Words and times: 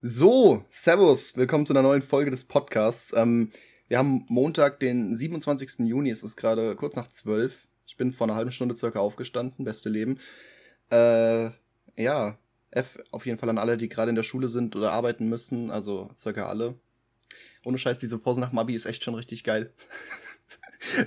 So, 0.00 0.64
Servus, 0.70 1.36
willkommen 1.36 1.66
zu 1.66 1.72
einer 1.72 1.82
neuen 1.82 2.02
Folge 2.02 2.30
des 2.30 2.44
Podcasts. 2.44 3.12
Ähm, 3.16 3.50
wir 3.88 3.98
haben 3.98 4.24
Montag, 4.28 4.78
den 4.78 5.16
27. 5.16 5.88
Juni, 5.88 6.08
es 6.08 6.22
ist 6.22 6.36
gerade 6.36 6.76
kurz 6.76 6.94
nach 6.94 7.08
12. 7.08 7.66
Ich 7.84 7.96
bin 7.96 8.12
vor 8.12 8.28
einer 8.28 8.36
halben 8.36 8.52
Stunde 8.52 8.76
circa 8.76 9.00
aufgestanden, 9.00 9.64
beste 9.64 9.88
Leben. 9.88 10.20
Äh, 10.92 11.50
ja, 11.96 12.38
F 12.70 12.96
auf 13.10 13.26
jeden 13.26 13.40
Fall 13.40 13.48
an 13.48 13.58
alle, 13.58 13.76
die 13.76 13.88
gerade 13.88 14.10
in 14.10 14.14
der 14.14 14.22
Schule 14.22 14.46
sind 14.46 14.76
oder 14.76 14.92
arbeiten 14.92 15.28
müssen, 15.28 15.72
also 15.72 16.08
circa 16.16 16.48
alle. 16.48 16.76
Ohne 17.64 17.78
Scheiß, 17.78 17.98
diese 17.98 18.20
Pause 18.20 18.40
nach 18.40 18.52
Mabi 18.52 18.76
ist 18.76 18.86
echt 18.86 19.02
schon 19.02 19.16
richtig 19.16 19.42
geil. 19.42 19.72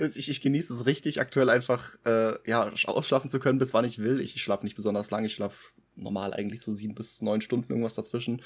ich, 0.14 0.28
ich 0.28 0.42
genieße 0.42 0.74
es 0.74 0.84
richtig, 0.84 1.18
aktuell 1.18 1.48
einfach 1.48 1.96
äh, 2.04 2.34
ja, 2.46 2.70
ausschlafen 2.84 3.30
zu 3.30 3.40
können, 3.40 3.58
bis 3.58 3.72
wann 3.72 3.86
ich 3.86 4.00
will. 4.00 4.20
Ich, 4.20 4.36
ich 4.36 4.42
schlafe 4.42 4.64
nicht 4.64 4.76
besonders 4.76 5.10
lang, 5.10 5.24
ich 5.24 5.32
schlafe 5.32 5.72
normal 5.94 6.34
eigentlich 6.34 6.60
so 6.60 6.74
sieben 6.74 6.94
bis 6.94 7.22
neun 7.22 7.40
Stunden, 7.40 7.72
irgendwas 7.72 7.94
dazwischen. 7.94 8.42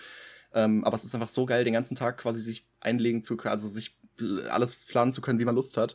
Ähm, 0.56 0.84
aber 0.84 0.96
es 0.96 1.04
ist 1.04 1.14
einfach 1.14 1.28
so 1.28 1.44
geil, 1.44 1.64
den 1.64 1.74
ganzen 1.74 1.96
Tag 1.96 2.16
quasi 2.16 2.40
sich 2.40 2.66
einlegen 2.80 3.22
zu 3.22 3.36
können, 3.36 3.52
also 3.52 3.68
sich 3.68 3.94
alles 4.48 4.86
planen 4.86 5.12
zu 5.12 5.20
können, 5.20 5.38
wie 5.38 5.44
man 5.44 5.54
Lust 5.54 5.76
hat. 5.76 5.94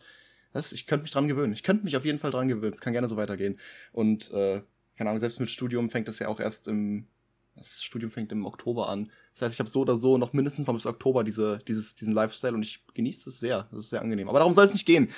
Das, 0.53 0.71
ich 0.71 0.85
könnte 0.85 1.01
mich 1.03 1.11
dran 1.11 1.27
gewöhnen. 1.27 1.53
Ich 1.53 1.63
könnte 1.63 1.83
mich 1.83 1.97
auf 1.97 2.05
jeden 2.05 2.19
Fall 2.19 2.29
dran 2.29 2.47
gewöhnen. 2.47 2.73
Es 2.73 2.79
kann 2.81 2.93
gerne 2.93 3.07
so 3.07 3.17
weitergehen. 3.17 3.57
Und, 3.91 4.29
äh, 4.31 4.61
keine 4.95 5.09
Ahnung, 5.09 5.19
selbst 5.19 5.39
mit 5.39 5.49
Studium 5.49 5.89
fängt 5.89 6.07
das 6.07 6.19
ja 6.19 6.27
auch 6.27 6.39
erst 6.39 6.67
im, 6.67 7.07
das 7.55 7.83
Studium 7.83 8.11
fängt 8.11 8.31
im 8.31 8.45
Oktober 8.45 8.87
an. 8.87 9.11
Das 9.33 9.41
heißt, 9.41 9.55
ich 9.55 9.59
habe 9.59 9.69
so 9.69 9.81
oder 9.81 9.97
so 9.97 10.19
noch 10.19 10.33
mindestens 10.33 10.67
mal 10.67 10.73
bis 10.73 10.85
Oktober 10.85 11.23
diese, 11.23 11.59
dieses, 11.67 11.95
diesen 11.95 12.13
Lifestyle 12.13 12.53
und 12.53 12.61
ich 12.61 12.85
genieße 12.93 13.29
es 13.29 13.39
sehr. 13.39 13.67
Das 13.71 13.79
ist 13.79 13.89
sehr 13.89 14.01
angenehm. 14.01 14.29
Aber 14.29 14.39
darum 14.39 14.53
soll 14.53 14.65
es 14.65 14.73
nicht 14.73 14.85
gehen. 14.85 15.09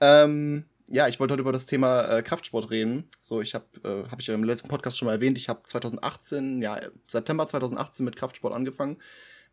Ähm, 0.00 0.66
ja, 0.88 1.08
ich 1.08 1.18
wollte 1.18 1.32
heute 1.32 1.40
über 1.40 1.52
das 1.52 1.66
Thema 1.66 2.02
äh, 2.04 2.22
Kraftsport 2.22 2.70
reden. 2.70 3.08
So, 3.22 3.40
ich 3.40 3.54
habe, 3.54 3.64
äh, 3.84 4.10
habe 4.10 4.20
ich 4.20 4.26
ja 4.26 4.34
im 4.34 4.44
letzten 4.44 4.68
Podcast 4.68 4.98
schon 4.98 5.06
mal 5.06 5.12
erwähnt, 5.12 5.38
ich 5.38 5.48
habe 5.48 5.62
2018, 5.64 6.60
ja, 6.60 6.78
September 7.08 7.46
2018 7.46 8.04
mit 8.04 8.16
Kraftsport 8.16 8.54
angefangen. 8.54 8.98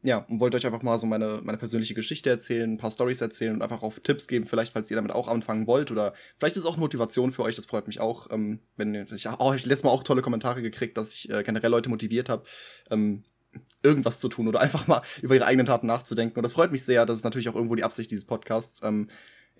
Ja, 0.03 0.25
und 0.29 0.39
wollte 0.39 0.57
euch 0.57 0.65
einfach 0.65 0.81
mal 0.81 0.97
so 0.97 1.05
meine, 1.05 1.41
meine 1.43 1.59
persönliche 1.59 1.93
Geschichte 1.93 2.29
erzählen, 2.29 2.73
ein 2.73 2.77
paar 2.79 2.89
Stories 2.89 3.21
erzählen 3.21 3.53
und 3.53 3.61
einfach 3.61 3.83
auch 3.83 3.99
Tipps 3.99 4.27
geben, 4.27 4.45
vielleicht, 4.45 4.73
falls 4.73 4.89
ihr 4.89 4.95
damit 4.95 5.11
auch 5.11 5.27
anfangen 5.27 5.67
wollt 5.67 5.91
oder 5.91 6.13
vielleicht 6.39 6.55
ist 6.57 6.63
es 6.63 6.69
auch 6.69 6.77
Motivation 6.77 7.31
für 7.31 7.43
euch, 7.43 7.55
das 7.55 7.67
freut 7.67 7.85
mich 7.85 7.99
auch. 7.99 8.31
Ähm, 8.31 8.61
wenn 8.77 8.95
ich, 8.95 9.27
oh, 9.29 9.53
ich 9.53 9.65
letztes 9.65 9.83
Mal 9.83 9.91
auch 9.91 10.03
tolle 10.03 10.23
Kommentare 10.23 10.63
gekriegt, 10.63 10.97
dass 10.97 11.13
ich 11.13 11.29
äh, 11.29 11.43
generell 11.43 11.69
Leute 11.69 11.89
motiviert 11.89 12.29
habe, 12.29 12.45
ähm, 12.89 13.23
irgendwas 13.83 14.19
zu 14.19 14.27
tun 14.27 14.47
oder 14.47 14.59
einfach 14.61 14.87
mal 14.87 15.03
über 15.21 15.35
ihre 15.35 15.45
eigenen 15.45 15.67
Taten 15.67 15.87
nachzudenken. 15.87 16.37
Und 16.37 16.43
das 16.43 16.53
freut 16.53 16.71
mich 16.71 16.83
sehr. 16.83 17.05
Das 17.05 17.17
ist 17.17 17.23
natürlich 17.23 17.49
auch 17.49 17.55
irgendwo 17.55 17.75
die 17.75 17.83
Absicht 17.83 18.09
dieses 18.09 18.25
Podcasts. 18.25 18.81
Ähm, 18.83 19.07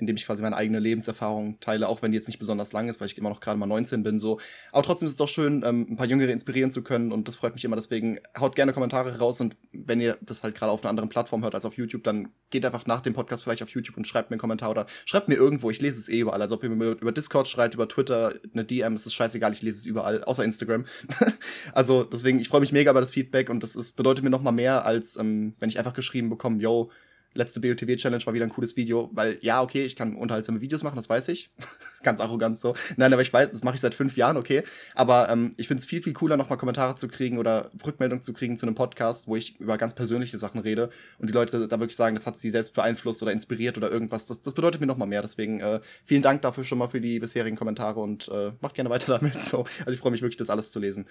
indem 0.02 0.18
ich 0.18 0.26
quasi 0.26 0.42
meine 0.42 0.58
eigene 0.58 0.80
Lebenserfahrung 0.80 1.60
teile, 1.60 1.88
auch 1.88 2.02
wenn 2.02 2.12
die 2.12 2.18
jetzt 2.18 2.28
nicht 2.28 2.40
besonders 2.40 2.74
lang 2.74 2.90
ist, 2.90 3.00
weil 3.00 3.08
ich 3.08 3.18
immer 3.18 3.30
noch 3.30 3.40
gerade 3.40 3.58
mal 3.58 3.68
19 3.68 4.04
bin, 4.04 4.20
so. 4.20 4.40
Aber 4.72 4.84
trotzdem 4.84 5.06
ist 5.06 5.14
es 5.14 5.18
doch 5.18 5.30
schön, 5.30 5.64
ähm, 5.66 5.88
ein 5.90 5.96
paar 5.96 6.08
Jüngere 6.08 6.32
inspirieren 6.32 6.72
zu 6.72 6.82
können 6.84 7.12
und 7.12 7.28
das 7.28 7.38
freut 7.38 7.54
mich 7.54 7.64
immer. 7.64 7.76
Deswegen 7.76 8.20
haut 8.38 8.56
gerne 8.56 8.74
Kommentare 8.74 9.20
raus 9.20 9.40
und 9.40 9.56
wenn 9.72 10.02
ihr 10.02 10.18
das 10.22 10.44
halt 10.44 10.56
gerade 10.56 10.72
auf 10.72 10.82
einer 10.82 10.90
anderen 10.90 11.10
Plattform 11.10 11.44
hört 11.44 11.56
als 11.56 11.66
auf 11.66 11.78
YouTube, 11.78 12.04
dann 12.04 12.30
geht 12.50 12.66
einfach 12.66 12.86
nach 12.86 13.02
dem 13.02 13.14
Podcast 13.14 13.44
vielleicht 13.44 13.64
auf 13.64 13.70
YouTube 13.70 13.96
und 13.98 14.08
schreibt 14.08 14.30
mir 14.30 14.36
einen 14.36 14.42
Kommentar 14.42 14.72
oder 14.72 14.86
schreibt 15.06 15.30
mir 15.30 15.36
irgendwo. 15.36 15.70
Ich 15.70 15.82
lese 15.82 16.00
es 16.00 16.10
eh 16.10 16.20
überall. 16.20 16.42
Also 16.42 16.56
ob 16.56 16.64
ihr 16.64 16.70
mir 16.70 16.92
über 16.92 17.12
Discord 17.12 17.48
schreibt, 17.48 17.74
über 17.74 17.88
Twitter, 17.88 18.34
eine 18.54 18.66
DM, 18.66 18.96
ist 18.96 19.06
es 19.06 19.14
scheißegal, 19.14 19.52
ich 19.54 19.62
lese 19.62 19.80
es 19.80 19.86
überall, 19.86 20.24
außer 20.24 20.44
Instagram. 20.44 20.86
also 21.74 22.04
deswegen, 22.04 22.40
ich 22.40 22.50
freue 22.50 22.62
mich 22.62 22.72
mega 22.72 22.92
über 22.92 23.02
das 23.02 23.12
Feedback 23.12 23.50
und 23.50 23.64
das 23.64 23.76
ist, 23.76 23.96
bedeutet 23.96 24.24
mir 24.24 24.30
noch 24.30 24.42
mal 24.42 24.52
mehr, 24.52 24.86
als 24.86 25.16
ähm, 25.18 25.54
wenn 25.60 25.70
ich 25.70 25.80
einfach 25.80 25.94
geschrieben 25.94 26.30
bekomme, 26.30 26.62
yo, 26.62 26.92
letzte 27.34 27.60
BOTW-Challenge 27.60 28.26
war 28.26 28.34
wieder 28.34 28.46
ein 28.46 28.52
cooles 28.52 28.76
Video, 28.76 29.10
weil 29.14 29.38
ja, 29.42 29.62
okay, 29.62 29.86
ich 29.86 29.96
kann 29.96 30.16
unterhaltsame 30.16 30.62
Videos 30.62 30.84
machen, 30.84 30.96
das 30.96 31.10
weiß 31.10 31.30
ich. 31.30 31.52
Ganz 32.04 32.20
arrogant 32.20 32.58
so. 32.58 32.74
Nein, 32.98 33.14
aber 33.14 33.22
ich 33.22 33.32
weiß, 33.32 33.52
das 33.52 33.64
mache 33.64 33.76
ich 33.76 33.82
seit 33.82 33.94
fünf 33.94 34.18
Jahren, 34.18 34.38
okay. 34.38 34.64
Aber 34.96 35.30
ähm, 35.30 35.54
ich 35.58 35.68
finde 35.68 35.80
es 35.82 35.86
viel, 35.86 36.02
viel 36.02 36.14
cooler, 36.14 36.38
nochmal 36.38 36.58
Kommentare 36.58 36.96
zu 36.96 37.08
kriegen 37.08 37.38
oder 37.38 37.72
Rückmeldungen 37.86 38.22
zu 38.22 38.34
kriegen 38.34 38.58
zu 38.58 38.66
einem 38.66 38.76
Podcast, 38.76 39.28
wo 39.28 39.36
ich 39.36 39.60
über 39.60 39.78
ganz 39.78 39.94
persönliche 39.94 40.38
Sachen 40.38 40.62
rede 40.62 40.90
und 41.20 41.30
die 41.30 41.34
Leute 41.34 41.68
da 41.68 41.80
wirklich 41.80 41.96
sagen, 41.96 42.16
das 42.16 42.26
hat 42.26 42.38
sie 42.38 42.50
selbst 42.50 42.74
beeinflusst 42.74 43.22
oder 43.22 43.32
inspiriert 43.32 43.78
oder 43.78 43.92
irgendwas. 43.92 44.28
Das, 44.28 44.42
das 44.42 44.54
bedeutet 44.54 44.82
mir 44.82 44.88
nochmal 44.88 45.08
mehr. 45.08 45.22
Deswegen 45.22 45.60
äh, 45.60 45.80
vielen 46.06 46.22
Dank 46.22 46.42
dafür 46.42 46.64
schon 46.64 46.78
mal 46.78 46.88
für 46.88 47.02
die 47.02 47.20
bisherigen 47.20 47.56
Kommentare 47.56 48.00
und 48.00 48.28
äh, 48.30 48.52
macht 48.62 48.76
gerne 48.76 48.90
weiter 48.90 49.20
damit. 49.20 49.36
So. 49.42 49.66
Also 49.80 49.92
ich 49.92 50.00
freue 50.00 50.12
mich 50.12 50.22
wirklich, 50.22 50.38
das 50.38 50.50
alles 50.50 50.72
zu 50.72 50.80
lesen. 50.80 51.06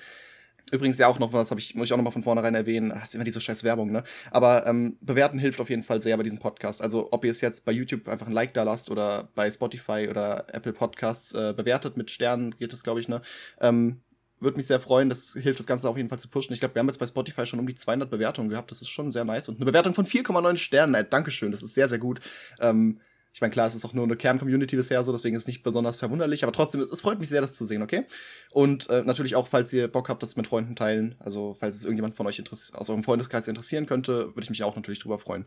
Übrigens 0.73 0.99
ja 0.99 1.09
auch 1.09 1.19
noch 1.19 1.33
was, 1.33 1.51
ich, 1.53 1.75
muss 1.75 1.89
ich 1.89 1.93
auch 1.93 1.97
noch 1.97 2.05
mal 2.05 2.11
von 2.11 2.23
vornherein 2.23 2.55
erwähnen, 2.55 2.91
das 2.91 3.09
ist 3.09 3.15
immer 3.15 3.25
diese 3.25 3.41
scheiß 3.41 3.65
Werbung, 3.65 3.91
ne? 3.91 4.05
Aber 4.31 4.67
ähm, 4.67 4.97
bewerten 5.01 5.39
hilft 5.39 5.61
auf 5.61 5.71
jeden 5.71 5.83
Fall 5.83 6.01
sehr 6.01 6.17
bei 6.17 6.23
diesem 6.23 6.39
Podcast. 6.39 6.83
Also 6.83 7.09
ob 7.13 7.25
ihr 7.25 7.31
es 7.31 7.41
jetzt 7.41 7.65
bei 7.65 7.73
YouTube 7.73 8.09
einfach 8.09 8.27
ein 8.27 8.33
Like 8.33 8.55
da 8.55 8.63
lasst 8.63 8.91
oder 8.91 9.29
bei 9.35 9.51
Spotify 9.51 10.09
oder 10.09 10.47
Apple 10.53 10.73
Podcasts 10.73 11.33
äh, 11.33 11.55
bewertet 11.57 11.97
mit 11.97 12.11
Sternen, 12.11 12.55
geht 12.59 12.73
das, 12.73 12.83
glaube 12.83 13.01
ich, 13.01 13.09
ne? 13.09 13.21
Ähm, 13.61 14.01
würde 14.41 14.57
mich 14.57 14.67
sehr 14.67 14.81
freuen, 14.81 15.11
das 15.11 15.37
hilft 15.39 15.59
das 15.59 15.67
Ganze 15.67 15.89
auf 15.89 15.97
jeden 15.97 16.09
Fall 16.09 16.19
zu 16.19 16.29
pushen. 16.29 16.55
Ich 16.55 16.61
glaube, 16.61 16.75
wir 16.75 16.81
haben 16.81 16.89
jetzt 16.89 16.99
bei 16.99 17.07
Spotify 17.07 17.47
schon 17.47 17.61
um 17.61 17.67
die 17.67 17.75
200 17.75 18.11
Bewertungen 18.11 18.49
gehabt, 18.49 18.71
das 18.71 18.81
ist 18.81 18.89
schon 18.89 19.13
sehr 19.13 19.25
nice. 19.25 19.49
Und 19.49 19.57
eine 19.57 19.67
Bewertung 19.67 19.95
von 19.95 20.07
4,9 20.07 20.57
Sternen, 20.57 20.95
ey, 20.95 21.05
Dankeschön, 21.09 21.53
das 21.53 21.63
ist 21.63 21.75
sehr, 21.75 21.89
sehr 21.89 21.99
gut. 21.99 22.21
Ähm, 22.61 23.01
ich 23.33 23.41
meine, 23.41 23.53
klar, 23.53 23.69
es 23.69 23.75
ist 23.75 23.85
auch 23.85 23.93
nur 23.93 24.05
eine 24.05 24.17
Kern-Community 24.17 24.77
bisher 24.77 25.03
so, 25.05 25.13
deswegen 25.13 25.37
ist 25.37 25.45
es 25.45 25.47
nicht 25.47 25.63
besonders 25.63 25.97
verwunderlich, 25.97 26.43
aber 26.43 26.53
trotzdem, 26.53 26.81
es, 26.81 27.01
freut 27.01 27.21
mich 27.21 27.29
sehr, 27.29 27.41
das 27.41 27.57
zu 27.57 27.65
sehen, 27.65 27.83
okay? 27.83 28.05
Und 28.51 28.91
äh, 28.91 29.03
natürlich 29.03 29.37
auch, 29.37 29.47
falls 29.47 29.73
ihr 29.73 29.89
Bock 29.89 30.09
habt, 30.09 30.23
das 30.23 30.37
mit 30.37 30.49
Freunden 30.49 30.75
teilen, 30.75 31.15
also 31.21 31.57
falls 31.59 31.77
es 31.77 31.85
irgendjemand 31.85 32.17
von 32.17 32.27
euch 32.27 32.43
aus 32.51 32.91
eurem 32.91 33.05
Freundeskreis 33.05 33.47
interessieren 33.47 33.87
könnte, 33.87 34.35
würde 34.35 34.43
ich 34.43 34.51
mich 34.51 34.65
auch 34.65 34.75
natürlich 34.75 34.99
drüber 34.99 35.19
freuen. 35.19 35.47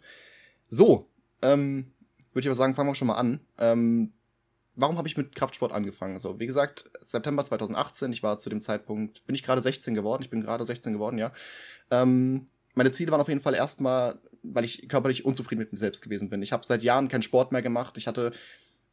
So, 0.69 1.09
ähm, 1.41 1.91
würde 2.31 2.41
ich 2.41 2.47
aber 2.47 2.55
sagen, 2.55 2.73
fangen 2.73 2.89
wir 2.89 2.95
schon 2.95 3.07
mal 3.07 3.15
an. 3.15 3.41
Ähm, 3.59 4.13
warum 4.75 4.97
habe 4.97 5.07
ich 5.07 5.17
mit 5.17 5.35
Kraftsport 5.35 5.73
angefangen? 5.73 6.13
Also, 6.13 6.39
wie 6.39 6.47
gesagt, 6.47 6.89
September 7.01 7.43
2018, 7.43 8.13
ich 8.13 8.23
war 8.23 8.37
zu 8.37 8.49
dem 8.49 8.61
Zeitpunkt, 8.61 9.25
bin 9.25 9.35
ich 9.35 9.43
gerade 9.43 9.61
16 9.61 9.93
geworden, 9.93 10.23
ich 10.23 10.29
bin 10.29 10.41
gerade 10.41 10.65
16 10.65 10.93
geworden, 10.93 11.17
ja. 11.17 11.31
Ähm, 11.91 12.47
meine 12.75 12.91
Ziele 12.91 13.11
waren 13.11 13.21
auf 13.21 13.27
jeden 13.27 13.41
Fall 13.41 13.55
erstmal, 13.55 14.19
weil 14.41 14.65
ich 14.65 14.87
körperlich 14.89 15.25
unzufrieden 15.25 15.59
mit 15.59 15.71
mir 15.71 15.77
selbst 15.77 16.01
gewesen 16.01 16.29
bin. 16.29 16.41
Ich 16.41 16.51
habe 16.51 16.65
seit 16.65 16.83
Jahren 16.83 17.07
keinen 17.07 17.21
Sport 17.21 17.51
mehr 17.51 17.61
gemacht. 17.61 17.97
Ich 17.97 18.07
hatte, 18.07 18.31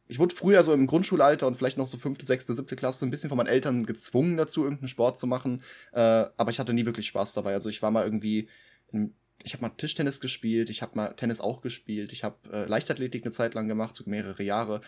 ich 0.07 0.19
wurde 0.19 0.35
früher 0.35 0.63
so 0.63 0.73
im 0.73 0.87
Grundschulalter 0.87 1.47
und 1.47 1.57
vielleicht 1.57 1.77
noch 1.77 1.87
so 1.87 1.97
fünfte, 1.97 2.25
sechste, 2.25 2.53
siebte 2.53 2.75
Klasse 2.75 3.05
ein 3.05 3.11
bisschen 3.11 3.29
von 3.29 3.37
meinen 3.37 3.47
Eltern 3.47 3.85
gezwungen 3.85 4.37
dazu, 4.37 4.63
irgendeinen 4.63 4.89
Sport 4.89 5.19
zu 5.19 5.27
machen. 5.27 5.61
Äh, 5.93 5.99
aber 5.99 6.49
ich 6.51 6.59
hatte 6.59 6.73
nie 6.73 6.85
wirklich 6.85 7.07
Spaß 7.07 7.33
dabei. 7.33 7.53
Also 7.53 7.69
ich 7.69 7.81
war 7.81 7.91
mal 7.91 8.05
irgendwie, 8.05 8.47
in, 8.91 9.15
ich 9.43 9.53
habe 9.53 9.63
mal 9.63 9.69
Tischtennis 9.69 10.21
gespielt, 10.21 10.69
ich 10.69 10.81
habe 10.81 10.95
mal 10.95 11.13
Tennis 11.13 11.41
auch 11.41 11.61
gespielt, 11.61 12.11
ich 12.11 12.23
habe 12.23 12.37
äh, 12.51 12.65
Leichtathletik 12.65 13.25
eine 13.25 13.31
Zeit 13.31 13.53
lang 13.55 13.67
gemacht, 13.67 13.95
so 13.95 14.03
mehrere 14.05 14.43
Jahre. 14.43 14.81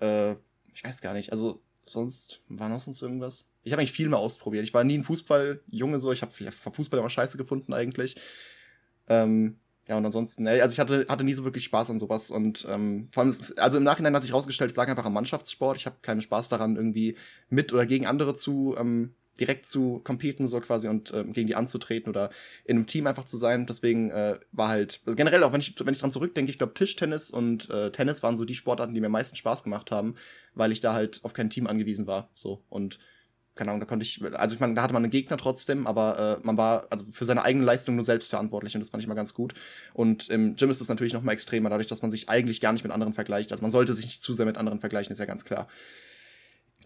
Äh, 0.00 0.32
ich 0.72 0.84
weiß 0.84 1.00
gar 1.00 1.14
nicht. 1.14 1.32
Also 1.32 1.62
sonst 1.86 2.42
war 2.48 2.68
noch 2.68 2.80
sonst 2.80 3.02
irgendwas? 3.02 3.48
Ich 3.66 3.72
habe 3.72 3.80
eigentlich 3.80 3.92
viel 3.92 4.08
mehr 4.08 4.20
ausprobiert. 4.20 4.62
Ich 4.62 4.72
war 4.72 4.84
nie 4.84 4.96
ein 4.96 5.02
Fußballjunge 5.02 5.98
so. 5.98 6.12
Ich 6.12 6.22
habe 6.22 6.32
hab 6.32 6.76
Fußball 6.76 7.00
immer 7.00 7.10
scheiße 7.10 7.36
gefunden 7.36 7.72
eigentlich. 7.72 8.14
Ähm, 9.08 9.58
ja, 9.88 9.96
und 9.96 10.06
ansonsten, 10.06 10.46
also 10.46 10.72
ich 10.72 10.78
hatte, 10.78 11.04
hatte 11.08 11.24
nie 11.24 11.34
so 11.34 11.42
wirklich 11.42 11.64
Spaß 11.64 11.90
an 11.90 11.98
sowas. 11.98 12.30
Und 12.30 12.64
ähm, 12.70 13.08
vor 13.10 13.24
allem, 13.24 13.30
ist, 13.30 13.58
also 13.58 13.78
im 13.78 13.82
Nachhinein 13.84 14.14
hat 14.14 14.22
sich 14.22 14.32
rausgestellt, 14.32 14.70
ich 14.70 14.76
sage 14.76 14.92
einfach 14.92 15.04
am 15.04 15.14
Mannschaftssport. 15.14 15.76
Ich 15.78 15.86
habe 15.86 15.96
keinen 16.00 16.22
Spaß 16.22 16.48
daran, 16.48 16.76
irgendwie 16.76 17.16
mit 17.48 17.72
oder 17.72 17.86
gegen 17.86 18.06
andere 18.06 18.34
zu 18.34 18.76
ähm, 18.78 19.16
direkt 19.40 19.66
zu 19.66 20.00
competen, 20.04 20.46
so 20.46 20.60
quasi, 20.60 20.86
und 20.86 21.12
ähm, 21.12 21.32
gegen 21.32 21.48
die 21.48 21.56
anzutreten 21.56 22.08
oder 22.08 22.30
in 22.64 22.76
einem 22.76 22.86
Team 22.86 23.08
einfach 23.08 23.24
zu 23.24 23.36
sein. 23.36 23.66
Deswegen 23.66 24.10
äh, 24.10 24.38
war 24.52 24.68
halt, 24.68 25.00
also 25.06 25.16
generell, 25.16 25.42
auch 25.42 25.52
wenn 25.52 25.60
ich, 25.60 25.74
wenn 25.84 25.92
ich 25.92 26.00
dran 26.00 26.12
zurückdenke, 26.12 26.52
ich 26.52 26.58
glaube, 26.58 26.74
Tischtennis 26.74 27.30
und 27.30 27.68
äh, 27.70 27.90
Tennis 27.90 28.22
waren 28.22 28.36
so 28.36 28.44
die 28.44 28.54
Sportarten, 28.54 28.94
die 28.94 29.00
mir 29.00 29.06
am 29.06 29.12
meisten 29.12 29.34
Spaß 29.34 29.64
gemacht 29.64 29.90
haben, 29.90 30.14
weil 30.54 30.70
ich 30.70 30.78
da 30.78 30.94
halt 30.94 31.20
auf 31.24 31.32
kein 31.32 31.50
Team 31.50 31.66
angewiesen 31.66 32.06
war. 32.06 32.30
So. 32.34 32.62
Und 32.68 33.00
keine 33.56 33.70
Ahnung, 33.70 33.80
da 33.80 33.86
konnte 33.86 34.04
ich, 34.04 34.22
also 34.34 34.54
ich 34.54 34.60
meine, 34.60 34.74
da 34.74 34.82
hatte 34.82 34.92
man 34.92 35.02
einen 35.02 35.10
Gegner 35.10 35.38
trotzdem, 35.38 35.86
aber 35.86 36.38
äh, 36.42 36.46
man 36.46 36.56
war 36.56 36.86
also 36.90 37.06
für 37.10 37.24
seine 37.24 37.42
eigene 37.42 37.64
Leistung 37.64 37.96
nur 37.96 38.04
selbst 38.04 38.30
verantwortlich 38.30 38.74
und 38.74 38.80
das 38.80 38.90
fand 38.90 39.02
ich 39.02 39.08
mal 39.08 39.14
ganz 39.14 39.34
gut. 39.34 39.54
Und 39.94 40.28
im 40.28 40.56
Gym 40.56 40.70
ist 40.70 40.80
es 40.80 40.88
natürlich 40.88 41.14
noch 41.14 41.22
mal 41.22 41.32
extremer, 41.32 41.70
dadurch, 41.70 41.88
dass 41.88 42.02
man 42.02 42.10
sich 42.10 42.28
eigentlich 42.28 42.60
gar 42.60 42.72
nicht 42.72 42.84
mit 42.84 42.92
anderen 42.92 43.14
vergleicht. 43.14 43.50
Also 43.52 43.62
man 43.62 43.70
sollte 43.70 43.94
sich 43.94 44.04
nicht 44.04 44.22
zu 44.22 44.34
sehr 44.34 44.46
mit 44.46 44.58
anderen 44.58 44.78
vergleichen, 44.78 45.12
ist 45.12 45.18
ja 45.18 45.24
ganz 45.24 45.44
klar. 45.44 45.66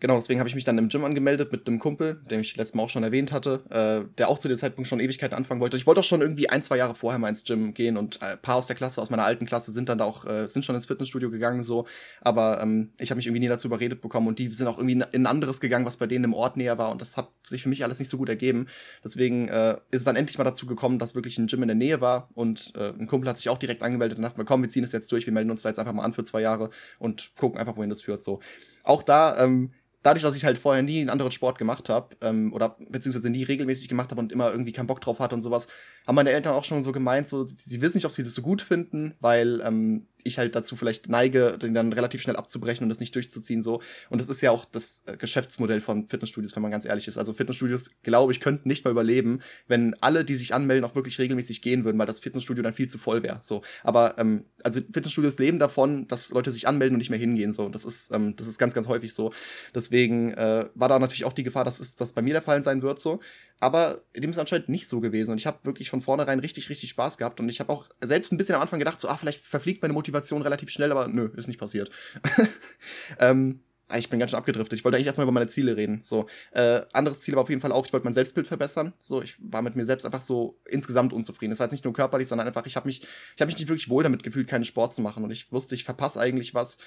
Genau, 0.01 0.17
deswegen 0.17 0.41
habe 0.41 0.49
ich 0.49 0.55
mich 0.55 0.65
dann 0.65 0.79
im 0.79 0.89
Gym 0.89 1.05
angemeldet 1.05 1.53
mit 1.53 1.69
einem 1.69 1.79
Kumpel, 1.79 2.23
den 2.31 2.41
ich 2.41 2.57
letztes 2.57 2.75
Mal 2.75 2.85
auch 2.85 2.89
schon 2.89 3.03
erwähnt 3.03 3.33
hatte, 3.33 3.63
äh, 3.69 4.11
der 4.17 4.31
auch 4.31 4.39
zu 4.39 4.49
dem 4.49 4.57
Zeitpunkt 4.57 4.89
schon 4.89 4.99
Ewigkeiten 4.99 5.37
anfangen 5.37 5.61
wollte. 5.61 5.77
Ich 5.77 5.87
wollte 5.87 6.01
auch 6.01 6.05
schon 6.05 6.23
irgendwie 6.23 6.49
ein, 6.49 6.63
zwei 6.63 6.79
Jahre 6.79 6.95
vorher 6.95 7.19
mal 7.19 7.29
ins 7.29 7.45
Gym 7.45 7.75
gehen 7.75 7.99
und 7.99 8.23
äh, 8.23 8.33
ein 8.33 8.39
paar 8.41 8.57
aus 8.57 8.67
der 8.67 8.77
Klasse, 8.77 9.03
aus 9.03 9.11
meiner 9.11 9.25
alten 9.25 9.45
Klasse, 9.45 9.73
sind 9.73 9.91
dann 9.91 9.99
da 9.99 10.05
auch, 10.05 10.25
äh, 10.25 10.49
sind 10.49 10.65
schon 10.65 10.75
ins 10.75 10.87
Fitnessstudio 10.87 11.31
gegangen, 11.31 11.63
so. 11.63 11.87
Aber 12.23 12.63
ähm, 12.63 12.93
ich 12.99 13.11
habe 13.11 13.19
mich 13.19 13.27
irgendwie 13.27 13.41
nie 13.41 13.49
dazu 13.49 13.69
überredet 13.69 14.01
bekommen 14.01 14.27
und 14.27 14.39
die 14.39 14.51
sind 14.51 14.69
auch 14.69 14.79
irgendwie 14.79 14.95
in 14.95 15.03
ein 15.03 15.27
anderes 15.27 15.61
gegangen, 15.61 15.85
was 15.85 15.99
bei 15.99 16.07
denen 16.07 16.25
im 16.25 16.33
Ort 16.33 16.57
näher 16.57 16.79
war 16.79 16.91
und 16.91 17.03
das 17.03 17.19
hat 17.19 17.29
sich 17.47 17.63
für 17.63 17.69
mich 17.69 17.85
alles 17.85 17.99
nicht 17.99 18.09
so 18.09 18.17
gut 18.17 18.31
ergeben. 18.31 18.69
Deswegen 19.05 19.49
äh, 19.49 19.73
ist 19.91 20.01
es 20.01 20.05
dann 20.05 20.17
endlich 20.17 20.39
mal 20.39 20.45
dazu 20.45 20.65
gekommen, 20.65 20.99
dass 20.99 21.15
wirklich 21.15 21.37
ein 21.37 21.47
Gym 21.47 21.61
in 21.61 21.69
der 21.69 21.77
Nähe 21.77 22.01
war 22.01 22.31
und 22.33 22.73
äh, 22.75 22.95
ein 22.99 23.07
Kumpel 23.07 23.29
hat 23.29 23.37
sich 23.37 23.51
auch 23.51 23.59
direkt 23.59 23.83
angemeldet 23.83 24.17
und 24.17 24.23
dachte, 24.23 24.43
komm, 24.47 24.63
wir 24.63 24.71
ziehen 24.71 24.85
es 24.85 24.93
jetzt 24.93 25.13
durch, 25.13 25.27
wir 25.27 25.33
melden 25.35 25.51
uns 25.51 25.61
da 25.61 25.69
jetzt 25.69 25.79
einfach 25.79 25.93
mal 25.93 26.05
an 26.05 26.15
für 26.15 26.25
zwei 26.25 26.41
Jahre 26.41 26.71
und 26.99 27.33
gucken 27.37 27.61
einfach, 27.61 27.77
wohin 27.77 27.91
das 27.91 28.01
führt, 28.01 28.23
so. 28.23 28.41
Auch 28.83 29.03
da, 29.03 29.45
ähm, 29.45 29.73
dadurch, 30.03 30.23
dass 30.23 30.37
ich 30.37 30.45
halt 30.45 30.59
vorher 30.59 30.83
nie 30.83 31.01
einen 31.01 31.11
anderen 31.11 31.33
Sport 31.33 31.59
gemacht 31.59 31.89
habe, 31.89 32.17
ähm, 32.21 32.53
oder 32.53 32.77
beziehungsweise 32.89 33.31
nie 33.31 33.43
regelmäßig 33.43 33.89
gemacht 33.89 34.11
habe 34.11 34.21
und 34.21 34.33
immer 34.33 34.51
irgendwie 34.51 34.73
keinen 34.73 34.87
Bock 34.87 35.01
drauf 35.01 35.19
hatte 35.19 35.35
und 35.35 35.43
sowas, 35.43 35.69
haben 36.07 36.15
meine 36.15 36.31
Eltern 36.31 36.55
auch 36.55 36.65
schon 36.65 36.83
so 36.83 36.93
gemeint, 36.93 37.29
so, 37.29 37.45
sie 37.47 37.83
wissen 37.83 37.99
nicht, 37.99 38.07
ob 38.07 38.13
sie 38.13 38.23
das 38.23 38.35
so 38.35 38.43
gut 38.43 38.63
finden, 38.63 39.15
weil 39.21 39.61
ähm, 39.65 40.07
ich 40.25 40.39
halt 40.39 40.55
dazu 40.55 40.77
vielleicht 40.77 41.09
neige, 41.09 41.59
den 41.59 41.75
dann 41.75 41.93
relativ 41.93 42.21
schnell 42.23 42.37
abzubrechen 42.37 42.85
und 42.85 42.89
das 42.89 43.01
nicht 43.01 43.15
durchzuziehen 43.15 43.63
so. 43.63 43.81
Und 44.09 44.21
das 44.21 44.29
ist 44.29 44.41
ja 44.41 44.51
auch 44.51 44.65
das 44.65 45.03
äh, 45.07 45.17
Geschäftsmodell 45.17 45.81
von 45.81 46.09
Fitnessstudios, 46.09 46.55
wenn 46.55 46.63
man 46.63 46.71
ganz 46.71 46.85
ehrlich 46.85 47.09
ist. 47.09 47.19
Also 47.19 47.33
Fitnessstudios, 47.33 47.91
glaube 48.03 48.33
ich, 48.33 48.41
könnten 48.41 48.69
nicht 48.69 48.85
mehr 48.85 48.93
überleben, 48.93 49.41
wenn 49.69 49.95
alle, 50.01 50.25
die 50.25 50.35
sich 50.35 50.55
anmelden, 50.55 50.85
auch 50.85 50.95
wirklich 50.95 51.19
regelmäßig 51.19 51.63
gehen 51.63 51.85
würden, 51.85 51.99
weil 51.99 52.07
das 52.07 52.21
Fitnessstudio 52.21 52.63
dann 52.63 52.75
viel 52.75 52.89
zu 52.89 52.99
voll 52.99 53.23
wäre. 53.23 53.39
So, 53.43 53.63
aber 53.83 54.17
ähm, 54.19 54.47
also 54.63 54.81
Fitnessstudios 54.93 55.39
leben 55.39 55.59
davon, 55.59 56.09
dass 56.09 56.31
Leute 56.31 56.51
sich 56.51 56.69
anmelden 56.69 56.95
und 56.95 56.99
nicht 56.99 57.11
mehr 57.11 57.19
hingehen. 57.19 57.53
So, 57.53 57.69
das 57.69 57.85
ist 57.85 58.13
ähm, 58.13 58.37
das 58.37 58.47
ist 58.47 58.59
ganz 58.59 58.75
ganz 58.75 58.89
häufig 58.89 59.15
so. 59.15 59.33
Deswegen 59.75 60.33
äh, 60.35 60.67
war 60.75 60.89
da 60.89 60.99
natürlich 60.99 61.25
auch 61.25 61.33
die 61.33 61.43
Gefahr, 61.43 61.65
dass 61.65 61.81
es 61.81 61.97
das 61.97 62.13
bei 62.13 62.23
mir 62.23 62.33
der 62.33 62.43
Fall 62.43 62.63
sein 62.63 62.83
wird 62.83 63.01
so. 63.01 63.21
Aber 63.61 64.01
dem 64.17 64.31
ist 64.31 64.39
anscheinend 64.39 64.71
nicht 64.71 64.89
so 64.89 65.01
gewesen. 65.01 65.33
Und 65.33 65.39
ich 65.39 65.47
habe 65.47 65.59
wirklich 65.65 65.91
von 65.91 66.01
vornherein 66.01 66.41
richtig, 66.41 66.71
richtig 66.71 66.91
Spaß 66.91 67.19
gehabt. 67.19 67.41
Und 67.41 67.49
ich 67.51 67.61
habe 67.61 67.71
auch 67.71 67.89
selbst 68.01 68.33
ein 68.33 68.39
bisschen 68.39 68.55
am 68.55 68.63
Anfang 68.63 68.79
gedacht, 68.79 68.99
so, 68.99 69.09
ah, 69.09 69.19
vielleicht 69.19 69.45
verfliegt 69.45 69.83
meine 69.83 69.93
Motivation 69.93 70.41
relativ 70.41 70.71
schnell, 70.71 70.91
aber 70.91 71.09
nö, 71.09 71.31
ist 71.37 71.47
nicht 71.47 71.61
passiert. 71.61 71.91
ähm, 73.19 73.61
ah, 73.89 73.99
ich 73.99 74.09
bin 74.09 74.19
ganz 74.19 74.31
schön 74.31 74.39
abgedriftet. 74.39 74.79
Ich 74.79 74.85
wollte 74.85 74.97
eigentlich 74.97 75.09
erstmal 75.09 75.25
über 75.25 75.33
meine 75.33 75.47
Ziele 75.47 75.77
reden. 75.77 76.01
So, 76.03 76.27
äh, 76.53 76.81
anderes 76.95 77.19
Ziel 77.21 77.35
war 77.35 77.43
auf 77.43 77.51
jeden 77.51 77.61
Fall 77.61 77.71
auch, 77.71 77.85
ich 77.85 77.93
wollte 77.93 78.05
mein 78.05 78.15
Selbstbild 78.15 78.47
verbessern. 78.47 78.95
So, 79.03 79.21
ich 79.21 79.37
war 79.39 79.61
mit 79.61 79.77
mir 79.77 79.85
selbst 79.85 80.07
einfach 80.07 80.23
so 80.23 80.59
insgesamt 80.67 81.13
unzufrieden. 81.13 81.53
Es 81.53 81.59
war 81.59 81.67
jetzt 81.67 81.73
nicht 81.73 81.85
nur 81.85 81.93
körperlich, 81.93 82.29
sondern 82.29 82.47
einfach, 82.47 82.65
ich 82.65 82.77
habe 82.77 82.89
mich, 82.89 83.03
ich 83.03 83.41
habe 83.43 83.49
mich 83.49 83.59
nicht 83.59 83.69
wirklich 83.69 83.91
wohl 83.91 84.03
damit 84.03 84.23
gefühlt, 84.23 84.49
keinen 84.49 84.65
Sport 84.65 84.95
zu 84.95 85.03
machen. 85.03 85.23
Und 85.23 85.33
ich 85.33 85.53
wusste, 85.53 85.75
ich 85.75 85.85
verpasse 85.85 86.19
eigentlich 86.19 86.55
was. 86.55 86.79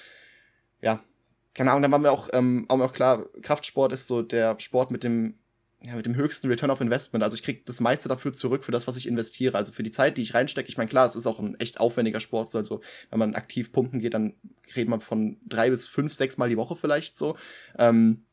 Ja, 0.82 1.00
keine 1.54 1.70
Ahnung, 1.70 1.82
dann 1.82 1.92
war 1.92 2.00
mir 2.00 2.10
auch, 2.10 2.28
ähm, 2.32 2.66
auch 2.68 2.92
klar, 2.92 3.26
Kraftsport 3.42 3.92
ist 3.92 4.08
so 4.08 4.22
der 4.22 4.58
Sport 4.58 4.90
mit 4.90 5.04
dem 5.04 5.36
ja, 5.84 5.94
mit 5.96 6.06
dem 6.06 6.16
höchsten 6.16 6.48
Return 6.48 6.70
of 6.70 6.80
Investment. 6.80 7.22
Also 7.22 7.34
ich 7.34 7.42
kriege 7.42 7.60
das 7.66 7.78
meiste 7.78 8.08
dafür 8.08 8.32
zurück 8.32 8.64
für 8.64 8.72
das, 8.72 8.88
was 8.88 8.96
ich 8.96 9.06
investiere. 9.06 9.58
Also 9.58 9.72
für 9.72 9.82
die 9.82 9.90
Zeit, 9.90 10.16
die 10.16 10.22
ich 10.22 10.32
reinstecke. 10.32 10.68
Ich 10.68 10.78
meine, 10.78 10.88
klar, 10.88 11.04
es 11.04 11.14
ist 11.14 11.26
auch 11.26 11.38
ein 11.38 11.60
echt 11.60 11.78
aufwendiger 11.78 12.20
Sport. 12.20 12.54
Also 12.54 12.80
wenn 13.10 13.18
man 13.18 13.34
aktiv 13.34 13.70
pumpen 13.70 14.00
geht, 14.00 14.14
dann 14.14 14.34
redet 14.74 14.88
man 14.88 15.00
von 15.00 15.36
drei 15.46 15.68
bis 15.68 15.86
fünf, 15.86 16.14
sechs 16.14 16.38
Mal 16.38 16.48
die 16.48 16.56
Woche 16.56 16.74
vielleicht 16.74 17.18
so. 17.18 17.36
Ähm, 17.78 18.23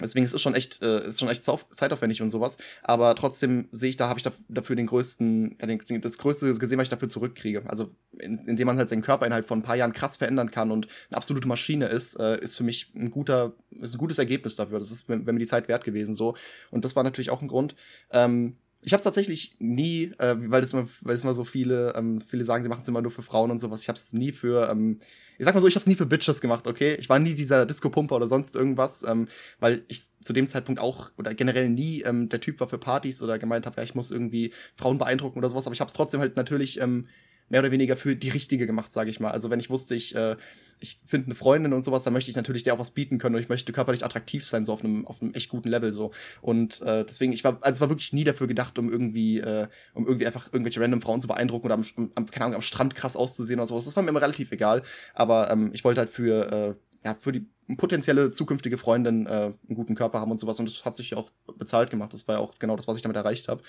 Deswegen 0.00 0.24
ist 0.24 0.34
es 0.34 0.42
schon 0.42 0.54
echt, 0.54 0.82
äh, 0.82 1.06
ist 1.06 1.20
schon 1.20 1.28
echt 1.28 1.44
zeitaufwendig 1.44 2.20
und 2.20 2.30
sowas. 2.30 2.58
Aber 2.82 3.14
trotzdem 3.14 3.68
sehe 3.70 3.90
ich, 3.90 3.96
da 3.96 4.08
habe 4.08 4.18
ich 4.18 4.26
dafür 4.48 4.74
den 4.74 4.86
größten, 4.86 5.56
ja, 5.60 5.66
den, 5.68 6.00
das 6.00 6.18
größte 6.18 6.52
gesehen, 6.54 6.78
was 6.78 6.84
ich 6.84 6.88
dafür 6.88 7.08
zurückkriege. 7.08 7.62
Also 7.68 7.90
in, 8.18 8.38
indem 8.46 8.66
man 8.66 8.76
halt 8.76 8.88
seinen 8.88 9.02
Körper 9.02 9.24
innerhalb 9.24 9.46
von 9.46 9.60
ein 9.60 9.62
paar 9.62 9.76
Jahren 9.76 9.92
krass 9.92 10.16
verändern 10.16 10.50
kann 10.50 10.72
und 10.72 10.88
eine 11.10 11.16
absolute 11.16 11.46
Maschine 11.46 11.86
ist, 11.86 12.18
äh, 12.18 12.40
ist 12.40 12.56
für 12.56 12.64
mich 12.64 12.92
ein 12.96 13.12
guter, 13.12 13.52
ist 13.80 13.94
ein 13.94 13.98
gutes 13.98 14.18
Ergebnis 14.18 14.56
dafür. 14.56 14.80
Das 14.80 14.90
ist, 14.90 15.08
wenn 15.08 15.24
mir 15.24 15.38
die 15.38 15.46
Zeit 15.46 15.68
wert 15.68 15.84
gewesen 15.84 16.12
so. 16.12 16.34
Und 16.72 16.84
das 16.84 16.96
war 16.96 17.04
natürlich 17.04 17.30
auch 17.30 17.40
ein 17.40 17.48
Grund. 17.48 17.76
Ähm, 18.10 18.56
ich 18.84 18.92
habe 18.92 19.00
es 19.00 19.04
tatsächlich 19.04 19.56
nie, 19.58 20.12
äh, 20.18 20.34
weil 20.38 20.62
es 20.62 20.72
immer, 20.72 20.86
weil 21.02 21.14
es 21.14 21.22
immer 21.22 21.34
so 21.34 21.44
viele, 21.44 21.94
ähm, 21.96 22.20
viele 22.20 22.44
sagen, 22.44 22.62
sie 22.62 22.68
machen 22.68 22.82
es 22.82 22.88
immer 22.88 23.02
nur 23.02 23.10
für 23.10 23.22
Frauen 23.22 23.50
und 23.50 23.58
sowas. 23.58 23.82
Ich 23.82 23.88
habe 23.88 23.96
es 23.96 24.12
nie 24.12 24.32
für 24.32 24.68
ähm, 24.70 24.98
ich 25.38 25.44
sag 25.44 25.54
mal 25.54 25.60
so, 25.60 25.66
ich 25.66 25.74
hab's 25.74 25.86
nie 25.86 25.94
für 25.94 26.06
Bitches 26.06 26.40
gemacht, 26.40 26.66
okay? 26.66 26.94
Ich 26.98 27.08
war 27.08 27.18
nie 27.18 27.34
dieser 27.34 27.66
Disco-Pumper 27.66 28.16
oder 28.16 28.26
sonst 28.26 28.54
irgendwas, 28.54 29.02
ähm, 29.02 29.28
weil 29.58 29.84
ich 29.88 30.02
zu 30.22 30.32
dem 30.32 30.46
Zeitpunkt 30.48 30.80
auch 30.80 31.10
oder 31.18 31.34
generell 31.34 31.68
nie 31.68 32.02
ähm, 32.02 32.28
der 32.28 32.40
Typ 32.40 32.60
war 32.60 32.68
für 32.68 32.78
Partys 32.78 33.22
oder 33.22 33.38
gemeint 33.38 33.66
habe, 33.66 33.76
ja, 33.76 33.82
ich 33.82 33.94
muss 33.94 34.10
irgendwie 34.10 34.52
Frauen 34.74 34.98
beeindrucken 34.98 35.38
oder 35.38 35.50
sowas, 35.50 35.66
aber 35.66 35.74
ich 35.74 35.80
hab's 35.80 35.92
trotzdem 35.92 36.20
halt 36.20 36.36
natürlich 36.36 36.80
ähm, 36.80 37.08
mehr 37.48 37.60
oder 37.60 37.70
weniger 37.70 37.96
für 37.96 38.16
die 38.16 38.30
richtige 38.30 38.66
gemacht, 38.66 38.92
sage 38.92 39.10
ich 39.10 39.20
mal. 39.20 39.30
Also 39.30 39.50
wenn 39.50 39.60
ich 39.60 39.70
wusste, 39.70 39.94
ich, 39.94 40.14
äh, 40.14 40.36
ich 40.80 41.00
finde 41.04 41.26
eine 41.26 41.34
Freundin 41.34 41.72
und 41.72 41.84
sowas, 41.84 42.02
dann 42.02 42.12
möchte 42.12 42.30
ich 42.30 42.36
natürlich 42.36 42.62
der 42.62 42.74
auch 42.74 42.78
was 42.78 42.92
bieten 42.92 43.18
können 43.18 43.34
und 43.34 43.42
ich 43.42 43.48
möchte 43.48 43.72
körperlich 43.72 44.04
attraktiv 44.04 44.46
sein, 44.46 44.64
so 44.64 44.72
auf 44.72 44.82
einem, 44.82 45.06
auf 45.06 45.18
echt 45.34 45.50
guten 45.50 45.68
Level 45.68 45.92
so. 45.92 46.10
Und 46.40 46.80
äh, 46.82 47.04
deswegen, 47.04 47.32
ich 47.32 47.44
war, 47.44 47.58
also 47.60 47.76
es 47.76 47.80
war 47.80 47.90
wirklich 47.90 48.12
nie 48.12 48.24
dafür 48.24 48.46
gedacht, 48.46 48.78
um 48.78 48.90
irgendwie, 48.90 49.40
äh, 49.40 49.68
um 49.92 50.06
irgendwie 50.06 50.26
einfach 50.26 50.52
irgendwelche 50.52 50.80
random 50.80 51.02
Frauen 51.02 51.20
zu 51.20 51.28
beeindrucken 51.28 51.66
oder 51.66 51.74
am, 51.74 51.84
am, 52.14 52.26
keine 52.26 52.46
Ahnung, 52.46 52.56
am 52.56 52.62
Strand 52.62 52.94
krass 52.94 53.16
auszusehen 53.16 53.60
oder 53.60 53.66
sowas. 53.66 53.84
Das 53.84 53.96
war 53.96 54.02
mir 54.02 54.10
immer 54.10 54.22
relativ 54.22 54.50
egal. 54.52 54.82
Aber 55.14 55.50
ähm, 55.50 55.70
ich 55.72 55.84
wollte 55.84 56.00
halt 56.00 56.10
für, 56.10 56.50
äh, 56.50 57.06
ja, 57.06 57.14
für 57.14 57.32
die 57.32 57.46
potenzielle 57.76 58.30
zukünftige 58.30 58.78
Freundin 58.78 59.26
äh, 59.26 59.30
einen 59.30 59.74
guten 59.74 59.94
Körper 59.94 60.20
haben 60.20 60.30
und 60.30 60.38
sowas. 60.38 60.58
Und 60.58 60.68
das 60.68 60.84
hat 60.84 60.96
sich 60.96 61.14
auch 61.14 61.30
bezahlt 61.58 61.90
gemacht. 61.90 62.12
Das 62.12 62.26
war 62.28 62.36
ja 62.36 62.40
auch 62.40 62.54
genau 62.58 62.76
das, 62.76 62.88
was 62.88 62.96
ich 62.96 63.02
damit 63.02 63.16
erreicht 63.16 63.48
habe. 63.48 63.62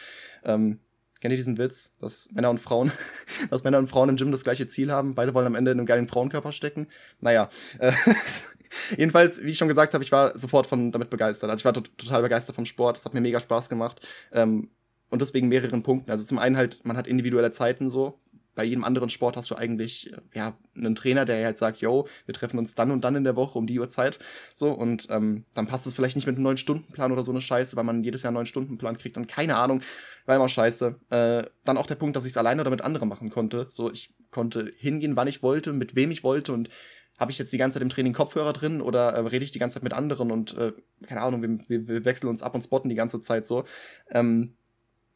Ähm, 0.43 0.79
Kennt 1.25 1.33
ihr 1.33 1.37
diesen 1.37 1.57
Witz, 1.57 1.95
dass 1.99 2.29
Männer 2.33 2.51
und 2.51 2.61
Frauen, 2.61 2.91
dass 3.49 3.63
Männer 3.63 3.79
und 3.79 3.87
Frauen 3.87 4.09
im 4.09 4.15
Gym 4.15 4.31
das 4.31 4.43
gleiche 4.43 4.67
Ziel 4.67 4.91
haben? 4.91 5.15
Beide 5.15 5.33
wollen 5.33 5.47
am 5.47 5.55
Ende 5.55 5.71
in 5.71 5.79
einem 5.79 5.87
geilen 5.87 6.07
Frauenkörper 6.07 6.51
stecken. 6.51 6.85
Naja. 7.19 7.49
Äh, 7.79 7.93
jedenfalls, 8.95 9.43
wie 9.43 9.49
ich 9.49 9.57
schon 9.57 9.67
gesagt 9.67 9.95
habe, 9.95 10.03
ich 10.03 10.11
war 10.11 10.37
sofort 10.37 10.67
von 10.67 10.91
damit 10.91 11.09
begeistert. 11.09 11.49
Also 11.49 11.61
ich 11.61 11.65
war 11.65 11.73
total 11.73 12.21
begeistert 12.21 12.53
vom 12.53 12.67
Sport. 12.67 12.97
Es 12.97 13.05
hat 13.05 13.15
mir 13.15 13.21
mega 13.21 13.39
Spaß 13.39 13.69
gemacht. 13.69 14.07
Ähm, 14.33 14.69
und 15.09 15.19
deswegen 15.19 15.47
mehreren 15.47 15.81
Punkten. 15.81 16.11
Also 16.11 16.23
zum 16.23 16.37
einen 16.37 16.57
halt, 16.57 16.85
man 16.85 16.95
hat 16.95 17.07
individuelle 17.07 17.49
Zeiten 17.49 17.89
so, 17.89 18.19
bei 18.55 18.63
jedem 18.63 18.83
anderen 18.83 19.09
Sport 19.09 19.37
hast 19.37 19.51
du 19.51 19.55
eigentlich 19.55 20.11
äh, 20.11 20.21
ja 20.33 20.57
einen 20.75 20.95
Trainer, 20.95 21.25
der 21.25 21.45
halt 21.45 21.57
sagt, 21.57 21.81
yo, 21.81 22.07
wir 22.25 22.33
treffen 22.33 22.57
uns 22.57 22.75
dann 22.75 22.91
und 22.91 23.03
dann 23.03 23.15
in 23.15 23.23
der 23.23 23.35
Woche 23.35 23.59
um 23.59 23.67
die 23.67 23.79
Uhrzeit. 23.79 24.19
So, 24.55 24.71
und 24.71 25.07
ähm, 25.09 25.45
dann 25.53 25.67
passt 25.67 25.85
es 25.85 25.93
vielleicht 25.93 26.15
nicht 26.15 26.25
mit 26.25 26.35
einem 26.35 26.43
neuen 26.43 26.57
Stundenplan 26.57 27.11
oder 27.11 27.23
so 27.23 27.31
eine 27.31 27.41
Scheiße, 27.41 27.75
weil 27.75 27.83
man 27.83 28.03
jedes 28.03 28.23
Jahr 28.23 28.29
einen 28.29 28.35
neuen 28.35 28.47
Stundenplan 28.47 28.97
kriegt 28.97 29.17
und 29.17 29.27
keine 29.27 29.57
Ahnung, 29.57 29.81
war 30.25 30.35
immer 30.35 30.49
scheiße. 30.49 30.99
Äh, 31.09 31.43
dann 31.63 31.77
auch 31.77 31.87
der 31.87 31.95
Punkt, 31.95 32.15
dass 32.15 32.25
ich 32.25 32.31
es 32.31 32.37
alleine 32.37 32.61
oder 32.61 32.71
mit 32.71 32.81
anderen 32.81 33.09
machen 33.09 33.29
konnte. 33.29 33.67
So, 33.69 33.91
ich 33.91 34.15
konnte 34.31 34.71
hingehen, 34.77 35.15
wann 35.15 35.27
ich 35.27 35.43
wollte, 35.43 35.73
mit 35.73 35.95
wem 35.95 36.11
ich 36.11 36.23
wollte 36.23 36.53
und 36.53 36.69
habe 37.17 37.31
ich 37.31 37.37
jetzt 37.37 37.53
die 37.53 37.57
ganze 37.57 37.75
Zeit 37.75 37.83
im 37.83 37.89
Training 37.89 38.13
Kopfhörer 38.13 38.53
drin 38.53 38.81
oder 38.81 39.13
äh, 39.13 39.19
rede 39.21 39.45
ich 39.45 39.51
die 39.51 39.59
ganze 39.59 39.75
Zeit 39.75 39.83
mit 39.83 39.93
anderen 39.93 40.31
und 40.31 40.57
äh, 40.57 40.73
keine 41.07 41.21
Ahnung, 41.21 41.41
wir, 41.41 41.59
wir, 41.69 41.87
wir, 41.87 42.05
wechseln 42.05 42.27
uns 42.27 42.41
ab 42.41 42.55
und 42.55 42.61
spotten 42.61 42.89
die 42.89 42.95
ganze 42.95 43.21
Zeit 43.21 43.45
so. 43.45 43.63
Ähm, 44.11 44.57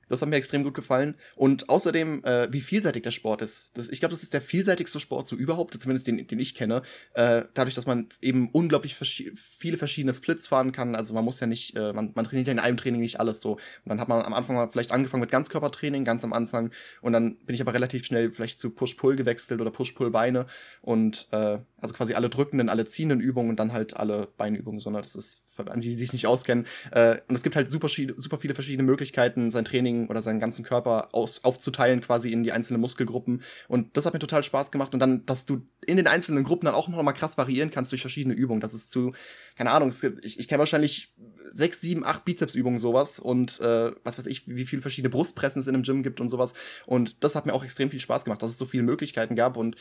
das 0.09 0.21
hat 0.21 0.29
mir 0.29 0.35
extrem 0.35 0.63
gut 0.63 0.73
gefallen. 0.73 1.15
Und 1.35 1.69
außerdem, 1.69 2.23
äh, 2.25 2.51
wie 2.51 2.61
vielseitig 2.61 3.03
der 3.03 3.11
Sport 3.11 3.41
ist. 3.41 3.69
Das, 3.75 3.89
ich 3.89 3.99
glaube, 3.99 4.13
das 4.13 4.23
ist 4.23 4.33
der 4.33 4.41
vielseitigste 4.41 4.99
Sport 4.99 5.27
so 5.27 5.35
überhaupt, 5.35 5.79
zumindest 5.79 6.07
den, 6.07 6.27
den 6.27 6.39
ich 6.39 6.55
kenne. 6.55 6.81
Äh, 7.13 7.43
dadurch, 7.53 7.75
dass 7.75 7.85
man 7.85 8.09
eben 8.21 8.49
unglaublich 8.51 8.95
vers 8.95 9.23
viele 9.35 9.77
verschiedene 9.77 10.13
Splits 10.13 10.47
fahren 10.47 10.71
kann. 10.71 10.95
Also 10.95 11.13
man 11.13 11.23
muss 11.23 11.39
ja 11.39 11.47
nicht, 11.47 11.75
äh, 11.75 11.93
man, 11.93 12.11
man 12.15 12.25
trainiert 12.25 12.47
ja 12.47 12.53
in 12.53 12.59
einem 12.59 12.77
Training 12.77 13.01
nicht 13.01 13.19
alles 13.19 13.41
so. 13.41 13.53
Und 13.53 13.61
dann 13.85 13.99
hat 13.99 14.09
man 14.09 14.23
am 14.23 14.33
Anfang 14.33 14.55
mal 14.55 14.69
vielleicht 14.69 14.91
angefangen 14.91 15.21
mit 15.21 15.31
Ganzkörpertraining, 15.31 16.03
ganz 16.03 16.23
am 16.23 16.33
Anfang. 16.33 16.71
Und 17.01 17.13
dann 17.13 17.37
bin 17.45 17.53
ich 17.53 17.61
aber 17.61 17.73
relativ 17.73 18.05
schnell 18.05 18.31
vielleicht 18.31 18.59
zu 18.59 18.71
Push-Pull 18.71 19.15
gewechselt 19.15 19.61
oder 19.61 19.71
Push-Pull-Beine. 19.71 20.45
Und 20.81 21.27
äh, 21.31 21.59
also 21.81 21.93
quasi 21.93 22.13
alle 22.13 22.29
drückenden, 22.29 22.69
alle 22.69 22.85
ziehenden 22.85 23.19
Übungen 23.19 23.49
und 23.49 23.59
dann 23.59 23.73
halt 23.73 23.95
alle 23.97 24.27
Beinübungen, 24.37 24.79
sondern 24.79 25.03
das 25.03 25.15
ist 25.15 25.43
an 25.67 25.81
die, 25.81 25.89
die 25.89 25.95
sich 25.95 26.13
nicht 26.13 26.27
auskennen. 26.27 26.65
Äh, 26.91 27.17
und 27.27 27.35
es 27.35 27.43
gibt 27.43 27.55
halt 27.55 27.69
super, 27.69 27.89
super 27.89 28.37
viele 28.37 28.53
verschiedene 28.53 28.83
Möglichkeiten, 28.83 29.51
sein 29.51 29.65
Training 29.65 30.07
oder 30.07 30.21
seinen 30.21 30.39
ganzen 30.39 30.63
Körper 30.63 31.09
aus, 31.11 31.43
aufzuteilen, 31.43 31.99
quasi 31.99 32.31
in 32.31 32.43
die 32.43 32.53
einzelnen 32.53 32.79
Muskelgruppen. 32.79 33.41
Und 33.67 33.97
das 33.97 34.05
hat 34.05 34.13
mir 34.13 34.19
total 34.19 34.43
Spaß 34.43 34.71
gemacht. 34.71 34.93
Und 34.93 34.99
dann, 34.99 35.25
dass 35.25 35.45
du 35.45 35.67
in 35.85 35.97
den 35.97 36.07
einzelnen 36.07 36.43
Gruppen 36.43 36.65
dann 36.65 36.75
auch 36.75 36.87
noch 36.87 37.01
mal 37.03 37.13
krass 37.13 37.37
variieren 37.37 37.71
kannst 37.71 37.91
durch 37.91 38.01
verschiedene 38.01 38.35
Übungen. 38.35 38.61
Das 38.61 38.73
ist 38.73 38.91
zu, 38.91 39.11
keine 39.57 39.71
Ahnung, 39.71 39.91
gibt, 40.01 40.23
ich, 40.23 40.39
ich 40.39 40.47
kenne 40.47 40.59
wahrscheinlich 40.59 41.13
sechs, 41.51 41.81
sieben, 41.81 42.05
acht 42.05 42.25
Bizepsübungen 42.25 42.79
sowas 42.79 43.19
und 43.19 43.59
äh, 43.59 43.91
was 44.03 44.17
weiß 44.17 44.27
ich, 44.27 44.47
wie 44.47 44.65
viele 44.65 44.81
verschiedene 44.81 45.09
Brustpressen 45.09 45.59
es 45.59 45.67
in 45.67 45.73
einem 45.73 45.83
Gym 45.83 46.03
gibt 46.03 46.21
und 46.21 46.29
sowas. 46.29 46.53
Und 46.85 47.23
das 47.23 47.35
hat 47.35 47.45
mir 47.45 47.53
auch 47.53 47.63
extrem 47.63 47.89
viel 47.89 47.99
Spaß 47.99 48.25
gemacht, 48.25 48.41
dass 48.43 48.51
es 48.51 48.57
so 48.57 48.65
viele 48.65 48.83
Möglichkeiten 48.83 49.35
gab 49.35 49.57
und 49.57 49.75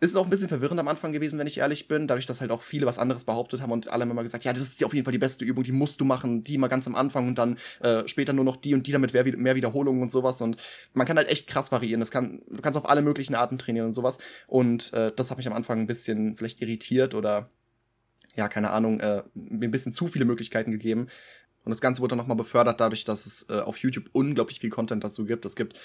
ist 0.00 0.16
auch 0.16 0.24
ein 0.24 0.30
bisschen 0.30 0.48
verwirrend 0.48 0.80
am 0.80 0.88
Anfang 0.88 1.12
gewesen, 1.12 1.38
wenn 1.38 1.46
ich 1.46 1.58
ehrlich 1.58 1.86
bin, 1.86 2.08
dadurch, 2.08 2.24
dass 2.24 2.40
halt 2.40 2.50
auch 2.50 2.62
viele 2.62 2.86
was 2.86 2.98
anderes 2.98 3.24
behauptet 3.24 3.60
haben 3.60 3.70
und 3.70 3.88
alle 3.88 4.02
haben 4.02 4.10
immer 4.10 4.22
gesagt, 4.22 4.44
ja, 4.44 4.52
das 4.54 4.62
ist 4.62 4.82
auf 4.82 4.94
jeden 4.94 5.04
Fall 5.04 5.12
die 5.12 5.18
beste 5.18 5.44
Übung, 5.44 5.62
die 5.62 5.72
musst 5.72 6.00
du 6.00 6.06
machen, 6.06 6.42
die 6.42 6.56
mal 6.56 6.68
ganz 6.68 6.86
am 6.86 6.94
Anfang 6.94 7.28
und 7.28 7.36
dann 7.36 7.58
äh, 7.80 8.08
später 8.08 8.32
nur 8.32 8.44
noch 8.44 8.56
die 8.56 8.72
und 8.72 8.86
die 8.86 8.92
damit 8.92 9.12
mehr, 9.12 9.24
mehr 9.36 9.56
Wiederholungen 9.56 10.00
und 10.00 10.10
sowas 10.10 10.40
und 10.40 10.56
man 10.94 11.06
kann 11.06 11.18
halt 11.18 11.28
echt 11.28 11.46
krass 11.46 11.70
variieren. 11.70 12.00
Das 12.00 12.10
kann, 12.10 12.40
du 12.48 12.62
kannst 12.62 12.78
auf 12.78 12.88
alle 12.88 13.02
möglichen 13.02 13.34
Arten 13.34 13.58
trainieren 13.58 13.88
und 13.88 13.94
sowas 13.94 14.18
und 14.46 14.92
äh, 14.94 15.12
das 15.14 15.30
hat 15.30 15.36
mich 15.36 15.46
am 15.46 15.52
Anfang 15.52 15.78
ein 15.80 15.86
bisschen 15.86 16.36
vielleicht 16.36 16.62
irritiert 16.62 17.14
oder 17.14 17.50
ja, 18.36 18.48
keine 18.48 18.70
Ahnung, 18.70 19.00
äh, 19.00 19.22
mir 19.34 19.68
ein 19.68 19.70
bisschen 19.70 19.92
zu 19.92 20.08
viele 20.08 20.24
Möglichkeiten 20.24 20.70
gegeben. 20.70 21.08
Und 21.64 21.70
das 21.70 21.80
Ganze 21.80 22.00
wurde 22.00 22.10
dann 22.10 22.18
nochmal 22.18 22.36
befördert 22.36 22.80
dadurch, 22.80 23.04
dass 23.04 23.26
es 23.26 23.46
äh, 23.50 23.60
auf 23.60 23.76
YouTube 23.78 24.08
unglaublich 24.12 24.60
viel 24.60 24.70
Content 24.70 25.04
dazu 25.04 25.26
gibt. 25.26 25.44
Es 25.44 25.56
gibt 25.56 25.78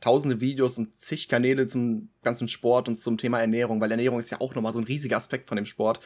tausende 0.00 0.40
Videos 0.40 0.78
und 0.78 0.98
zig 0.98 1.28
Kanäle 1.28 1.66
zum 1.66 2.10
ganzen 2.22 2.48
Sport 2.48 2.88
und 2.88 2.96
zum 2.96 3.16
Thema 3.16 3.40
Ernährung, 3.40 3.80
weil 3.80 3.90
Ernährung 3.90 4.18
ist 4.18 4.30
ja 4.30 4.40
auch 4.40 4.54
nochmal 4.54 4.72
so 4.72 4.78
ein 4.78 4.84
riesiger 4.84 5.16
Aspekt 5.16 5.48
von 5.48 5.56
dem 5.56 5.66
Sport. 5.66 6.00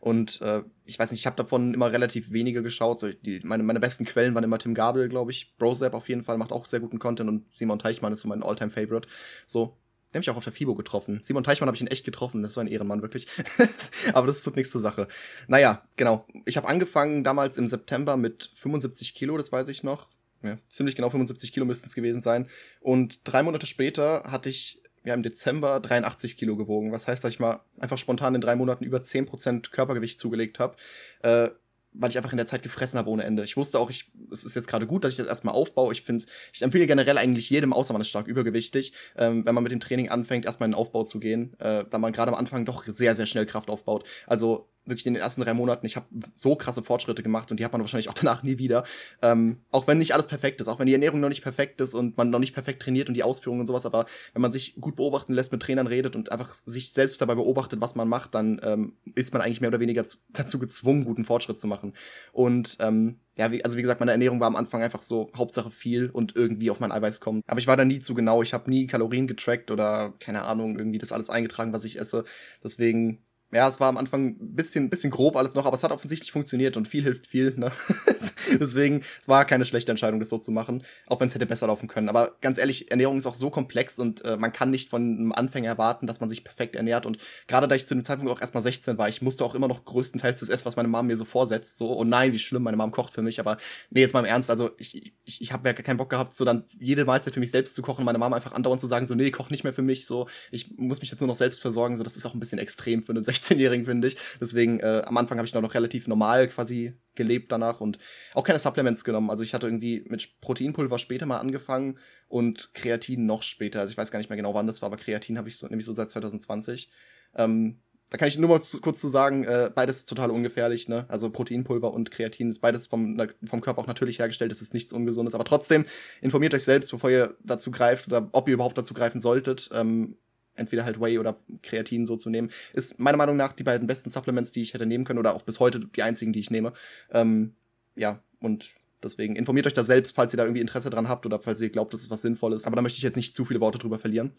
Und 0.00 0.40
äh, 0.40 0.62
ich 0.86 0.98
weiß 0.98 1.10
nicht, 1.10 1.20
ich 1.20 1.26
habe 1.26 1.36
davon 1.36 1.74
immer 1.74 1.92
relativ 1.92 2.32
wenige 2.32 2.62
geschaut. 2.62 3.00
So, 3.00 3.12
die, 3.12 3.40
meine, 3.44 3.62
meine 3.62 3.80
besten 3.80 4.06
Quellen 4.06 4.34
waren 4.34 4.44
immer 4.44 4.58
Tim 4.58 4.72
Gabel, 4.72 5.10
glaube 5.10 5.30
ich. 5.30 5.58
Brozap 5.58 5.92
auf 5.92 6.08
jeden 6.08 6.24
Fall 6.24 6.38
macht 6.38 6.52
auch 6.52 6.64
sehr 6.64 6.80
guten 6.80 6.98
Content 6.98 7.28
und 7.28 7.54
Simon 7.54 7.78
Teichmann 7.78 8.14
ist 8.14 8.20
so 8.20 8.28
mein 8.28 8.42
Alltime 8.42 8.70
favorite 8.70 9.06
So, 9.46 9.76
den 10.12 10.18
habe 10.18 10.22
ich 10.22 10.30
auch 10.30 10.36
auf 10.36 10.44
der 10.44 10.52
FIBO 10.52 10.74
getroffen. 10.74 11.20
Simon 11.22 11.44
Teichmann 11.44 11.68
habe 11.68 11.76
ich 11.76 11.82
ihn 11.82 11.86
echt 11.86 12.04
getroffen. 12.04 12.42
Das 12.42 12.54
so 12.54 12.60
ein 12.60 12.66
Ehrenmann, 12.66 13.00
wirklich. 13.00 13.28
Aber 14.12 14.26
das 14.26 14.42
tut 14.42 14.56
nichts 14.56 14.72
zur 14.72 14.80
Sache. 14.80 15.06
Naja, 15.46 15.86
genau. 15.96 16.26
Ich 16.46 16.56
habe 16.56 16.66
angefangen 16.66 17.22
damals 17.22 17.58
im 17.58 17.68
September 17.68 18.16
mit 18.16 18.50
75 18.56 19.14
Kilo, 19.14 19.36
das 19.36 19.52
weiß 19.52 19.68
ich 19.68 19.82
noch. 19.82 20.08
Ja, 20.42 20.56
ziemlich 20.68 20.96
genau 20.96 21.10
75 21.10 21.52
Kilo 21.52 21.66
müssten 21.66 21.86
es 21.86 21.94
gewesen 21.94 22.22
sein. 22.22 22.48
Und 22.80 23.20
drei 23.24 23.42
Monate 23.42 23.66
später 23.66 24.24
hatte 24.24 24.48
ich 24.48 24.82
ja 25.04 25.14
im 25.14 25.22
Dezember 25.22 25.80
83 25.80 26.36
Kilo 26.36 26.56
gewogen. 26.56 26.92
Was 26.92 27.06
heißt, 27.06 27.22
dass 27.22 27.30
ich 27.30 27.40
mal 27.40 27.60
einfach 27.78 27.98
spontan 27.98 28.34
in 28.34 28.40
drei 28.40 28.56
Monaten 28.56 28.84
über 28.84 28.98
10% 28.98 29.70
Körpergewicht 29.70 30.18
zugelegt 30.18 30.58
habe. 30.58 30.76
Äh, 31.22 31.50
weil 31.92 32.10
ich 32.10 32.16
einfach 32.16 32.32
in 32.32 32.36
der 32.36 32.46
Zeit 32.46 32.62
gefressen 32.62 32.98
habe 32.98 33.10
ohne 33.10 33.24
Ende. 33.24 33.44
Ich 33.44 33.56
wusste 33.56 33.78
auch, 33.78 33.90
ich, 33.90 34.10
es 34.32 34.44
ist 34.44 34.54
jetzt 34.54 34.68
gerade 34.68 34.86
gut, 34.86 35.04
dass 35.04 35.12
ich 35.12 35.16
das 35.16 35.26
erstmal 35.26 35.54
aufbaue. 35.54 35.92
Ich 35.92 36.02
finde 36.02 36.24
ich 36.52 36.62
empfehle 36.62 36.86
generell 36.86 37.18
eigentlich 37.18 37.50
jedem, 37.50 37.72
außer 37.72 37.92
man 37.92 38.02
ist 38.02 38.08
stark 38.08 38.26
übergewichtig, 38.26 38.92
ähm, 39.16 39.44
wenn 39.44 39.54
man 39.54 39.62
mit 39.62 39.72
dem 39.72 39.80
Training 39.80 40.08
anfängt, 40.08 40.44
erstmal 40.44 40.68
in 40.68 40.72
den 40.72 40.78
Aufbau 40.78 41.04
zu 41.04 41.18
gehen, 41.20 41.58
äh, 41.58 41.84
da 41.90 41.98
man 41.98 42.12
gerade 42.12 42.30
am 42.32 42.38
Anfang 42.38 42.64
doch 42.64 42.84
sehr, 42.84 43.14
sehr 43.14 43.26
schnell 43.26 43.46
Kraft 43.46 43.70
aufbaut. 43.70 44.06
Also 44.26 44.68
wirklich 44.90 45.06
in 45.06 45.14
den 45.14 45.22
ersten 45.22 45.40
drei 45.40 45.54
Monaten, 45.54 45.86
ich 45.86 45.96
habe 45.96 46.06
so 46.34 46.56
krasse 46.56 46.82
Fortschritte 46.82 47.22
gemacht 47.22 47.50
und 47.50 47.58
die 47.58 47.64
hat 47.64 47.72
man 47.72 47.80
wahrscheinlich 47.80 48.08
auch 48.08 48.14
danach 48.14 48.42
nie 48.42 48.58
wieder. 48.58 48.84
Ähm, 49.22 49.60
auch 49.70 49.86
wenn 49.86 49.98
nicht 49.98 50.12
alles 50.12 50.26
perfekt 50.26 50.60
ist, 50.60 50.68
auch 50.68 50.78
wenn 50.78 50.86
die 50.86 50.92
Ernährung 50.92 51.20
noch 51.20 51.28
nicht 51.28 51.42
perfekt 51.42 51.80
ist 51.80 51.94
und 51.94 52.16
man 52.16 52.30
noch 52.30 52.38
nicht 52.38 52.54
perfekt 52.54 52.82
trainiert 52.82 53.08
und 53.08 53.14
die 53.14 53.22
Ausführungen 53.22 53.60
und 53.60 53.66
sowas, 53.66 53.86
aber 53.86 54.06
wenn 54.32 54.42
man 54.42 54.52
sich 54.52 54.76
gut 54.80 54.96
beobachten 54.96 55.32
lässt, 55.32 55.52
mit 55.52 55.62
Trainern 55.62 55.86
redet 55.86 56.16
und 56.16 56.32
einfach 56.32 56.52
sich 56.52 56.92
selbst 56.92 57.20
dabei 57.20 57.34
beobachtet, 57.34 57.80
was 57.80 57.94
man 57.94 58.08
macht, 58.08 58.34
dann 58.34 58.60
ähm, 58.62 58.94
ist 59.14 59.32
man 59.32 59.42
eigentlich 59.42 59.60
mehr 59.60 59.68
oder 59.68 59.80
weniger 59.80 60.04
dazu 60.30 60.58
gezwungen, 60.58 61.04
guten 61.04 61.24
Fortschritt 61.24 61.58
zu 61.58 61.66
machen. 61.66 61.94
Und 62.32 62.76
ähm, 62.80 63.20
ja, 63.36 63.50
wie, 63.52 63.64
also 63.64 63.78
wie 63.78 63.82
gesagt, 63.82 64.00
meine 64.00 64.12
Ernährung 64.12 64.40
war 64.40 64.48
am 64.48 64.56
Anfang 64.56 64.82
einfach 64.82 65.00
so 65.00 65.30
Hauptsache 65.34 65.70
viel 65.70 66.10
und 66.10 66.36
irgendwie 66.36 66.70
auf 66.70 66.80
mein 66.80 66.92
Eiweiß 66.92 67.20
kommen. 67.20 67.42
Aber 67.46 67.58
ich 67.58 67.66
war 67.66 67.76
da 67.76 67.86
nie 67.86 68.00
zu 68.00 68.14
genau. 68.14 68.42
Ich 68.42 68.52
habe 68.52 68.68
nie 68.68 68.86
Kalorien 68.86 69.26
getrackt 69.26 69.70
oder 69.70 70.12
keine 70.20 70.42
Ahnung, 70.42 70.76
irgendwie 70.78 70.98
das 70.98 71.10
alles 71.10 71.30
eingetragen, 71.30 71.72
was 71.72 71.84
ich 71.84 71.98
esse. 71.98 72.24
Deswegen 72.62 73.24
ja, 73.52 73.68
es 73.68 73.80
war 73.80 73.88
am 73.88 73.96
Anfang 73.96 74.36
ein 74.40 74.54
bisschen, 74.54 74.90
bisschen 74.90 75.10
grob 75.10 75.36
alles 75.36 75.54
noch, 75.54 75.66
aber 75.66 75.76
es 75.76 75.82
hat 75.82 75.90
offensichtlich 75.90 76.30
funktioniert 76.30 76.76
und 76.76 76.86
viel 76.86 77.02
hilft 77.02 77.26
viel. 77.26 77.54
Ne? 77.56 77.72
Deswegen, 78.60 79.00
es 79.20 79.28
war 79.28 79.44
keine 79.44 79.64
schlechte 79.64 79.90
Entscheidung, 79.90 80.20
das 80.20 80.28
so 80.28 80.38
zu 80.38 80.52
machen, 80.52 80.84
auch 81.06 81.20
wenn 81.20 81.28
es 81.28 81.34
hätte 81.34 81.46
besser 81.46 81.66
laufen 81.66 81.88
können. 81.88 82.08
Aber 82.08 82.36
ganz 82.40 82.58
ehrlich, 82.58 82.90
Ernährung 82.90 83.18
ist 83.18 83.26
auch 83.26 83.34
so 83.34 83.50
komplex 83.50 83.98
und 83.98 84.24
äh, 84.24 84.36
man 84.36 84.52
kann 84.52 84.70
nicht 84.70 84.88
von 84.88 85.02
einem 85.02 85.32
Anfänger 85.32 85.68
erwarten, 85.68 86.06
dass 86.06 86.20
man 86.20 86.28
sich 86.28 86.44
perfekt 86.44 86.76
ernährt. 86.76 87.06
Und 87.06 87.18
gerade 87.48 87.66
da 87.66 87.74
ich 87.74 87.86
zu 87.86 87.94
dem 87.94 88.04
Zeitpunkt 88.04 88.32
auch 88.32 88.40
erst 88.40 88.54
mal 88.54 88.62
16 88.62 88.98
war, 88.98 89.08
ich 89.08 89.20
musste 89.20 89.44
auch 89.44 89.54
immer 89.54 89.68
noch 89.68 89.84
größtenteils 89.84 90.40
das 90.40 90.48
essen, 90.48 90.66
was 90.66 90.76
meine 90.76 90.88
Mom 90.88 91.08
mir 91.08 91.16
so 91.16 91.24
vorsetzt. 91.24 91.76
So, 91.76 91.96
oh 91.96 92.04
nein, 92.04 92.32
wie 92.32 92.38
schlimm, 92.38 92.62
meine 92.62 92.76
Mom 92.76 92.92
kocht 92.92 93.12
für 93.12 93.22
mich. 93.22 93.40
Aber 93.40 93.56
nee, 93.90 94.00
jetzt 94.00 94.14
mal 94.14 94.20
im 94.20 94.26
Ernst, 94.26 94.50
also 94.50 94.70
ich, 94.78 95.12
ich, 95.24 95.42
ich 95.42 95.52
habe 95.52 95.68
ja 95.68 95.72
keinen 95.72 95.96
Bock 95.96 96.10
gehabt, 96.10 96.34
so 96.34 96.44
dann 96.44 96.64
jede 96.78 97.04
Mahlzeit 97.04 97.34
für 97.34 97.40
mich 97.40 97.50
selbst 97.50 97.74
zu 97.74 97.82
kochen, 97.82 98.04
meine 98.04 98.18
Mom 98.18 98.32
einfach 98.32 98.52
andauernd 98.52 98.80
zu 98.80 98.86
sagen, 98.86 99.06
so, 99.06 99.14
nee, 99.14 99.30
koch 99.32 99.50
nicht 99.50 99.64
mehr 99.64 99.74
für 99.74 99.82
mich, 99.82 100.06
so, 100.06 100.28
ich 100.52 100.78
muss 100.78 101.00
mich 101.00 101.10
jetzt 101.10 101.20
nur 101.20 101.28
noch 101.28 101.36
selbst 101.36 101.60
versorgen. 101.60 101.96
So, 101.96 102.04
das 102.04 102.16
ist 102.16 102.26
auch 102.26 102.34
ein 102.34 102.40
bisschen 102.40 102.58
extrem 102.58 103.02
für 103.02 103.12
einen 103.12 103.24
16-Jährigen, 103.40 103.86
finde 103.86 104.08
ich. 104.08 104.16
Deswegen, 104.40 104.80
äh, 104.80 105.02
am 105.04 105.16
Anfang 105.16 105.38
habe 105.38 105.46
ich 105.46 105.54
noch 105.54 105.74
relativ 105.74 106.08
normal 106.08 106.48
quasi 106.48 106.94
gelebt 107.14 107.52
danach 107.52 107.80
und 107.80 107.98
auch 108.34 108.44
keine 108.44 108.58
Supplements 108.58 109.04
genommen. 109.04 109.30
Also 109.30 109.42
ich 109.42 109.54
hatte 109.54 109.66
irgendwie 109.66 110.04
mit 110.08 110.40
Proteinpulver 110.40 110.98
später 110.98 111.26
mal 111.26 111.38
angefangen 111.38 111.98
und 112.28 112.72
Kreatin 112.74 113.26
noch 113.26 113.42
später. 113.42 113.80
Also 113.80 113.90
ich 113.90 113.98
weiß 113.98 114.10
gar 114.10 114.18
nicht 114.18 114.30
mehr 114.30 114.36
genau, 114.36 114.54
wann 114.54 114.66
das 114.66 114.82
war, 114.82 114.86
aber 114.86 114.96
Kreatin 114.96 115.38
habe 115.38 115.48
ich 115.48 115.58
so, 115.58 115.66
nämlich 115.66 115.86
so 115.86 115.92
seit 115.92 116.10
2020. 116.10 116.90
Ähm, 117.34 117.80
da 118.10 118.18
kann 118.18 118.26
ich 118.26 118.36
nur 118.36 118.50
mal 118.50 118.60
zu, 118.60 118.80
kurz 118.80 119.00
zu 119.00 119.08
sagen, 119.08 119.44
äh, 119.44 119.70
beides 119.72 120.04
total 120.04 120.32
ungefährlich, 120.32 120.88
ne? 120.88 121.06
Also 121.08 121.30
Proteinpulver 121.30 121.94
und 121.94 122.10
Kreatin 122.10 122.50
ist 122.50 122.58
beides 122.58 122.88
vom, 122.88 123.16
vom 123.44 123.60
Körper 123.60 123.80
auch 123.80 123.86
natürlich 123.86 124.18
hergestellt, 124.18 124.50
das 124.50 124.60
ist 124.60 124.74
nichts 124.74 124.92
Ungesundes. 124.92 125.34
Aber 125.34 125.44
trotzdem, 125.44 125.84
informiert 126.20 126.52
euch 126.52 126.64
selbst, 126.64 126.90
bevor 126.90 127.08
ihr 127.10 127.36
dazu 127.44 127.70
greift 127.70 128.08
oder 128.08 128.28
ob 128.32 128.48
ihr 128.48 128.54
überhaupt 128.54 128.76
dazu 128.76 128.94
greifen 128.94 129.20
solltet. 129.20 129.70
Ähm, 129.72 130.18
entweder 130.60 130.84
halt 130.84 131.00
Whey 131.00 131.18
oder 131.18 131.36
Kreatin 131.62 132.06
so 132.06 132.16
zu 132.16 132.30
nehmen, 132.30 132.50
ist 132.72 133.00
meiner 133.00 133.16
Meinung 133.16 133.36
nach 133.36 133.52
die 133.52 133.64
beiden 133.64 133.86
besten 133.86 134.10
Supplements, 134.10 134.52
die 134.52 134.62
ich 134.62 134.74
hätte 134.74 134.86
nehmen 134.86 135.04
können 135.04 135.18
oder 135.18 135.34
auch 135.34 135.42
bis 135.42 135.58
heute 135.58 135.80
die 135.80 136.02
einzigen, 136.02 136.32
die 136.32 136.40
ich 136.40 136.50
nehme. 136.50 136.72
Ähm, 137.10 137.54
ja, 137.96 138.22
und 138.40 138.74
deswegen 139.02 139.36
informiert 139.36 139.66
euch 139.66 139.72
da 139.72 139.82
selbst, 139.82 140.14
falls 140.14 140.32
ihr 140.32 140.36
da 140.36 140.44
irgendwie 140.44 140.60
Interesse 140.60 140.90
dran 140.90 141.08
habt 141.08 141.26
oder 141.26 141.40
falls 141.40 141.60
ihr 141.60 141.70
glaubt, 141.70 141.92
dass 141.92 142.02
es 142.02 142.10
was 142.10 142.22
Sinnvolles. 142.22 142.64
Aber 142.64 142.76
da 142.76 142.82
möchte 142.82 142.98
ich 142.98 143.02
jetzt 143.02 143.16
nicht 143.16 143.34
zu 143.34 143.44
viele 143.44 143.60
Worte 143.60 143.78
drüber 143.78 143.98
verlieren. 143.98 144.32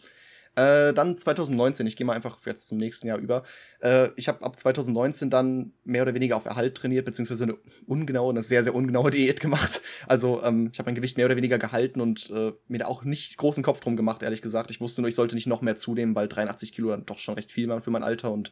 Äh, 0.55 0.93
dann 0.93 1.15
2019, 1.15 1.87
ich 1.87 1.95
gehe 1.95 2.05
mal 2.05 2.13
einfach 2.13 2.39
jetzt 2.45 2.67
zum 2.67 2.77
nächsten 2.77 3.07
Jahr 3.07 3.17
über. 3.17 3.43
Äh, 3.79 4.09
ich 4.17 4.27
habe 4.27 4.43
ab 4.43 4.59
2019 4.59 5.29
dann 5.29 5.73
mehr 5.85 6.01
oder 6.01 6.13
weniger 6.13 6.35
auf 6.35 6.45
Erhalt 6.45 6.75
trainiert, 6.75 7.05
beziehungsweise 7.05 7.45
eine 7.45 7.57
ungenaue, 7.87 8.31
eine 8.31 8.43
sehr, 8.43 8.63
sehr 8.63 8.75
ungenaue 8.75 9.09
Diät 9.11 9.39
gemacht. 9.39 9.81
Also 10.07 10.43
ähm, 10.43 10.69
ich 10.73 10.79
habe 10.79 10.89
mein 10.89 10.95
Gewicht 10.95 11.15
mehr 11.15 11.25
oder 11.25 11.37
weniger 11.37 11.57
gehalten 11.57 12.01
und 12.01 12.29
äh, 12.31 12.51
mir 12.67 12.79
da 12.79 12.85
auch 12.87 13.03
nicht 13.03 13.37
großen 13.37 13.63
Kopf 13.63 13.79
drum 13.79 13.95
gemacht, 13.95 14.23
ehrlich 14.23 14.41
gesagt. 14.41 14.71
Ich 14.71 14.81
wusste 14.81 15.01
nur, 15.01 15.09
ich 15.09 15.15
sollte 15.15 15.35
nicht 15.35 15.47
noch 15.47 15.61
mehr 15.61 15.75
zunehmen, 15.77 16.15
weil 16.15 16.27
83 16.27 16.73
Kilo 16.73 16.89
dann 16.89 17.05
doch 17.05 17.19
schon 17.19 17.35
recht 17.35 17.51
viel 17.51 17.69
waren 17.69 17.81
für 17.81 17.91
mein 17.91 18.03
Alter 18.03 18.31
und 18.31 18.51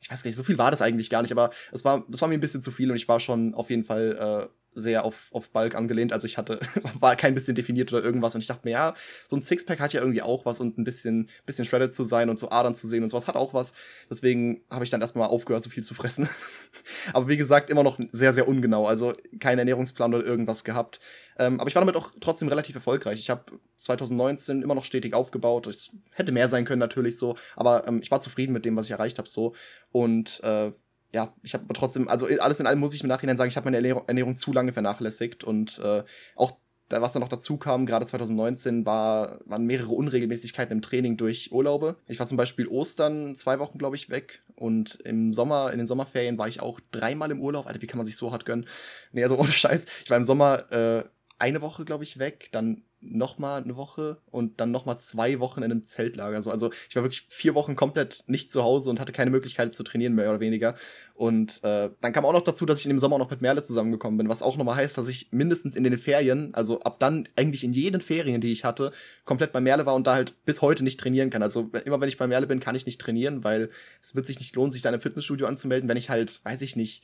ich 0.00 0.10
weiß 0.10 0.22
gar 0.22 0.28
nicht, 0.28 0.36
so 0.36 0.42
viel 0.44 0.58
war 0.58 0.70
das 0.70 0.82
eigentlich 0.82 1.10
gar 1.10 1.22
nicht, 1.22 1.30
aber 1.30 1.50
es 1.70 1.84
war, 1.84 2.04
das 2.08 2.20
war 2.20 2.28
mir 2.28 2.34
ein 2.34 2.40
bisschen 2.40 2.60
zu 2.60 2.72
viel 2.72 2.90
und 2.90 2.96
ich 2.96 3.06
war 3.06 3.20
schon 3.20 3.54
auf 3.54 3.70
jeden 3.70 3.84
Fall 3.84 4.48
äh, 4.50 4.61
sehr 4.74 5.04
auf, 5.04 5.28
auf 5.32 5.50
Bulk 5.50 5.74
angelehnt. 5.74 6.12
Also 6.12 6.26
ich 6.26 6.38
hatte, 6.38 6.60
war 7.00 7.16
kein 7.16 7.34
bisschen 7.34 7.54
definiert 7.54 7.92
oder 7.92 8.02
irgendwas. 8.02 8.34
Und 8.34 8.40
ich 8.40 8.46
dachte 8.46 8.62
mir, 8.64 8.72
ja, 8.72 8.94
so 9.28 9.36
ein 9.36 9.42
Sixpack 9.42 9.80
hat 9.80 9.92
ja 9.92 10.00
irgendwie 10.00 10.22
auch 10.22 10.44
was 10.44 10.60
und 10.60 10.78
ein 10.78 10.84
bisschen, 10.84 11.28
bisschen 11.46 11.64
shredded 11.64 11.94
zu 11.94 12.04
sein 12.04 12.30
und 12.30 12.38
so 12.38 12.50
Adern 12.50 12.74
zu 12.74 12.88
sehen 12.88 13.02
und 13.02 13.10
sowas 13.10 13.26
hat 13.26 13.36
auch 13.36 13.54
was. 13.54 13.74
Deswegen 14.10 14.62
habe 14.70 14.84
ich 14.84 14.90
dann 14.90 15.00
erstmal 15.00 15.28
aufgehört, 15.28 15.62
so 15.62 15.70
viel 15.70 15.84
zu 15.84 15.94
fressen. 15.94 16.28
aber 17.12 17.28
wie 17.28 17.36
gesagt, 17.36 17.70
immer 17.70 17.82
noch 17.82 17.98
sehr, 18.12 18.32
sehr 18.32 18.48
ungenau. 18.48 18.86
Also 18.86 19.14
kein 19.40 19.58
Ernährungsplan 19.58 20.14
oder 20.14 20.24
irgendwas 20.24 20.64
gehabt. 20.64 21.00
Ähm, 21.38 21.60
aber 21.60 21.68
ich 21.68 21.74
war 21.74 21.82
damit 21.82 21.96
auch 21.96 22.12
trotzdem 22.20 22.48
relativ 22.48 22.74
erfolgreich. 22.74 23.18
Ich 23.18 23.30
habe 23.30 23.44
2019 23.76 24.62
immer 24.62 24.74
noch 24.74 24.84
stetig 24.84 25.14
aufgebaut. 25.14 25.66
Es 25.66 25.90
hätte 26.12 26.32
mehr 26.32 26.48
sein 26.48 26.64
können 26.64 26.80
natürlich 26.80 27.18
so. 27.18 27.36
Aber 27.56 27.86
ähm, 27.86 28.00
ich 28.02 28.10
war 28.10 28.20
zufrieden 28.20 28.52
mit 28.52 28.64
dem, 28.64 28.76
was 28.76 28.86
ich 28.86 28.92
erreicht 28.92 29.18
habe 29.18 29.28
so. 29.28 29.54
Und 29.90 30.40
äh, 30.44 30.72
ja, 31.14 31.34
ich 31.42 31.54
habe 31.54 31.64
trotzdem, 31.74 32.08
also 32.08 32.26
alles 32.26 32.60
in 32.60 32.66
allem 32.66 32.78
muss 32.78 32.94
ich 32.94 33.02
im 33.02 33.08
Nachhinein 33.08 33.36
sagen, 33.36 33.48
ich 33.48 33.56
habe 33.56 33.64
meine 33.64 33.76
Ernährung, 33.76 34.04
Ernährung, 34.06 34.36
zu 34.36 34.52
lange 34.52 34.72
vernachlässigt 34.72 35.44
und 35.44 35.78
äh, 35.78 36.02
auch 36.36 36.52
da, 36.88 37.00
was 37.00 37.14
da 37.14 37.20
noch 37.20 37.28
dazu 37.28 37.56
kam, 37.56 37.86
gerade 37.86 38.04
2019, 38.06 38.84
war, 38.84 39.40
waren 39.46 39.64
mehrere 39.64 39.92
Unregelmäßigkeiten 39.92 40.76
im 40.76 40.82
Training 40.82 41.16
durch 41.16 41.50
Urlaube. 41.50 41.96
Ich 42.06 42.18
war 42.18 42.26
zum 42.26 42.36
Beispiel 42.36 42.66
Ostern 42.66 43.34
zwei 43.34 43.58
Wochen, 43.58 43.78
glaube 43.78 43.96
ich, 43.96 44.10
weg 44.10 44.42
und 44.56 44.96
im 45.04 45.32
Sommer, 45.32 45.72
in 45.72 45.78
den 45.78 45.86
Sommerferien 45.86 46.38
war 46.38 46.48
ich 46.48 46.60
auch 46.60 46.80
dreimal 46.90 47.30
im 47.30 47.40
Urlaub. 47.40 47.66
Alter, 47.66 47.80
wie 47.80 47.86
kann 47.86 47.98
man 47.98 48.06
sich 48.06 48.16
so 48.16 48.32
hart 48.32 48.44
gönnen? 48.44 48.66
Nee, 49.12 49.22
also 49.22 49.38
ohne 49.38 49.52
Scheiß. 49.52 49.86
Ich 50.04 50.10
war 50.10 50.16
im 50.16 50.24
Sommer 50.24 50.70
äh, 50.70 51.04
eine 51.38 51.62
Woche, 51.62 51.84
glaube 51.84 52.04
ich, 52.04 52.18
weg, 52.18 52.48
dann 52.52 52.84
nochmal 53.02 53.62
eine 53.62 53.76
Woche 53.76 54.18
und 54.30 54.60
dann 54.60 54.70
nochmal 54.70 54.98
zwei 54.98 55.40
Wochen 55.40 55.62
in 55.62 55.70
einem 55.70 55.82
Zeltlager. 55.82 56.40
So, 56.40 56.50
also 56.50 56.70
ich 56.88 56.94
war 56.94 57.02
wirklich 57.02 57.26
vier 57.28 57.54
Wochen 57.54 57.74
komplett 57.74 58.24
nicht 58.26 58.50
zu 58.50 58.62
Hause 58.62 58.90
und 58.90 59.00
hatte 59.00 59.12
keine 59.12 59.30
Möglichkeit 59.30 59.74
zu 59.74 59.82
trainieren, 59.82 60.14
mehr 60.14 60.30
oder 60.30 60.40
weniger. 60.40 60.76
Und 61.14 61.62
äh, 61.64 61.90
dann 62.00 62.12
kam 62.12 62.24
auch 62.24 62.32
noch 62.32 62.42
dazu, 62.42 62.64
dass 62.64 62.78
ich 62.78 62.86
in 62.86 62.90
dem 62.90 62.98
Sommer 62.98 63.18
noch 63.18 63.30
mit 63.30 63.42
Merle 63.42 63.62
zusammengekommen 63.62 64.18
bin, 64.18 64.28
was 64.28 64.42
auch 64.42 64.56
nochmal 64.56 64.76
heißt, 64.76 64.96
dass 64.96 65.08
ich 65.08 65.28
mindestens 65.32 65.74
in 65.74 65.84
den 65.84 65.98
Ferien, 65.98 66.54
also 66.54 66.80
ab 66.80 67.00
dann 67.00 67.28
eigentlich 67.36 67.64
in 67.64 67.72
jeden 67.72 68.00
Ferien, 68.00 68.40
die 68.40 68.52
ich 68.52 68.64
hatte, 68.64 68.92
komplett 69.24 69.52
bei 69.52 69.60
Merle 69.60 69.84
war 69.84 69.94
und 69.94 70.06
da 70.06 70.14
halt 70.14 70.34
bis 70.44 70.62
heute 70.62 70.84
nicht 70.84 71.00
trainieren 71.00 71.30
kann. 71.30 71.42
Also 71.42 71.70
immer 71.84 72.00
wenn 72.00 72.08
ich 72.08 72.18
bei 72.18 72.26
Merle 72.26 72.46
bin, 72.46 72.60
kann 72.60 72.76
ich 72.76 72.86
nicht 72.86 73.00
trainieren, 73.00 73.42
weil 73.44 73.70
es 74.00 74.14
wird 74.14 74.26
sich 74.26 74.38
nicht 74.38 74.54
lohnen, 74.54 74.70
sich 74.70 74.82
da 74.82 74.90
in 74.90 74.94
einem 74.94 75.02
Fitnessstudio 75.02 75.46
anzumelden, 75.46 75.88
wenn 75.88 75.96
ich 75.96 76.08
halt, 76.08 76.40
weiß 76.44 76.62
ich 76.62 76.76
nicht, 76.76 77.02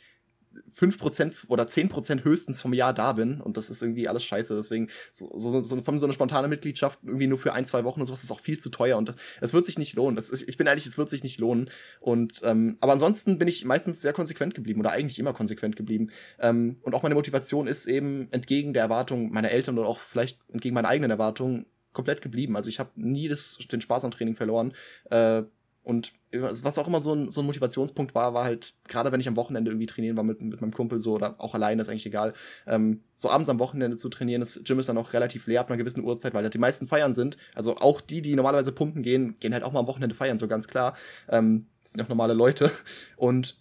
5% 0.75 1.49
oder 1.49 1.65
10% 1.65 2.25
höchstens 2.25 2.63
vom 2.63 2.73
Jahr 2.73 2.93
da 2.93 3.13
bin 3.13 3.41
und 3.41 3.57
das 3.57 3.71
ist 3.71 3.83
irgendwie 3.83 4.09
alles 4.09 4.25
scheiße. 4.25 4.57
Deswegen, 4.57 4.89
so, 5.13 5.31
so, 5.39 5.63
so, 5.63 5.81
so 5.81 6.05
eine 6.07 6.13
spontane 6.13 6.49
Mitgliedschaft 6.49 7.01
irgendwie 7.05 7.27
nur 7.27 7.39
für 7.39 7.53
ein, 7.53 7.67
zwei 7.67 7.85
Wochen 7.85 8.01
und 8.01 8.07
sowas 8.07 8.23
ist 8.23 8.31
auch 8.31 8.41
viel 8.41 8.59
zu 8.59 8.71
teuer 8.71 8.97
und 8.97 9.15
es 9.41 9.53
wird 9.53 9.67
sich 9.67 9.79
nicht 9.79 9.95
lohnen. 9.95 10.17
Das 10.17 10.31
ist, 10.31 10.49
ich 10.49 10.57
bin 10.57 10.67
ehrlich, 10.67 10.87
es 10.87 10.99
wird 10.99 11.11
sich 11.11 11.23
nicht 11.23 11.39
lohnen. 11.39 11.71
Und 12.01 12.41
ähm, 12.45 12.77
aber 12.81 12.93
ansonsten 12.93 13.39
bin 13.39 13.49
ich 13.49 13.65
meistens 13.65 14.01
sehr 14.01 14.13
konsequent 14.13 14.55
geblieben 14.55 14.81
oder 14.81 14.91
eigentlich 14.91 15.19
immer 15.19 15.33
konsequent 15.33 15.77
geblieben. 15.77 16.11
Ähm, 16.39 16.77
und 16.83 16.95
auch 16.95 17.03
meine 17.03 17.15
Motivation 17.15 17.67
ist 17.67 17.87
eben 17.87 18.29
entgegen 18.31 18.73
der 18.73 18.83
Erwartung 18.83 19.33
meiner 19.33 19.51
Eltern 19.51 19.79
oder 19.79 19.89
auch 19.89 19.99
vielleicht 19.99 20.39
entgegen 20.51 20.75
meiner 20.75 20.89
eigenen 20.89 21.11
Erwartungen 21.11 21.67
komplett 21.93 22.21
geblieben. 22.21 22.57
Also 22.57 22.69
ich 22.69 22.79
habe 22.79 22.91
nie 22.95 23.29
das, 23.29 23.59
den 23.71 23.81
Spaß 23.81 24.05
am 24.05 24.11
Training 24.11 24.37
verloren. 24.37 24.73
Äh, 25.11 25.43
und 25.89 26.13
was 26.33 26.77
auch 26.77 26.87
immer 26.87 27.01
so 27.01 27.15
ein, 27.15 27.33
so 27.33 27.41
ein 27.41 27.47
Motivationspunkt 27.47 28.15
war, 28.15 28.35
war 28.35 28.45
halt, 28.45 28.75
gerade 28.87 29.11
wenn 29.11 29.21
ich 29.21 29.29
am 29.29 29.37
Wochenende 29.37 29.71
irgendwie 29.71 29.87
trainieren 29.87 30.19
war 30.19 30.23
mit, 30.23 30.43
mit 30.43 30.61
meinem 30.61 30.75
Kumpel 30.75 31.01
so 31.01 31.15
oder 31.15 31.37
auch 31.39 31.55
alleine, 31.55 31.81
ist 31.81 31.89
eigentlich 31.89 32.05
egal, 32.05 32.35
ähm, 32.67 33.01
so 33.17 33.31
abends 33.31 33.49
am 33.49 33.59
Wochenende 33.59 33.97
zu 33.97 34.11
trainieren, 34.11 34.41
das 34.43 34.61
Gym 34.65 34.79
ist 34.79 34.91
dann 34.91 34.99
auch 34.99 35.15
relativ 35.15 35.47
leer 35.47 35.63
ab 35.63 35.69
einer 35.69 35.79
gewissen 35.79 36.05
Uhrzeit, 36.05 36.35
weil 36.35 36.43
halt 36.43 36.53
die 36.53 36.59
meisten 36.59 36.87
feiern 36.87 37.15
sind. 37.15 37.39
Also 37.55 37.77
auch 37.77 38.03
die, 38.03 38.21
die 38.21 38.37
normalerweise 38.37 38.71
pumpen 38.71 39.03
gehen, 39.03 39.37
gehen 39.41 39.55
halt 39.55 39.65
auch 39.65 39.73
mal 39.73 39.81
am 39.81 39.87
Wochenende 39.87 40.15
feiern, 40.15 40.37
so 40.37 40.47
ganz 40.47 40.69
klar. 40.69 40.95
Ähm, 41.31 41.69
das 41.81 41.93
sind 41.93 42.03
auch 42.03 42.09
normale 42.11 42.35
Leute. 42.35 42.71
Und 43.17 43.57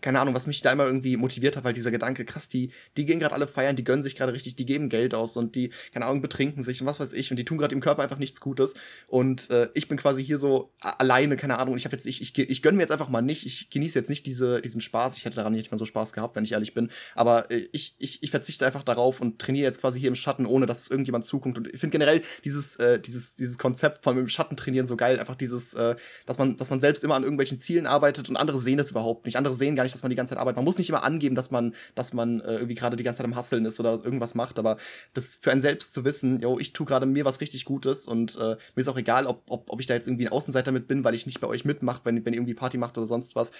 keine 0.00 0.20
Ahnung, 0.20 0.34
was 0.34 0.46
mich 0.46 0.60
da 0.62 0.72
immer 0.72 0.86
irgendwie 0.86 1.16
motiviert 1.16 1.56
hat, 1.56 1.64
weil 1.64 1.72
dieser 1.72 1.90
Gedanke, 1.90 2.24
krass, 2.24 2.48
die, 2.48 2.70
die 2.96 3.04
gehen 3.04 3.20
gerade 3.20 3.34
alle 3.34 3.46
feiern, 3.46 3.76
die 3.76 3.84
gönnen 3.84 4.02
sich 4.02 4.16
gerade 4.16 4.32
richtig, 4.32 4.56
die 4.56 4.66
geben 4.66 4.88
Geld 4.88 5.14
aus 5.14 5.36
und 5.36 5.54
die, 5.54 5.70
keine 5.92 6.06
Ahnung, 6.06 6.22
betrinken 6.22 6.62
sich 6.62 6.80
und 6.80 6.86
was 6.86 6.98
weiß 6.98 7.12
ich 7.12 7.30
und 7.30 7.36
die 7.36 7.44
tun 7.44 7.58
gerade 7.58 7.74
im 7.74 7.80
Körper 7.80 8.02
einfach 8.02 8.18
nichts 8.18 8.40
Gutes. 8.40 8.74
Und 9.06 9.50
äh, 9.50 9.68
ich 9.74 9.88
bin 9.88 9.96
quasi 9.96 10.24
hier 10.24 10.38
so 10.38 10.72
alleine, 10.80 11.36
keine 11.36 11.58
Ahnung, 11.58 11.76
ich 11.76 11.84
habe 11.84 11.94
jetzt, 11.94 12.06
ich, 12.06 12.20
ich, 12.20 12.36
ich 12.36 12.62
gönne 12.62 12.76
mir 12.76 12.82
jetzt 12.82 12.92
einfach 12.92 13.08
mal 13.08 13.22
nicht, 13.22 13.46
ich 13.46 13.70
genieße 13.70 13.98
jetzt 13.98 14.10
nicht 14.10 14.26
diese, 14.26 14.60
diesen 14.60 14.80
Spaß, 14.80 15.16
ich 15.16 15.24
hätte 15.24 15.36
daran 15.36 15.52
nicht 15.52 15.70
mal 15.70 15.78
so 15.78 15.86
Spaß 15.86 16.12
gehabt, 16.12 16.36
wenn 16.36 16.44
ich 16.44 16.52
ehrlich 16.52 16.74
bin, 16.74 16.90
aber 17.14 17.50
äh, 17.50 17.68
ich, 17.72 17.94
ich, 17.98 18.22
ich 18.22 18.30
verzichte 18.30 18.66
einfach 18.66 18.82
darauf 18.82 19.20
und 19.20 19.38
trainiere 19.38 19.66
jetzt 19.66 19.80
quasi 19.80 20.00
hier 20.00 20.08
im 20.08 20.16
Schatten, 20.16 20.46
ohne 20.46 20.66
dass 20.66 20.88
irgendjemand 20.88 21.24
zukommt 21.24 21.58
und 21.58 21.68
ich 21.72 21.80
finde 21.80 21.92
generell 21.92 22.22
dieses, 22.44 22.76
äh, 22.76 22.98
dieses, 22.98 23.36
dieses 23.36 23.56
Konzept 23.56 24.02
von 24.02 24.18
im 24.18 24.28
Schatten 24.28 24.56
trainieren 24.56 24.86
so 24.86 24.96
geil, 24.96 25.20
einfach 25.20 25.36
dieses, 25.36 25.74
äh, 25.74 25.94
dass 26.26 26.38
man, 26.38 26.56
dass 26.56 26.70
man 26.70 26.80
selbst 26.80 27.04
immer 27.04 27.14
an 27.14 27.22
irgendwelchen 27.22 27.60
Zielen 27.60 27.86
arbeitet 27.86 28.28
und 28.28 28.36
andere 28.36 28.58
sehen 28.58 28.78
das 28.78 28.90
überhaupt 28.90 29.26
nicht, 29.26 29.36
andere 29.36 29.54
sehen 29.54 29.75
gar 29.76 29.84
nicht, 29.84 29.94
dass 29.94 30.02
man 30.02 30.10
die 30.10 30.16
ganze 30.16 30.30
Zeit 30.30 30.40
arbeitet, 30.40 30.56
man 30.56 30.64
muss 30.64 30.78
nicht 30.78 30.88
immer 30.88 31.04
angeben, 31.04 31.36
dass 31.36 31.50
man, 31.50 31.74
dass 31.94 32.12
man 32.12 32.40
äh, 32.40 32.54
irgendwie 32.54 32.74
gerade 32.74 32.96
die 32.96 33.04
ganze 33.04 33.18
Zeit 33.18 33.26
am 33.26 33.36
Hasseln 33.36 33.64
ist 33.64 33.78
oder 33.80 34.04
irgendwas 34.04 34.34
macht, 34.34 34.58
aber 34.58 34.76
das 35.14 35.38
für 35.40 35.52
einen 35.52 35.60
selbst 35.60 35.94
zu 35.94 36.04
wissen, 36.04 36.40
yo, 36.40 36.58
ich 36.58 36.72
tue 36.72 36.86
gerade 36.86 37.06
mir 37.06 37.24
was 37.24 37.40
richtig 37.40 37.64
Gutes 37.64 38.06
und 38.06 38.36
äh, 38.36 38.38
mir 38.38 38.58
ist 38.76 38.88
auch 38.88 38.98
egal, 38.98 39.26
ob, 39.26 39.42
ob, 39.48 39.70
ob 39.70 39.80
ich 39.80 39.86
da 39.86 39.94
jetzt 39.94 40.08
irgendwie 40.08 40.26
ein 40.26 40.32
Außenseiter 40.32 40.72
mit 40.72 40.88
bin, 40.88 41.04
weil 41.04 41.14
ich 41.14 41.26
nicht 41.26 41.40
bei 41.40 41.46
euch 41.46 41.64
mitmache, 41.64 42.00
wenn, 42.04 42.24
wenn 42.24 42.32
ihr 42.32 42.38
irgendwie 42.38 42.54
Party 42.54 42.78
macht 42.78 42.98
oder 42.98 43.06
sonst 43.06 43.36
was 43.36 43.52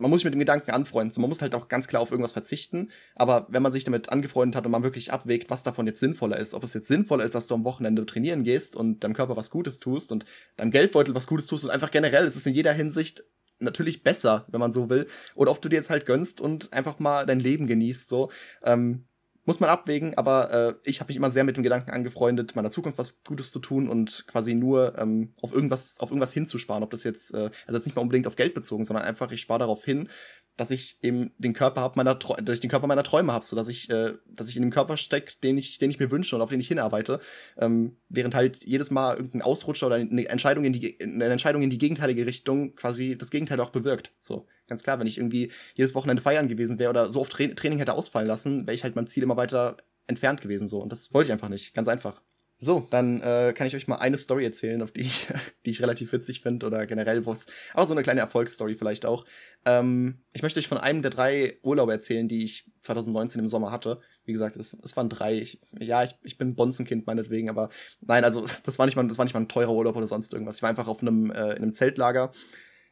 man 0.00 0.10
muss 0.10 0.20
sich 0.20 0.24
mit 0.24 0.34
dem 0.34 0.40
Gedanken 0.40 0.70
anfreunden. 0.70 1.20
Man 1.20 1.28
muss 1.28 1.42
halt 1.42 1.54
auch 1.54 1.68
ganz 1.68 1.86
klar 1.86 2.00
auf 2.00 2.10
irgendwas 2.10 2.32
verzichten. 2.32 2.90
Aber 3.16 3.46
wenn 3.50 3.62
man 3.62 3.70
sich 3.70 3.84
damit 3.84 4.08
angefreundet 4.08 4.56
hat 4.56 4.64
und 4.64 4.72
man 4.72 4.82
wirklich 4.82 5.12
abwägt, 5.12 5.50
was 5.50 5.62
davon 5.62 5.86
jetzt 5.86 6.00
sinnvoller 6.00 6.38
ist, 6.38 6.54
ob 6.54 6.64
es 6.64 6.74
jetzt 6.74 6.88
sinnvoller 6.88 7.24
ist, 7.24 7.34
dass 7.34 7.46
du 7.46 7.54
am 7.54 7.64
Wochenende 7.64 8.06
trainieren 8.06 8.42
gehst 8.42 8.76
und 8.76 9.04
deinem 9.04 9.14
Körper 9.14 9.36
was 9.36 9.50
Gutes 9.50 9.78
tust 9.78 10.10
und 10.10 10.24
deinem 10.56 10.70
Geldbeutel 10.70 11.14
was 11.14 11.26
Gutes 11.26 11.46
tust 11.46 11.64
und 11.64 11.70
einfach 11.70 11.90
generell, 11.90 12.24
es 12.24 12.36
ist 12.36 12.46
in 12.46 12.54
jeder 12.54 12.72
Hinsicht 12.72 13.24
natürlich 13.60 14.02
besser, 14.02 14.46
wenn 14.48 14.60
man 14.60 14.72
so 14.72 14.90
will. 14.90 15.06
Oder 15.34 15.50
ob 15.52 15.62
du 15.62 15.68
dir 15.68 15.76
jetzt 15.76 15.90
halt 15.90 16.06
gönnst 16.06 16.40
und 16.40 16.72
einfach 16.72 16.98
mal 16.98 17.26
dein 17.26 17.40
Leben 17.40 17.66
genießt, 17.66 18.08
so. 18.08 18.30
Ähm, 18.64 19.04
muss 19.46 19.58
man 19.58 19.70
abwägen, 19.70 20.16
aber 20.16 20.52
äh, 20.52 20.74
ich 20.84 21.00
habe 21.00 21.08
mich 21.08 21.16
immer 21.16 21.30
sehr 21.30 21.44
mit 21.44 21.56
dem 21.56 21.62
Gedanken 21.62 21.90
angefreundet, 21.90 22.54
meiner 22.54 22.70
Zukunft 22.70 22.98
was 22.98 23.20
Gutes 23.26 23.50
zu 23.50 23.58
tun 23.58 23.88
und 23.88 24.24
quasi 24.26 24.54
nur 24.54 24.98
ähm, 24.98 25.32
auf 25.40 25.52
irgendwas, 25.52 25.98
auf 25.98 26.10
irgendwas 26.10 26.32
hinzusparen. 26.32 26.82
Ob 26.82 26.90
das 26.90 27.04
jetzt, 27.04 27.34
äh, 27.34 27.50
also 27.66 27.78
jetzt 27.78 27.86
nicht 27.86 27.96
mal 27.96 28.02
unbedingt 28.02 28.26
auf 28.26 28.36
Geld 28.36 28.54
bezogen, 28.54 28.84
sondern 28.84 29.04
einfach, 29.04 29.32
ich 29.32 29.40
spare 29.40 29.60
darauf 29.60 29.84
hin, 29.84 30.08
dass 30.56 30.70
ich 30.70 30.98
eben 31.02 31.32
den 31.38 31.52
Körper 31.52 31.80
habe 31.80 31.94
meiner 31.96 32.14
dass 32.14 32.54
ich 32.54 32.60
den 32.60 32.70
Körper 32.70 32.86
meiner 32.86 33.02
Träume 33.02 33.32
habe, 33.32 33.44
so 33.44 33.56
dass 33.56 33.68
ich 33.68 33.90
äh, 33.90 34.14
dass 34.26 34.48
ich 34.48 34.56
in 34.56 34.62
den 34.62 34.70
Körper 34.70 34.96
stecke, 34.96 35.34
den 35.42 35.56
ich 35.56 35.78
den 35.78 35.90
ich 35.90 35.98
mir 35.98 36.10
wünsche 36.10 36.36
und 36.36 36.42
auf 36.42 36.50
den 36.50 36.60
ich 36.60 36.68
hinarbeite, 36.68 37.20
ähm, 37.58 37.96
während 38.08 38.34
halt 38.34 38.64
jedes 38.64 38.90
Mal 38.90 39.16
irgendein 39.16 39.42
Ausrutscher 39.42 39.86
oder 39.86 39.96
eine 39.96 40.28
Entscheidung 40.28 40.64
in 40.64 40.72
die 40.72 41.00
eine 41.00 41.24
Entscheidung 41.24 41.62
in 41.62 41.70
die 41.70 41.78
gegenteilige 41.78 42.26
Richtung 42.26 42.74
quasi 42.74 43.16
das 43.16 43.30
Gegenteil 43.30 43.60
auch 43.60 43.70
bewirkt. 43.70 44.12
So 44.18 44.46
ganz 44.68 44.82
klar, 44.82 44.98
wenn 45.00 45.06
ich 45.06 45.18
irgendwie 45.18 45.50
jedes 45.74 45.94
Wochenende 45.94 46.22
feiern 46.22 46.48
gewesen 46.48 46.78
wäre 46.78 46.90
oder 46.90 47.10
so 47.10 47.20
oft 47.20 47.32
Tra 47.32 47.46
Training 47.48 47.78
hätte 47.78 47.94
ausfallen 47.94 48.28
lassen, 48.28 48.66
wäre 48.66 48.74
ich 48.74 48.84
halt 48.84 48.96
mein 48.96 49.06
Ziel 49.06 49.22
immer 49.22 49.36
weiter 49.36 49.76
entfernt 50.06 50.40
gewesen 50.40 50.68
so 50.68 50.78
und 50.80 50.90
das 50.92 51.14
wollte 51.14 51.28
ich 51.28 51.32
einfach 51.32 51.48
nicht, 51.48 51.74
ganz 51.74 51.88
einfach. 51.88 52.22
So, 52.62 52.86
dann 52.90 53.22
äh, 53.22 53.54
kann 53.56 53.66
ich 53.66 53.74
euch 53.74 53.88
mal 53.88 53.96
eine 53.96 54.18
Story 54.18 54.44
erzählen, 54.44 54.82
auf 54.82 54.90
die 54.90 55.00
ich, 55.00 55.28
die 55.64 55.70
ich 55.70 55.80
relativ 55.80 56.12
witzig 56.12 56.42
finde 56.42 56.66
oder 56.66 56.84
generell 56.86 57.24
was. 57.24 57.46
Aber 57.72 57.86
so 57.86 57.94
eine 57.94 58.02
kleine 58.02 58.20
Erfolgsstory 58.20 58.74
vielleicht 58.74 59.06
auch. 59.06 59.24
Ähm, 59.64 60.18
ich 60.34 60.42
möchte 60.42 60.60
euch 60.60 60.68
von 60.68 60.76
einem 60.76 61.00
der 61.00 61.10
drei 61.10 61.56
Urlaube 61.62 61.92
erzählen, 61.92 62.28
die 62.28 62.44
ich 62.44 62.70
2019 62.82 63.40
im 63.40 63.48
Sommer 63.48 63.70
hatte. 63.70 64.02
Wie 64.26 64.32
gesagt, 64.32 64.56
es, 64.56 64.76
es 64.84 64.94
waren 64.94 65.08
drei. 65.08 65.38
Ich, 65.38 65.58
ja, 65.78 66.04
ich, 66.04 66.16
ich 66.22 66.36
bin 66.36 66.54
Bonzenkind 66.54 67.06
meinetwegen, 67.06 67.48
aber 67.48 67.70
nein, 68.02 68.24
also 68.24 68.44
das 68.64 68.78
war 68.78 68.84
nicht 68.84 68.94
mal, 68.94 69.08
das 69.08 69.16
war 69.16 69.24
nicht 69.24 69.32
mal 69.32 69.40
ein 69.40 69.48
teurer 69.48 69.72
Urlaub 69.72 69.96
oder 69.96 70.06
sonst 70.06 70.34
irgendwas. 70.34 70.56
Ich 70.56 70.62
war 70.62 70.68
einfach 70.68 70.86
auf 70.86 71.00
einem, 71.00 71.30
äh, 71.30 71.52
in 71.52 71.62
einem 71.62 71.72
Zeltlager 71.72 72.30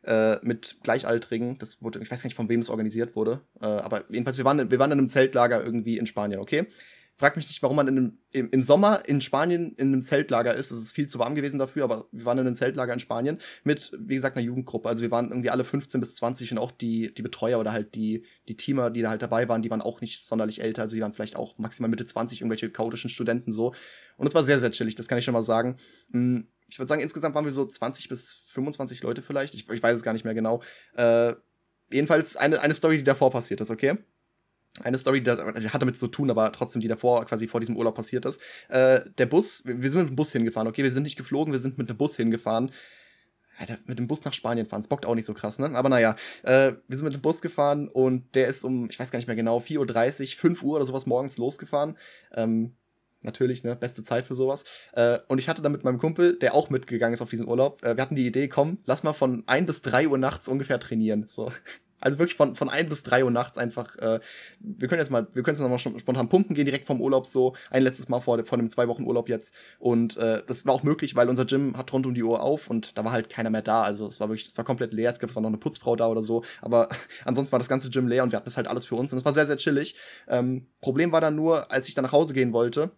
äh, 0.04 0.36
mit 0.40 0.78
Gleichaltrigen. 0.82 1.58
Das 1.58 1.82
wurde, 1.82 1.98
ich 1.98 2.10
weiß 2.10 2.22
gar 2.22 2.28
nicht, 2.28 2.36
von 2.36 2.48
wem 2.48 2.60
das 2.60 2.70
organisiert 2.70 3.16
wurde. 3.16 3.42
Äh, 3.60 3.66
aber 3.66 4.04
jedenfalls, 4.08 4.38
wir 4.38 4.46
waren, 4.46 4.70
wir 4.70 4.78
waren 4.78 4.92
in 4.92 4.98
einem 4.98 5.08
Zeltlager 5.10 5.62
irgendwie 5.62 5.98
in 5.98 6.06
Spanien, 6.06 6.40
okay? 6.40 6.66
Frag 7.18 7.36
mich 7.36 7.48
nicht, 7.48 7.62
warum 7.62 7.76
man 7.76 7.88
in 7.88 7.96
einem, 7.98 8.18
im, 8.30 8.50
im, 8.50 8.62
Sommer 8.62 9.02
in 9.06 9.20
Spanien 9.20 9.74
in 9.76 9.88
einem 9.88 10.02
Zeltlager 10.02 10.54
ist. 10.54 10.70
Das 10.70 10.78
ist 10.78 10.92
viel 10.92 11.08
zu 11.08 11.18
warm 11.18 11.34
gewesen 11.34 11.58
dafür, 11.58 11.82
aber 11.82 12.06
wir 12.12 12.24
waren 12.24 12.38
in 12.38 12.46
einem 12.46 12.54
Zeltlager 12.54 12.92
in 12.92 13.00
Spanien 13.00 13.38
mit, 13.64 13.92
wie 13.98 14.14
gesagt, 14.14 14.36
einer 14.36 14.46
Jugendgruppe. 14.46 14.88
Also 14.88 15.02
wir 15.02 15.10
waren 15.10 15.28
irgendwie 15.28 15.50
alle 15.50 15.64
15 15.64 16.00
bis 16.00 16.14
20 16.14 16.52
und 16.52 16.58
auch 16.58 16.70
die, 16.70 17.12
die 17.12 17.22
Betreuer 17.22 17.58
oder 17.58 17.72
halt 17.72 17.96
die, 17.96 18.24
die 18.46 18.56
Teamer, 18.56 18.90
die 18.90 19.02
da 19.02 19.10
halt 19.10 19.20
dabei 19.20 19.48
waren, 19.48 19.62
die 19.62 19.70
waren 19.70 19.82
auch 19.82 20.00
nicht 20.00 20.24
sonderlich 20.24 20.62
älter. 20.62 20.82
Also 20.82 20.94
die 20.94 21.02
waren 21.02 21.12
vielleicht 21.12 21.34
auch 21.34 21.58
maximal 21.58 21.90
Mitte 21.90 22.04
20, 22.04 22.40
irgendwelche 22.40 22.70
chaotischen 22.70 23.10
Studenten 23.10 23.52
so. 23.52 23.74
Und 24.16 24.28
es 24.28 24.34
war 24.34 24.44
sehr, 24.44 24.60
sehr 24.60 24.70
chillig, 24.70 24.94
das 24.94 25.08
kann 25.08 25.18
ich 25.18 25.24
schon 25.24 25.34
mal 25.34 25.42
sagen. 25.42 25.76
Hm, 26.12 26.46
ich 26.68 26.78
würde 26.78 26.88
sagen, 26.88 27.02
insgesamt 27.02 27.34
waren 27.34 27.44
wir 27.44 27.52
so 27.52 27.66
20 27.66 28.08
bis 28.08 28.44
25 28.46 29.02
Leute 29.02 29.22
vielleicht. 29.22 29.54
Ich, 29.54 29.68
ich 29.68 29.82
weiß 29.82 29.96
es 29.96 30.02
gar 30.02 30.12
nicht 30.12 30.24
mehr 30.24 30.34
genau. 30.34 30.62
Äh, 30.94 31.34
jedenfalls 31.90 32.36
eine, 32.36 32.60
eine 32.60 32.74
Story, 32.74 32.98
die 32.98 33.04
davor 33.04 33.30
passiert 33.30 33.60
ist, 33.60 33.70
okay? 33.70 33.98
Eine 34.82 34.98
Story, 34.98 35.22
die 35.22 35.30
hat 35.30 35.82
damit 35.82 35.98
zu 35.98 36.08
tun, 36.08 36.30
aber 36.30 36.52
trotzdem, 36.52 36.80
die 36.80 36.88
davor 36.88 37.24
quasi 37.26 37.48
vor 37.48 37.60
diesem 37.60 37.76
Urlaub 37.76 37.94
passiert 37.94 38.24
ist. 38.24 38.40
Äh, 38.68 39.00
der 39.18 39.26
Bus, 39.26 39.62
wir 39.64 39.90
sind 39.90 40.02
mit 40.02 40.10
dem 40.10 40.16
Bus 40.16 40.32
hingefahren, 40.32 40.68
okay, 40.68 40.82
wir 40.82 40.92
sind 40.92 41.02
nicht 41.02 41.16
geflogen, 41.16 41.52
wir 41.52 41.60
sind 41.60 41.78
mit 41.78 41.88
dem 41.88 41.96
Bus 41.96 42.16
hingefahren. 42.16 42.70
Alter, 43.58 43.78
mit 43.86 43.98
dem 43.98 44.06
Bus 44.06 44.24
nach 44.24 44.32
Spanien 44.32 44.66
fahren, 44.66 44.82
es 44.82 44.88
bockt 44.88 45.04
auch 45.04 45.16
nicht 45.16 45.24
so 45.24 45.34
krass, 45.34 45.58
ne? 45.58 45.70
Aber 45.74 45.88
naja, 45.88 46.14
äh, 46.44 46.74
wir 46.86 46.96
sind 46.96 47.04
mit 47.04 47.14
dem 47.14 47.22
Bus 47.22 47.42
gefahren 47.42 47.88
und 47.88 48.34
der 48.36 48.46
ist 48.46 48.64
um, 48.64 48.88
ich 48.88 48.98
weiß 48.98 49.10
gar 49.10 49.18
nicht 49.18 49.26
mehr 49.26 49.34
genau, 49.34 49.58
4.30 49.58 50.20
Uhr, 50.20 50.38
5 50.38 50.62
Uhr 50.62 50.76
oder 50.76 50.86
sowas 50.86 51.06
morgens 51.06 51.38
losgefahren. 51.38 51.96
Ähm, 52.34 52.76
natürlich, 53.20 53.64
ne, 53.64 53.74
beste 53.74 54.04
Zeit 54.04 54.24
für 54.24 54.36
sowas. 54.36 54.64
Äh, 54.92 55.18
und 55.26 55.38
ich 55.38 55.48
hatte 55.48 55.62
dann 55.62 55.72
mit 55.72 55.82
meinem 55.82 55.98
Kumpel, 55.98 56.38
der 56.38 56.54
auch 56.54 56.70
mitgegangen 56.70 57.14
ist 57.14 57.20
auf 57.20 57.30
diesen 57.30 57.48
Urlaub, 57.48 57.84
äh, 57.84 57.96
wir 57.96 58.02
hatten 58.02 58.16
die 58.16 58.26
Idee, 58.26 58.48
komm, 58.48 58.78
lass 58.84 59.02
mal 59.02 59.12
von 59.12 59.42
1 59.46 59.66
bis 59.66 59.82
3 59.82 60.08
Uhr 60.08 60.18
nachts 60.18 60.46
ungefähr 60.48 60.78
trainieren. 60.78 61.24
So. 61.28 61.50
Also 62.00 62.18
wirklich 62.18 62.36
von, 62.36 62.54
von 62.54 62.68
ein 62.68 62.88
bis 62.88 63.02
drei 63.02 63.24
Uhr 63.24 63.30
nachts 63.30 63.58
einfach, 63.58 63.96
äh, 63.96 64.20
wir 64.60 64.88
können 64.88 65.00
jetzt 65.00 65.10
mal, 65.10 65.26
wir 65.32 65.42
können 65.42 65.56
jetzt 65.56 65.60
nochmal 65.60 65.78
spontan 65.78 66.28
pumpen 66.28 66.54
gehen, 66.54 66.64
direkt 66.64 66.84
vom 66.84 67.00
Urlaub 67.00 67.26
so, 67.26 67.54
ein 67.70 67.82
letztes 67.82 68.08
Mal 68.08 68.20
vor, 68.20 68.42
vor 68.44 68.58
einem 68.58 68.70
zwei 68.70 68.88
Wochen 68.88 69.04
Urlaub 69.04 69.28
jetzt. 69.28 69.54
Und 69.78 70.16
äh, 70.16 70.42
das 70.46 70.66
war 70.66 70.74
auch 70.74 70.82
möglich, 70.82 71.16
weil 71.16 71.28
unser 71.28 71.44
Gym 71.44 71.76
hat 71.76 71.92
rund 71.92 72.06
um 72.06 72.14
die 72.14 72.22
Uhr 72.22 72.40
auf 72.42 72.68
und 72.68 72.96
da 72.96 73.04
war 73.04 73.12
halt 73.12 73.28
keiner 73.28 73.50
mehr 73.50 73.62
da. 73.62 73.82
Also 73.82 74.06
es 74.06 74.20
war 74.20 74.28
wirklich, 74.28 74.48
es 74.48 74.56
war 74.56 74.64
komplett 74.64 74.92
leer, 74.92 75.10
es 75.10 75.18
gab 75.18 75.34
noch 75.34 75.44
eine 75.44 75.58
Putzfrau 75.58 75.96
da 75.96 76.08
oder 76.08 76.22
so. 76.22 76.42
Aber 76.62 76.88
ansonsten 77.24 77.52
war 77.52 77.58
das 77.58 77.68
ganze 77.68 77.90
Gym 77.90 78.08
leer 78.08 78.22
und 78.22 78.32
wir 78.32 78.36
hatten 78.36 78.46
das 78.46 78.56
halt 78.56 78.68
alles 78.68 78.86
für 78.86 78.96
uns 78.96 79.12
und 79.12 79.18
es 79.18 79.24
war 79.24 79.32
sehr, 79.32 79.46
sehr 79.46 79.56
chillig. 79.56 79.96
Ähm, 80.28 80.66
Problem 80.80 81.12
war 81.12 81.20
dann 81.20 81.36
nur, 81.36 81.70
als 81.70 81.88
ich 81.88 81.94
dann 81.94 82.04
nach 82.04 82.12
Hause 82.12 82.34
gehen 82.34 82.52
wollte, 82.52 82.92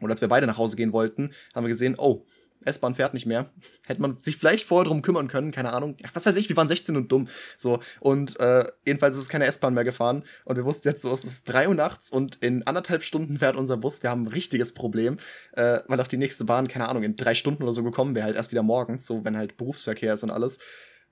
oder 0.00 0.12
als 0.12 0.20
wir 0.20 0.28
beide 0.28 0.46
nach 0.46 0.58
Hause 0.58 0.76
gehen 0.76 0.92
wollten, 0.92 1.32
haben 1.54 1.64
wir 1.64 1.68
gesehen, 1.68 1.94
oh, 1.98 2.24
S-Bahn 2.64 2.94
fährt 2.94 3.14
nicht 3.14 3.26
mehr. 3.26 3.50
Hätte 3.86 4.00
man 4.00 4.20
sich 4.20 4.36
vielleicht 4.36 4.66
vorher 4.66 4.84
drum 4.84 5.02
kümmern 5.02 5.28
können, 5.28 5.50
keine 5.50 5.72
Ahnung. 5.72 5.96
Was 6.14 6.26
weiß 6.26 6.36
ich, 6.36 6.48
wir 6.48 6.56
waren 6.56 6.68
16 6.68 6.96
und 6.96 7.10
dumm. 7.10 7.28
So, 7.56 7.80
und 8.00 8.38
äh, 8.40 8.66
jedenfalls 8.86 9.16
ist 9.16 9.28
keine 9.28 9.46
S-Bahn 9.46 9.74
mehr 9.74 9.84
gefahren. 9.84 10.24
Und 10.44 10.56
wir 10.56 10.64
wussten 10.64 10.88
jetzt 10.88 11.02
so, 11.02 11.12
es 11.12 11.24
ist 11.24 11.44
3 11.44 11.68
Uhr 11.68 11.74
nachts 11.74 12.10
und 12.10 12.36
in 12.36 12.66
anderthalb 12.66 13.02
Stunden 13.02 13.38
fährt 13.38 13.56
unser 13.56 13.76
Bus. 13.76 14.02
Wir 14.02 14.10
haben 14.10 14.24
ein 14.24 14.28
richtiges 14.28 14.74
Problem, 14.74 15.18
äh, 15.52 15.80
weil 15.86 16.00
auch 16.00 16.06
die 16.06 16.16
nächste 16.16 16.44
Bahn, 16.44 16.68
keine 16.68 16.88
Ahnung, 16.88 17.02
in 17.02 17.16
drei 17.16 17.34
Stunden 17.34 17.62
oder 17.62 17.72
so 17.72 17.82
gekommen 17.82 18.14
wäre, 18.14 18.26
halt 18.26 18.36
erst 18.36 18.52
wieder 18.52 18.62
morgens, 18.62 19.06
so 19.06 19.24
wenn 19.24 19.36
halt 19.36 19.56
Berufsverkehr 19.56 20.14
ist 20.14 20.22
und 20.22 20.30
alles. 20.30 20.58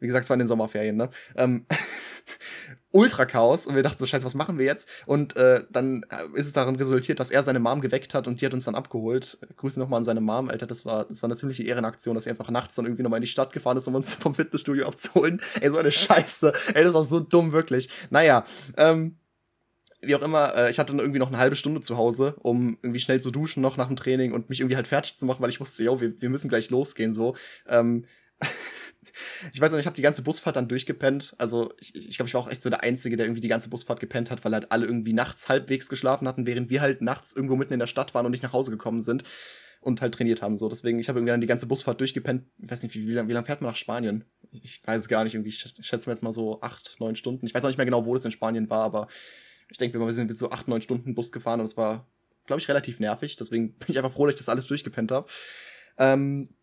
Wie 0.00 0.06
gesagt, 0.06 0.24
es 0.24 0.30
war 0.30 0.34
in 0.34 0.40
den 0.40 0.48
Sommerferien, 0.48 0.96
ne? 0.96 1.10
Ähm, 1.36 1.66
Ultra-Chaos 2.90 3.66
und 3.66 3.74
wir 3.74 3.82
dachten 3.82 3.98
so, 3.98 4.06
scheiße, 4.06 4.24
was 4.24 4.34
machen 4.34 4.58
wir 4.58 4.64
jetzt? 4.64 4.88
Und 5.04 5.36
äh, 5.36 5.64
dann 5.70 6.06
ist 6.34 6.46
es 6.46 6.52
darin 6.52 6.76
resultiert, 6.76 7.20
dass 7.20 7.30
er 7.30 7.42
seine 7.42 7.58
Mom 7.58 7.80
geweckt 7.80 8.14
hat 8.14 8.26
und 8.26 8.40
die 8.40 8.46
hat 8.46 8.54
uns 8.54 8.64
dann 8.64 8.74
abgeholt. 8.74 9.38
Grüße 9.56 9.78
nochmal 9.78 9.98
an 9.98 10.04
seine 10.04 10.20
Mom, 10.20 10.48
Alter, 10.48 10.66
das 10.66 10.86
war, 10.86 11.04
das 11.04 11.22
war 11.22 11.28
eine 11.28 11.36
ziemliche 11.36 11.64
Ehrenaktion, 11.64 12.14
dass 12.14 12.24
sie 12.24 12.30
einfach 12.30 12.50
nachts 12.50 12.74
dann 12.76 12.86
irgendwie 12.86 13.02
nochmal 13.02 13.18
in 13.18 13.24
die 13.24 13.28
Stadt 13.28 13.52
gefahren 13.52 13.76
ist, 13.76 13.86
um 13.88 13.94
uns 13.94 14.14
vom 14.16 14.34
Fitnessstudio 14.34 14.86
abzuholen. 14.86 15.40
Ey, 15.60 15.70
so 15.70 15.78
eine 15.78 15.90
Scheiße. 15.90 16.52
Ey, 16.74 16.84
das 16.84 16.94
war 16.94 17.04
so 17.04 17.20
dumm, 17.20 17.52
wirklich. 17.52 17.90
Naja, 18.10 18.44
ähm, 18.76 19.18
wie 20.00 20.14
auch 20.14 20.22
immer, 20.22 20.54
äh, 20.56 20.70
ich 20.70 20.78
hatte 20.78 20.92
dann 20.92 21.00
irgendwie 21.00 21.18
noch 21.18 21.28
eine 21.28 21.38
halbe 21.38 21.56
Stunde 21.56 21.80
zu 21.80 21.96
Hause, 21.96 22.36
um 22.40 22.78
irgendwie 22.82 23.00
schnell 23.00 23.20
zu 23.20 23.30
duschen 23.30 23.60
noch 23.62 23.76
nach 23.76 23.88
dem 23.88 23.96
Training 23.96 24.32
und 24.32 24.48
mich 24.48 24.60
irgendwie 24.60 24.76
halt 24.76 24.88
fertig 24.88 25.18
zu 25.18 25.26
machen, 25.26 25.42
weil 25.42 25.50
ich 25.50 25.60
wusste, 25.60 25.82
yo, 25.84 26.00
wir, 26.00 26.20
wir 26.20 26.30
müssen 26.30 26.48
gleich 26.48 26.70
losgehen, 26.70 27.12
so. 27.12 27.34
Ähm, 27.66 28.06
ich 29.52 29.60
weiß 29.60 29.72
nicht, 29.72 29.80
ich 29.80 29.86
habe 29.86 29.96
die 29.96 30.02
ganze 30.02 30.22
Busfahrt 30.22 30.56
dann 30.56 30.68
durchgepennt. 30.68 31.34
Also 31.38 31.72
ich, 31.78 31.94
ich 31.94 32.16
glaube, 32.16 32.28
ich 32.28 32.34
war 32.34 32.42
auch 32.42 32.50
echt 32.50 32.62
so 32.62 32.70
der 32.70 32.82
Einzige, 32.82 33.16
der 33.16 33.26
irgendwie 33.26 33.40
die 33.40 33.48
ganze 33.48 33.68
Busfahrt 33.68 34.00
gepennt 34.00 34.30
hat, 34.30 34.44
weil 34.44 34.52
halt 34.52 34.72
alle 34.72 34.86
irgendwie 34.86 35.12
nachts 35.12 35.48
halbwegs 35.48 35.88
geschlafen 35.88 36.26
hatten, 36.28 36.46
während 36.46 36.70
wir 36.70 36.80
halt 36.80 37.02
nachts 37.02 37.32
irgendwo 37.34 37.56
mitten 37.56 37.72
in 37.72 37.80
der 37.80 37.86
Stadt 37.86 38.14
waren 38.14 38.26
und 38.26 38.32
nicht 38.32 38.42
nach 38.42 38.52
Hause 38.52 38.70
gekommen 38.70 39.02
sind 39.02 39.24
und 39.80 40.00
halt 40.00 40.14
trainiert 40.14 40.42
haben. 40.42 40.56
So, 40.56 40.68
deswegen, 40.68 40.98
ich 40.98 41.08
habe 41.08 41.18
irgendwie 41.18 41.32
dann 41.32 41.40
die 41.40 41.46
ganze 41.46 41.66
Busfahrt 41.66 42.00
durchgepennt. 42.00 42.44
Ich 42.58 42.70
weiß 42.70 42.82
nicht, 42.82 42.94
wie, 42.94 43.06
wie 43.06 43.12
lange 43.12 43.32
lang 43.32 43.44
fährt 43.44 43.60
man 43.60 43.70
nach 43.70 43.76
Spanien? 43.76 44.24
Ich 44.50 44.82
weiß 44.84 44.98
es 44.98 45.08
gar 45.08 45.24
nicht, 45.24 45.34
irgendwie, 45.34 45.50
ich 45.50 45.58
schätze 45.58 46.08
mir 46.08 46.14
jetzt 46.14 46.22
mal 46.22 46.32
so 46.32 46.60
acht, 46.60 46.96
neun 47.00 47.16
Stunden. 47.16 47.46
Ich 47.46 47.54
weiß 47.54 47.64
auch 47.64 47.68
nicht 47.68 47.78
mehr 47.78 47.86
genau, 47.86 48.06
wo 48.06 48.14
das 48.14 48.24
in 48.24 48.32
Spanien 48.32 48.70
war, 48.70 48.80
aber 48.80 49.08
ich 49.70 49.78
denke, 49.78 50.00
wir 50.00 50.12
sind 50.12 50.34
so 50.36 50.50
acht, 50.50 50.68
neun 50.68 50.82
Stunden 50.82 51.14
Bus 51.14 51.32
gefahren 51.32 51.60
und 51.60 51.66
es 51.66 51.76
war, 51.76 52.08
glaube 52.46 52.60
ich, 52.60 52.68
relativ 52.68 53.00
nervig. 53.00 53.36
Deswegen 53.36 53.74
bin 53.74 53.88
ich 53.88 53.98
einfach 53.98 54.12
froh, 54.12 54.26
dass 54.26 54.34
ich 54.34 54.40
das 54.40 54.48
alles 54.48 54.66
durchgepennt 54.66 55.12
habe. 55.12 55.28
Ähm, 55.98 56.54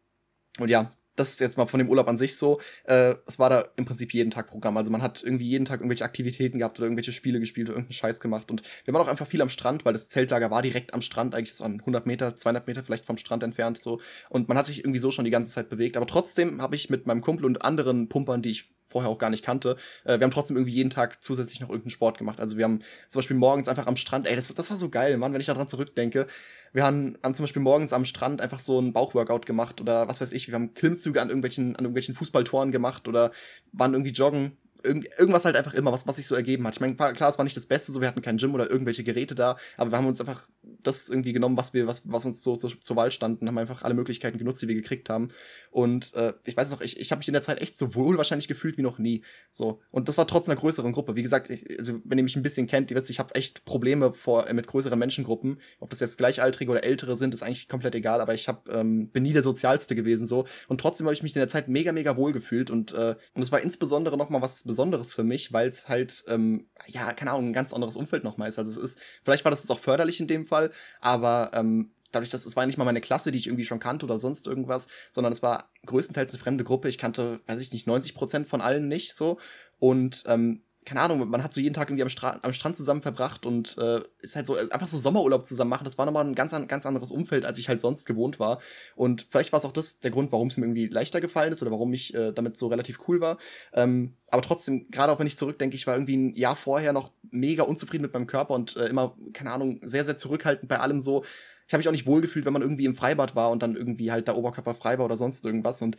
und 0.60 0.70
ja, 0.70 0.92
das 1.16 1.32
ist 1.32 1.40
jetzt 1.40 1.58
mal 1.58 1.66
von 1.66 1.78
dem 1.80 1.90
Urlaub 1.90 2.08
an 2.08 2.18
sich 2.18 2.36
so. 2.36 2.60
Äh, 2.84 3.16
es 3.26 3.40
war 3.40 3.50
da 3.50 3.66
im 3.76 3.86
Prinzip 3.86 4.14
jeden 4.14 4.32
Tag 4.32 4.48
Programm. 4.48 4.78
Also 4.78 4.92
man 4.92 5.02
hat 5.02 5.24
irgendwie 5.24 5.48
jeden 5.48 5.66
Tag 5.66 5.80
irgendwelche 5.80 6.04
Aktivitäten 6.04 6.60
gehabt 6.60 6.78
oder 6.80 6.86
irgendwelche 6.88 7.12
Spiele 7.12 7.40
gespielt 7.40 7.70
oder 7.70 7.78
irgendeinen 7.78 7.96
Scheiß 7.96 8.20
gemacht. 8.20 8.52
Und 8.52 8.64
wir 8.84 8.94
waren 8.94 9.02
auch 9.02 9.08
einfach 9.08 9.28
viel 9.28 9.42
am 9.42 9.50
Strand, 9.50 9.86
weil 9.86 9.94
das 9.94 10.10
Zeltlager 10.10 10.52
war 10.52 10.62
direkt 10.62 10.94
am 10.94 11.02
Strand. 11.02 11.36
Eigentlich, 11.36 11.52
das 11.52 11.62
waren 11.62 11.80
100 11.80 12.06
Meter, 12.06 12.36
200 12.36 12.68
Meter 12.68 12.84
vielleicht 12.84 13.06
vom 13.06 13.18
Strand 13.18 13.44
entfernt. 13.44 13.82
so 13.82 14.00
Und 14.30 14.48
man 14.48 14.58
hat 14.58 14.66
sich 14.66 14.80
irgendwie 14.80 15.00
so 15.00 15.12
schon 15.12 15.26
die 15.26 15.32
ganze 15.32 15.52
Zeit 15.52 15.70
bewegt. 15.70 15.98
Aber 15.98 16.08
trotzdem 16.08 16.62
habe 16.62 16.76
ich 16.76 16.90
mit 16.90 17.08
meinem 17.08 17.22
Kumpel 17.22 17.46
und 17.46 17.64
anderen 17.64 18.10
Pumpern, 18.10 18.42
die 18.42 18.52
ich 18.52 18.75
vorher 18.96 19.12
auch 19.12 19.18
gar 19.18 19.30
nicht 19.30 19.44
kannte. 19.44 19.76
Äh, 20.06 20.20
wir 20.20 20.24
haben 20.24 20.32
trotzdem 20.32 20.56
irgendwie 20.56 20.74
jeden 20.74 20.90
Tag 20.90 21.22
zusätzlich 21.22 21.60
noch 21.60 21.68
irgendeinen 21.68 21.92
Sport 21.92 22.18
gemacht. 22.18 22.40
Also 22.40 22.56
wir 22.56 22.64
haben 22.64 22.80
zum 23.10 23.20
Beispiel 23.20 23.36
morgens 23.36 23.68
einfach 23.68 23.88
am 23.88 23.98
Strand, 23.98 24.26
ey, 24.26 24.38
das, 24.38 24.48
das 24.56 24.70
war 24.70 24.78
so 24.78 24.88
geil, 24.88 25.18
Mann, 25.18 25.34
wenn 25.34 25.42
ich 25.42 25.48
daran 25.48 25.68
zurückdenke. 25.68 26.28
Wir 26.72 26.86
haben, 26.86 27.18
haben 27.22 27.36
zum 27.36 27.44
Beispiel 27.44 27.62
morgens 27.62 27.92
am 27.92 28.06
Strand 28.06 28.40
einfach 28.40 28.60
so 28.60 28.80
ein 28.80 28.94
Bauchworkout 28.94 29.46
gemacht 29.46 29.82
oder 29.82 30.08
was 30.08 30.22
weiß 30.22 30.32
ich. 30.32 30.48
Wir 30.48 30.56
haben 30.56 30.74
Klimmzüge 30.74 31.22
an 31.22 31.28
irgendwelchen, 31.28 31.76
an 31.76 31.84
irgendwelchen 31.84 32.16
Fußballtoren 32.16 32.72
gemacht 32.72 33.10
oder 33.10 33.32
waren 33.74 33.94
irgendwie 33.94 34.14
joggen 34.14 34.58
irgend, 34.86 35.08
irgendwas 35.18 35.46
halt 35.46 35.56
einfach 35.56 35.74
immer, 35.74 35.92
was, 35.92 36.08
was 36.08 36.16
sich 36.16 36.28
so 36.28 36.36
ergeben 36.36 36.66
hat. 36.66 36.76
Ich 36.76 36.80
meine, 36.80 36.96
klar, 36.96 37.30
es 37.30 37.38
war 37.38 37.44
nicht 37.44 37.58
das 37.58 37.66
Beste, 37.66 37.92
so 37.92 38.02
wir 38.02 38.08
hatten 38.08 38.22
kein 38.22 38.38
Gym 38.38 38.54
oder 38.54 38.70
irgendwelche 38.70 39.04
Geräte 39.04 39.36
da, 39.36 39.58
aber 39.78 39.92
wir 39.92 39.98
haben 39.98 40.08
uns 40.08 40.22
einfach 40.22 40.48
das 40.88 41.10
irgendwie 41.10 41.34
genommen, 41.34 41.58
was 41.58 41.74
wir, 41.74 41.88
was, 41.88 42.10
was 42.10 42.26
uns 42.26 42.44
so, 42.44 42.56
so 42.56 42.70
zur 42.70 42.96
Wahl 42.96 43.12
standen, 43.12 43.48
haben 43.48 43.58
einfach 43.58 43.84
alle 43.84 43.94
Möglichkeiten 43.94 44.38
genutzt, 44.38 44.62
die 44.62 44.68
wir 44.68 44.76
gekriegt 44.76 45.10
haben. 45.10 45.30
Und 45.72 46.14
äh, 46.14 46.34
ich 46.46 46.56
weiß 46.56 46.72
noch, 46.72 46.82
ich, 46.82 47.00
ich 47.00 47.12
habe 47.12 47.20
mich 47.20 47.28
in 47.28 47.34
der 47.34 47.42
Zeit 47.42 47.62
echt 47.62 47.78
so 47.78 47.96
wohl 47.96 48.18
wahrscheinlich 48.18 48.48
gefühlt 48.48 48.78
wie 48.78 48.82
noch 48.82 48.98
nie. 48.98 49.24
So. 49.52 49.82
Und 49.92 50.08
das 50.10 50.18
war 50.18 50.28
trotz 50.28 50.48
einer 50.48 50.60
größeren 50.60 50.92
Gruppe. 50.92 51.16
Wie 51.16 51.24
gesagt, 51.24 51.50
ich, 51.50 51.80
also 51.80 52.00
wenn 52.04 52.18
ihr 52.18 52.24
mich 52.24 52.36
ein 52.36 52.44
bisschen 52.44 52.68
kennt, 52.68 52.92
ihr 52.92 52.98
wisst, 52.98 53.10
ich 53.10 53.20
habe 53.20 53.36
echt 53.36 53.66
Probleme 53.66 54.14
vor, 54.14 54.48
äh, 54.48 54.54
mit 54.54 54.68
größeren 54.68 54.98
Menschengruppen. 54.98 55.60
Ob 55.80 55.90
das 55.90 56.00
jetzt 56.00 56.18
Gleichaltrige 56.18 56.72
oder 56.72 56.84
Ältere 56.84 57.16
sind, 57.16 57.34
ist 57.34 57.44
eigentlich 57.44 57.68
komplett 57.68 57.96
egal, 57.96 58.22
aber 58.22 58.34
ich 58.34 58.48
hab, 58.48 58.72
ähm, 58.74 59.10
bin 59.10 59.24
nie 59.24 59.34
der 59.34 59.44
Sozialste 59.44 59.96
gewesen 59.96 60.28
so. 60.28 60.46
Und 60.68 60.82
trotzdem 60.82 61.08
habe 61.08 61.14
ich 61.14 61.24
mich 61.24 61.36
in 61.36 61.40
der 61.40 61.48
Zeit 61.48 61.68
mega, 61.68 61.92
mega 61.92 62.16
wohl 62.18 62.32
gefühlt. 62.32 62.70
Und, 62.70 62.94
äh, 62.94 63.16
und 63.34 63.42
es 63.42 63.52
war 63.52 63.62
insbesondere 63.62 64.18
nochmal 64.18 64.42
was 64.42 64.64
Besonderes 64.64 65.14
für 65.14 65.24
mich, 65.24 65.54
weil 65.54 65.68
es 65.68 65.90
halt, 65.90 66.24
ähm, 66.28 66.68
ja, 66.88 67.14
keine 67.14 67.32
Ahnung, 67.32 67.50
ein 67.50 67.54
ganz 67.54 67.74
anderes 67.74 67.96
Umfeld 67.96 68.24
nochmal 68.24 68.50
ist. 68.50 68.60
Also 68.60 68.72
es 68.72 68.78
ist, 68.78 69.00
vielleicht 69.24 69.44
war 69.46 69.52
das 69.52 69.62
jetzt 69.62 69.72
auch 69.72 69.80
förderlich 69.80 70.20
in 70.20 70.28
dem 70.28 70.46
Fall, 70.46 70.72
aber 71.02 71.52
ähm, 71.54 71.92
dadurch, 72.12 72.30
dass 72.30 72.46
es 72.46 72.56
war 72.56 72.66
nicht 72.66 72.78
mal 72.78 72.86
meine 72.86 73.02
Klasse, 73.02 73.32
die 73.32 73.38
ich 73.38 73.48
irgendwie 73.48 73.66
schon 73.66 73.80
kannte 73.80 74.06
oder 74.06 74.20
sonst 74.20 74.48
irgendwas, 74.48 74.88
sondern 75.12 75.34
es 75.34 75.44
war 75.44 75.70
größtenteils 75.86 76.32
eine 76.32 76.40
fremde 76.40 76.64
Gruppe. 76.64 76.90
Ich 76.90 76.98
kannte, 76.98 77.42
weiß 77.48 77.60
ich 77.60 77.72
nicht, 77.74 77.88
90 77.88 78.16
Prozent 78.16 78.48
von 78.48 78.62
allen 78.62 78.88
nicht 78.88 79.14
so. 79.14 79.38
Und 79.80 80.24
ähm, 80.28 80.62
keine 80.86 81.02
Ahnung, 81.02 81.28
man 81.28 81.44
hat 81.44 81.52
so 81.52 81.60
jeden 81.60 81.74
Tag 81.74 81.90
irgendwie 81.90 82.04
am, 82.04 82.10
Stra 82.10 82.40
am 82.44 82.54
Strand 82.54 82.78
zusammen 82.78 83.02
verbracht 83.02 83.48
und 83.48 83.76
äh, 83.80 84.02
ist 84.20 84.36
halt 84.36 84.46
so 84.46 84.56
einfach 84.56 84.86
so 84.86 85.00
Sommerurlaub 85.00 85.44
zusammen 85.44 85.72
machen. 85.72 85.84
Das 85.84 85.98
war 85.98 86.06
nochmal 86.06 86.24
ein 86.24 86.36
ganz, 86.36 86.52
ganz 86.68 86.86
anderes 86.86 87.10
Umfeld, 87.10 87.44
als 87.44 87.58
ich 87.58 87.68
halt 87.68 87.82
sonst 87.82 88.06
gewohnt 88.06 88.40
war. 88.40 88.60
Und 88.96 89.26
vielleicht 89.28 89.52
war 89.52 89.58
es 89.58 89.66
auch 89.66 89.72
das 89.72 90.00
der 90.00 90.12
Grund, 90.12 90.32
warum 90.32 90.50
es 90.50 90.58
mir 90.58 90.66
irgendwie 90.66 90.88
leichter 90.88 91.22
gefallen 91.22 91.52
ist 91.52 91.64
oder 91.64 91.72
warum 91.72 91.92
ich 91.92 92.14
äh, 92.14 92.32
damit 92.32 92.56
so 92.56 92.68
relativ 92.68 93.00
cool 93.08 93.20
war. 93.20 93.38
Ähm, 93.74 94.14
aber 94.28 94.44
trotzdem, 94.44 94.92
gerade 94.92 95.12
auch 95.12 95.18
wenn 95.18 95.28
ich 95.28 95.38
zurückdenke, 95.38 95.76
ich 95.76 95.88
war 95.88 95.96
irgendwie 95.96 96.18
ein 96.18 96.36
Jahr 96.36 96.56
vorher 96.56 96.94
noch 96.94 97.12
mega 97.32 97.64
unzufrieden 97.64 98.04
mit 98.04 98.14
meinem 98.14 98.28
Körper 98.28 98.54
und 98.54 98.78
äh, 98.78 98.86
immer, 98.86 99.18
keine 99.34 99.52
Ahnung, 99.52 99.80
sehr, 99.82 100.06
sehr 100.06 100.18
zurückhaltend 100.18 100.70
bei 100.70 100.80
allem 100.80 101.00
so. 101.00 101.24
Ich 101.68 101.74
habe 101.74 101.80
mich 101.80 101.88
auch 101.88 101.94
nicht 101.94 102.06
wohlgefühlt, 102.06 102.46
wenn 102.46 102.54
man 102.54 102.62
irgendwie 102.62 102.86
im 102.86 102.96
Freibad 102.96 103.36
war 103.36 103.50
und 103.50 103.64
dann 103.64 103.76
irgendwie 103.76 104.12
halt 104.12 104.28
der 104.28 104.38
Oberkörper 104.38 104.76
frei 104.76 105.00
war 105.00 105.06
oder 105.06 105.18
sonst 105.18 105.44
irgendwas. 105.44 105.82
Und 105.82 105.98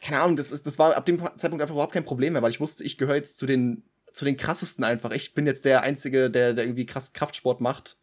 keine 0.00 0.20
Ahnung, 0.20 0.36
das, 0.36 0.50
ist, 0.50 0.66
das 0.66 0.78
war 0.78 0.96
ab 0.96 1.06
dem 1.06 1.20
Zeitpunkt 1.36 1.62
einfach 1.62 1.74
überhaupt 1.74 1.92
kein 1.92 2.04
Problem 2.04 2.32
mehr, 2.32 2.42
weil 2.42 2.50
ich 2.50 2.60
wusste, 2.60 2.82
ich 2.82 2.98
gehöre 2.98 3.16
jetzt 3.16 3.36
zu 3.36 3.46
den 3.46 3.84
zu 4.12 4.24
den 4.24 4.36
krassesten 4.36 4.84
einfach. 4.84 5.10
Ich 5.12 5.34
bin 5.34 5.46
jetzt 5.46 5.64
der 5.64 5.82
Einzige, 5.82 6.30
der, 6.30 6.54
der 6.54 6.64
irgendwie 6.64 6.86
krass 6.86 7.12
Kraftsport 7.12 7.60
macht. 7.60 7.96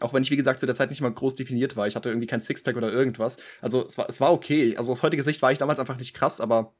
Auch 0.00 0.12
wenn 0.12 0.22
ich, 0.22 0.30
wie 0.30 0.36
gesagt, 0.36 0.60
zu 0.60 0.66
der 0.66 0.74
Zeit 0.74 0.90
nicht 0.90 1.00
mal 1.00 1.12
groß 1.12 1.36
definiert 1.36 1.76
war. 1.76 1.86
Ich 1.86 1.96
hatte 1.96 2.10
irgendwie 2.10 2.26
kein 2.26 2.40
Sixpack 2.40 2.76
oder 2.76 2.92
irgendwas. 2.92 3.38
Also 3.60 3.86
es 3.86 3.96
war, 3.96 4.08
es 4.08 4.20
war 4.20 4.32
okay. 4.32 4.76
Also 4.76 4.92
aus 4.92 5.02
heutiger 5.02 5.22
Sicht 5.22 5.40
war 5.42 5.52
ich 5.52 5.58
damals 5.58 5.78
einfach 5.78 5.98
nicht 5.98 6.14
krass, 6.14 6.40
aber 6.40 6.74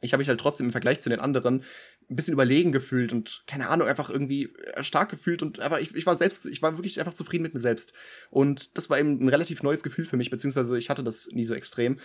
ich 0.00 0.12
habe 0.12 0.20
mich 0.20 0.28
halt 0.28 0.40
trotzdem 0.40 0.66
im 0.66 0.72
Vergleich 0.72 1.00
zu 1.00 1.08
den 1.08 1.20
anderen 1.20 1.64
ein 2.10 2.16
bisschen 2.16 2.34
überlegen 2.34 2.72
gefühlt 2.72 3.12
und 3.12 3.44
keine 3.46 3.68
Ahnung, 3.68 3.88
einfach 3.88 4.10
irgendwie 4.10 4.52
äh, 4.74 4.82
stark 4.82 5.10
gefühlt 5.10 5.42
und 5.42 5.60
einfach, 5.60 5.78
ich, 5.78 5.94
ich 5.94 6.06
war 6.06 6.16
selbst, 6.16 6.46
ich 6.46 6.60
war 6.60 6.76
wirklich 6.76 6.98
einfach 6.98 7.14
zufrieden 7.14 7.44
mit 7.44 7.54
mir 7.54 7.60
selbst. 7.60 7.92
Und 8.30 8.76
das 8.76 8.90
war 8.90 8.98
eben 8.98 9.22
ein 9.22 9.28
relativ 9.28 9.62
neues 9.62 9.82
Gefühl 9.82 10.04
für 10.04 10.16
mich, 10.16 10.30
beziehungsweise 10.30 10.76
ich 10.76 10.90
hatte 10.90 11.04
das 11.04 11.28
nie 11.28 11.44
so 11.44 11.54
extrem. 11.54 11.98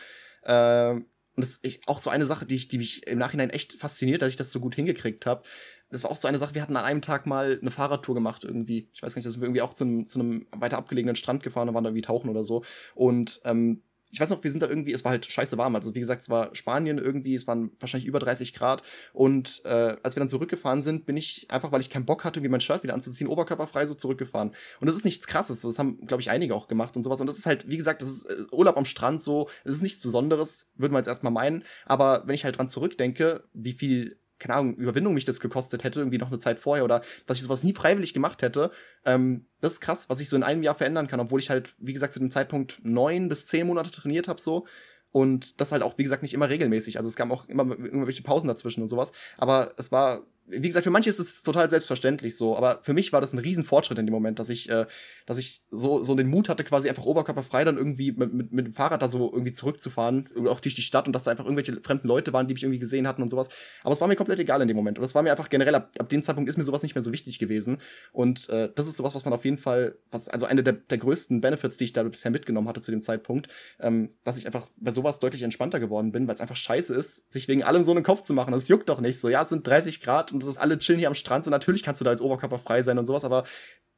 Äh, 0.43 0.91
und 0.91 1.43
das 1.43 1.57
ist 1.57 1.87
auch 1.87 1.99
so 1.99 2.09
eine 2.09 2.25
Sache, 2.25 2.45
die, 2.45 2.55
ich, 2.55 2.67
die 2.67 2.79
mich 2.79 3.05
im 3.05 3.19
Nachhinein 3.19 3.51
echt 3.51 3.79
fasziniert, 3.79 4.21
dass 4.21 4.29
ich 4.29 4.37
das 4.37 4.51
so 4.51 4.59
gut 4.59 4.75
hingekriegt 4.75 5.25
habe 5.25 5.43
das 5.89 6.03
war 6.03 6.11
auch 6.11 6.17
so 6.17 6.27
eine 6.27 6.39
Sache, 6.39 6.55
wir 6.55 6.61
hatten 6.61 6.75
an 6.75 6.85
einem 6.85 7.01
Tag 7.01 7.25
mal 7.25 7.57
eine 7.61 7.71
Fahrradtour 7.71 8.15
gemacht 8.15 8.43
irgendwie. 8.43 8.89
Ich 8.93 9.01
weiß 9.01 9.13
gar 9.13 9.19
nicht, 9.19 9.25
da 9.25 9.31
sind 9.31 9.41
wir 9.41 9.47
irgendwie 9.47 9.61
auch 9.61 9.73
zu 9.73 9.83
einem, 9.83 10.05
zu 10.05 10.19
einem 10.19 10.47
weiter 10.55 10.77
abgelegenen 10.77 11.15
Strand 11.15 11.43
gefahren, 11.43 11.67
da 11.67 11.73
waren 11.73 11.83
da 11.83 11.89
irgendwie 11.89 12.01
tauchen 12.01 12.29
oder 12.29 12.43
so. 12.43 12.63
Und 12.95 13.41
ähm, 13.45 13.83
ich 14.09 14.19
weiß 14.19 14.29
noch, 14.29 14.43
wir 14.43 14.51
sind 14.51 14.63
da 14.63 14.67
irgendwie, 14.67 14.93
es 14.93 15.03
war 15.03 15.11
halt 15.11 15.25
scheiße 15.25 15.57
warm. 15.57 15.75
Also 15.75 15.93
wie 15.93 15.99
gesagt, 15.99 16.21
es 16.21 16.29
war 16.29 16.55
Spanien 16.55 16.97
irgendwie, 16.97 17.35
es 17.35 17.45
waren 17.45 17.71
wahrscheinlich 17.79 18.07
über 18.07 18.19
30 18.19 18.53
Grad. 18.53 18.81
Und 19.13 19.61
äh, 19.65 19.97
als 20.01 20.15
wir 20.15 20.21
dann 20.21 20.29
zurückgefahren 20.29 20.81
sind, 20.81 21.05
bin 21.05 21.17
ich 21.17 21.47
einfach, 21.49 21.71
weil 21.71 21.81
ich 21.81 21.89
keinen 21.89 22.05
Bock 22.05 22.23
hatte, 22.23 22.39
irgendwie 22.39 22.51
mein 22.51 22.61
Shirt 22.61 22.83
wieder 22.83 22.93
anzuziehen, 22.93 23.27
oberkörperfrei 23.27 23.85
so 23.85 23.93
zurückgefahren. 23.93 24.53
Und 24.79 24.87
das 24.87 24.95
ist 24.95 25.05
nichts 25.05 25.27
krasses. 25.27 25.61
Das 25.61 25.77
haben, 25.77 26.05
glaube 26.07 26.21
ich, 26.21 26.29
einige 26.29 26.55
auch 26.55 26.67
gemacht 26.67 26.95
und 26.95 27.03
sowas. 27.03 27.19
Und 27.19 27.27
das 27.27 27.37
ist 27.37 27.45
halt, 27.45 27.69
wie 27.69 27.77
gesagt, 27.77 28.01
das 28.01 28.09
ist 28.09 28.25
äh, 28.25 28.45
Urlaub 28.51 28.77
am 28.77 28.85
Strand 28.85 29.21
so. 29.21 29.49
Das 29.65 29.75
ist 29.75 29.81
nichts 29.81 29.99
Besonderes, 29.99 30.71
würde 30.75 30.93
man 30.93 31.01
jetzt 31.01 31.09
erstmal 31.09 31.33
meinen. 31.33 31.63
Aber 31.85 32.23
wenn 32.25 32.35
ich 32.35 32.45
halt 32.45 32.57
dran 32.57 32.69
zurückdenke, 32.69 33.43
wie 33.53 33.73
viel 33.73 34.19
keine 34.39 34.55
Ahnung, 34.55 34.75
Überwindung 34.75 35.13
mich 35.13 35.25
das 35.25 35.39
gekostet 35.39 35.83
hätte, 35.83 35.99
irgendwie 35.99 36.17
noch 36.17 36.29
eine 36.29 36.39
Zeit 36.39 36.59
vorher 36.59 36.83
oder 36.83 37.01
dass 37.25 37.37
ich 37.37 37.43
sowas 37.43 37.63
nie 37.63 37.73
freiwillig 37.73 38.13
gemacht 38.13 38.41
hätte. 38.41 38.71
Ähm, 39.05 39.47
das 39.61 39.73
ist 39.73 39.81
krass, 39.81 40.09
was 40.09 40.19
ich 40.19 40.29
so 40.29 40.35
in 40.35 40.43
einem 40.43 40.63
Jahr 40.63 40.75
verändern 40.75 41.07
kann, 41.07 41.19
obwohl 41.19 41.39
ich 41.39 41.49
halt, 41.49 41.73
wie 41.79 41.93
gesagt, 41.93 42.13
zu 42.13 42.19
dem 42.19 42.31
Zeitpunkt 42.31 42.79
neun 42.83 43.29
bis 43.29 43.47
zehn 43.47 43.67
Monate 43.67 43.91
trainiert 43.91 44.27
habe 44.27 44.41
so. 44.41 44.65
Und 45.11 45.59
das 45.61 45.71
halt 45.71 45.81
auch, 45.81 45.97
wie 45.97 46.03
gesagt, 46.03 46.21
nicht 46.21 46.33
immer 46.33 46.49
regelmäßig. 46.49 46.97
Also 46.97 47.09
es 47.09 47.15
kam 47.15 47.31
auch 47.31 47.47
immer 47.49 47.63
irgendwelche 47.71 48.23
Pausen 48.23 48.47
dazwischen 48.47 48.81
und 48.81 48.87
sowas. 48.87 49.13
Aber 49.37 49.73
es 49.77 49.91
war 49.91 50.27
wie 50.49 50.67
gesagt, 50.67 50.85
für 50.85 50.91
manche 50.91 51.09
ist 51.09 51.19
es 51.19 51.43
total 51.43 51.69
selbstverständlich 51.69 52.37
so, 52.37 52.55
aber 52.55 52.79
für 52.81 52.93
mich 52.93 53.11
war 53.11 53.19
das 53.19 53.33
ein 53.33 53.39
Riesenfortschritt 53.39 53.99
in 53.99 54.05
dem 54.05 54.13
Moment, 54.13 54.39
dass 54.39 54.49
ich, 54.49 54.69
äh, 54.69 54.85
dass 55.25 55.37
ich 55.37 55.61
so, 55.69 56.01
so 56.03 56.15
den 56.15 56.27
Mut 56.27 56.47
hatte, 56.47 56.63
quasi 56.63 56.87
einfach 56.87 57.03
oberkörperfrei 57.03 57.65
dann 57.65 57.77
irgendwie 57.77 58.13
mit, 58.13 58.33
mit, 58.33 58.53
mit 58.53 58.65
dem 58.65 58.73
Fahrrad 58.73 59.01
da 59.01 59.09
so 59.09 59.29
irgendwie 59.31 59.51
zurückzufahren, 59.51 60.29
auch 60.47 60.61
durch 60.61 60.73
die 60.73 60.81
Stadt 60.81 61.05
und 61.05 61.13
dass 61.13 61.23
da 61.23 61.31
einfach 61.31 61.43
irgendwelche 61.43 61.81
fremden 61.81 62.07
Leute 62.07 62.31
waren, 62.31 62.47
die 62.47 62.53
mich 62.53 62.63
irgendwie 62.63 62.79
gesehen 62.79 63.07
hatten 63.07 63.21
und 63.21 63.29
sowas. 63.29 63.49
Aber 63.83 63.93
es 63.93 63.99
war 63.99 64.07
mir 64.07 64.15
komplett 64.15 64.39
egal 64.39 64.61
in 64.61 64.69
dem 64.69 64.77
Moment. 64.77 64.97
Und 64.97 65.01
das 65.01 65.15
war 65.15 65.21
mir 65.21 65.31
einfach 65.31 65.49
generell, 65.49 65.75
ab, 65.75 65.91
ab 65.99 66.07
dem 66.07 66.23
Zeitpunkt 66.23 66.49
ist 66.49 66.57
mir 66.57 66.63
sowas 66.63 66.81
nicht 66.81 66.95
mehr 66.95 67.01
so 67.01 67.11
wichtig 67.11 67.39
gewesen. 67.39 67.79
Und 68.13 68.47
äh, 68.49 68.69
das 68.73 68.87
ist 68.87 68.95
sowas, 68.95 69.15
was 69.15 69.25
man 69.25 69.33
auf 69.33 69.43
jeden 69.43 69.57
Fall, 69.57 69.97
was, 70.11 70.29
also 70.29 70.45
eine 70.45 70.63
der, 70.63 70.73
der 70.73 70.97
größten 70.97 71.41
Benefits, 71.41 71.75
die 71.75 71.85
ich 71.85 71.93
da 71.93 72.03
bisher 72.03 72.31
mitgenommen 72.31 72.69
hatte 72.69 72.79
zu 72.79 72.91
dem 72.91 73.01
Zeitpunkt, 73.01 73.49
ähm, 73.81 74.11
dass 74.23 74.37
ich 74.37 74.45
einfach 74.45 74.67
bei 74.77 74.91
sowas 74.91 75.19
deutlich 75.19 75.41
entspannter 75.41 75.81
geworden 75.81 76.13
bin, 76.13 76.25
weil 76.27 76.35
es 76.35 76.41
einfach 76.41 76.55
scheiße 76.55 76.93
ist, 76.93 77.29
sich 77.31 77.49
wegen 77.49 77.63
allem 77.63 77.83
so 77.83 77.91
einen 77.91 78.03
Kopf 78.03 78.21
zu 78.21 78.33
machen. 78.33 78.51
Das 78.51 78.69
juckt 78.69 78.87
doch 78.87 79.01
nicht 79.01 79.19
so. 79.19 79.27
Ja, 79.27 79.41
es 79.41 79.49
sind 79.49 79.67
30 79.67 80.01
Grad 80.01 80.31
und 80.37 80.43
das 80.43 80.49
ist 80.49 80.57
alle 80.57 80.77
chillen 80.77 80.99
hier 80.99 81.07
am 81.07 81.15
Strand. 81.15 81.45
So 81.45 81.51
natürlich 81.51 81.83
kannst 81.83 81.99
du 81.99 82.05
da 82.05 82.11
als 82.11 82.21
Oberkörper 82.21 82.59
frei 82.59 82.83
sein 82.83 82.99
und 82.99 83.05
sowas, 83.05 83.25
aber 83.25 83.43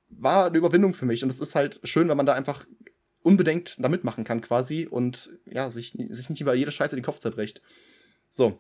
war 0.10 0.48
eine 0.48 0.58
Überwindung 0.58 0.94
für 0.94 1.06
mich. 1.06 1.24
Und 1.24 1.30
es 1.30 1.40
ist 1.40 1.56
halt 1.56 1.80
schön, 1.84 2.08
wenn 2.10 2.18
man 2.18 2.26
da 2.26 2.34
einfach 2.34 2.66
unbedenkt 3.22 3.76
da 3.84 3.90
mitmachen 3.90 4.24
kann 4.24 4.42
quasi 4.42 4.88
und 4.90 5.38
ja, 5.46 5.70
sich, 5.70 5.92
sich 5.92 6.30
nicht 6.30 6.42
über 6.42 6.54
jede 6.54 6.72
Scheiße 6.72 6.96
den 6.96 7.04
Kopf 7.04 7.20
zerbricht. 7.20 7.62
So. 8.30 8.60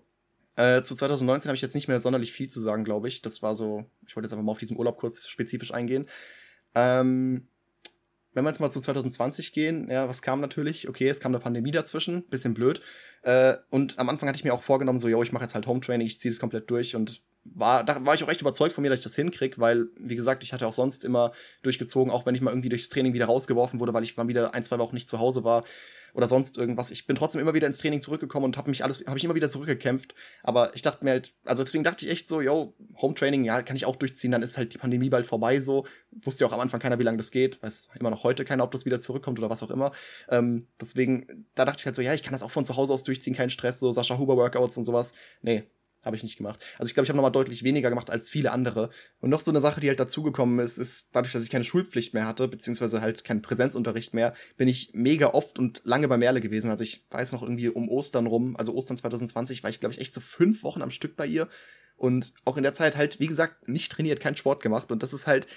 Äh, 0.55 0.81
zu 0.83 0.93
2019 0.93 1.47
habe 1.47 1.55
ich 1.55 1.61
jetzt 1.61 1.75
nicht 1.75 1.87
mehr 1.87 1.99
sonderlich 1.99 2.33
viel 2.33 2.49
zu 2.49 2.59
sagen, 2.59 2.83
glaube 2.83 3.07
ich. 3.07 3.21
Das 3.21 3.41
war 3.41 3.55
so, 3.55 3.85
ich 4.05 4.15
wollte 4.15 4.25
jetzt 4.25 4.33
einfach 4.33 4.43
mal 4.43 4.51
auf 4.51 4.59
diesen 4.59 4.77
Urlaub 4.77 4.97
kurz 4.97 5.25
spezifisch 5.27 5.73
eingehen. 5.73 6.07
Ähm, 6.75 7.47
wenn 8.33 8.43
wir 8.43 8.49
jetzt 8.49 8.59
mal 8.59 8.69
zu 8.69 8.81
2020 8.81 9.53
gehen, 9.53 9.89
ja, 9.89 10.07
was 10.07 10.21
kam 10.21 10.41
natürlich? 10.41 10.87
Okay, 10.87 11.07
es 11.07 11.19
kam 11.19 11.31
eine 11.31 11.39
Pandemie 11.39 11.71
dazwischen, 11.71 12.27
bisschen 12.27 12.53
blöd. 12.53 12.81
Äh, 13.23 13.55
und 13.69 13.97
am 13.97 14.09
Anfang 14.09 14.29
hatte 14.29 14.37
ich 14.37 14.43
mir 14.43 14.53
auch 14.53 14.63
vorgenommen, 14.63 14.99
so, 14.99 15.07
yo, 15.07 15.23
ich 15.23 15.31
mache 15.31 15.45
jetzt 15.45 15.55
halt 15.55 15.65
Home 15.65 15.79
Training, 15.79 16.05
ich 16.05 16.19
ziehe 16.19 16.31
das 16.31 16.39
komplett 16.39 16.69
durch 16.69 16.95
und 16.95 17.21
war, 17.45 17.84
da 17.84 18.06
war 18.06 18.15
ich 18.15 18.23
auch 18.23 18.30
echt 18.30 18.41
überzeugt 18.41 18.73
von 18.73 18.82
mir, 18.82 18.89
dass 18.89 18.99
ich 18.99 19.04
das 19.04 19.15
hinkriege, 19.15 19.58
weil, 19.60 19.88
wie 19.99 20.15
gesagt, 20.15 20.43
ich 20.43 20.54
hatte 20.54 20.67
auch 20.67 20.73
sonst 20.73 21.06
immer 21.06 21.32
durchgezogen, 21.63 22.12
auch 22.12 22.25
wenn 22.25 22.36
ich 22.36 22.41
mal 22.41 22.52
irgendwie 22.52 22.69
durchs 22.69 22.89
Training 22.89 23.13
wieder 23.13 23.25
rausgeworfen 23.25 23.80
wurde, 23.80 23.93
weil 23.93 24.04
ich 24.04 24.17
mal 24.17 24.28
wieder 24.28 24.54
ein, 24.54 24.63
zwei 24.63 24.80
Wochen 24.80 24.95
nicht 24.95 25.10
zu 25.10 25.19
Hause 25.19 25.43
war 25.43 25.63
oder 26.13 26.28
sonst 26.28 26.58
irgendwas. 26.58 26.91
Ich 26.91 27.08
bin 27.08 27.15
trotzdem 27.15 27.41
immer 27.41 27.54
wieder 27.54 27.67
ins 27.67 27.80
Training 27.80 28.02
zurückgekommen 28.02 28.45
und 28.45 28.58
habe 28.58 28.69
mich 28.69 28.84
alles, 28.84 29.06
habe 29.06 29.17
ich 29.17 29.23
immer 29.23 29.36
wieder 29.36 29.49
zurückgekämpft. 29.49 30.15
Aber 30.43 30.75
ich 30.75 30.82
dachte 30.82 31.04
mir 31.04 31.12
halt, 31.12 31.34
also 31.45 31.63
deswegen 31.63 31.84
dachte 31.84 32.06
ich 32.06 32.12
echt 32.12 32.28
so, 32.28 32.41
yo, 32.41 32.73
Home 33.02 33.13
Training, 33.13 33.43
ja, 33.43 33.62
kann 33.62 33.75
ich 33.75 33.86
auch 33.86 33.95
durchziehen, 33.95 34.32
dann 34.32 34.41
ist 34.41 34.58
halt 34.58 34.73
die 34.73 34.78
Pandemie 34.78 35.10
bald 35.10 35.25
vorbei 35.25 35.60
so. 35.60 35.86
Wusste 36.23 36.43
ja 36.43 36.49
auch 36.49 36.54
am 36.54 36.60
Anfang 36.60 36.80
keiner, 36.80 36.99
wie 36.99 37.04
lange 37.04 37.17
das 37.17 37.32
geht. 37.32 37.62
Weiß 37.62 37.89
immer 37.99 38.10
noch 38.10 38.23
heute 38.23 38.45
keiner, 38.45 38.63
ob 38.63 38.71
das 38.71 38.86
wieder 38.86 38.99
zurückkommt 38.99 39.39
oder 39.39 39.49
was 39.49 39.63
auch 39.63 39.71
immer. 39.71 39.91
Ähm, 40.30 40.67
deswegen, 40.80 41.47
da 41.56 41.65
dachte 41.65 41.80
ich 41.82 41.86
halt 41.86 41.95
so, 41.95 42.02
ja, 42.02 42.13
ich 42.13 42.23
kann 42.23 42.34
das 42.34 42.43
auch 42.43 42.52
von 42.52 42.65
zu 42.65 42.75
Hause 42.75 42.93
aus 42.93 43.04
durchziehen, 43.04 43.36
kein 43.36 43.49
Stress, 43.49 43.80
so 43.80 43.91
Sascha 43.91 44.17
Huber 44.17 44.38
Workouts 44.38 44.78
und 44.78 44.86
sowas. 44.86 45.13
Nee, 45.41 45.63
habe 46.01 46.15
ich 46.15 46.23
nicht 46.23 46.38
gemacht. 46.38 46.63
Also 46.77 46.89
ich 46.89 46.93
glaube, 46.93 47.05
ich 47.05 47.09
habe 47.09 47.17
nochmal 47.17 47.31
deutlich 47.31 47.63
weniger 47.63 47.89
gemacht 47.89 48.09
als 48.09 48.29
viele 48.29 48.51
andere. 48.51 48.89
Und 49.19 49.29
noch 49.29 49.39
so 49.39 49.51
eine 49.51 49.62
Sache, 49.62 49.81
die 49.81 49.89
halt 49.89 49.99
dazugekommen 49.99 50.59
ist, 50.59 50.77
ist 50.77 51.15
dadurch, 51.15 51.33
dass 51.33 51.43
ich 51.43 51.49
keine 51.49 51.63
Schulpflicht 51.63 52.13
mehr 52.13 52.25
hatte, 52.25 52.47
beziehungsweise 52.47 53.01
halt 53.01 53.23
keinen 53.23 53.41
Präsenzunterricht 53.41 54.13
mehr, 54.13 54.33
bin 54.57 54.67
ich 54.67 54.91
mega 54.93 55.27
oft 55.27 55.59
und 55.59 55.81
lange 55.83 56.07
bei 56.07 56.17
Merle 56.17 56.41
gewesen. 56.41 56.69
Also 56.69 56.83
ich 56.83 57.05
weiß 57.09 57.31
noch 57.33 57.43
irgendwie 57.43 57.69
um 57.69 57.89
Ostern 57.89 58.27
rum, 58.27 58.55
also 58.55 58.73
Ostern 58.73 58.97
2020, 58.97 59.63
war 59.63 59.69
ich, 59.69 59.79
glaube 59.79 59.93
ich, 59.93 60.01
echt 60.01 60.13
so 60.13 60.21
fünf 60.21 60.63
Wochen 60.63 60.81
am 60.81 60.91
Stück 60.91 61.15
bei 61.15 61.25
ihr. 61.25 61.47
Und 61.97 62.33
auch 62.45 62.55
in 62.55 62.63
der 62.63 62.73
Zeit 62.73 62.95
halt, 62.95 63.19
wie 63.19 63.27
gesagt, 63.27 63.67
nicht 63.67 63.91
trainiert, 63.91 64.21
keinen 64.21 64.38
Sport 64.38 64.63
gemacht. 64.63 64.91
Und 64.91 65.03
das 65.03 65.12
ist 65.12 65.27
halt, 65.27 65.47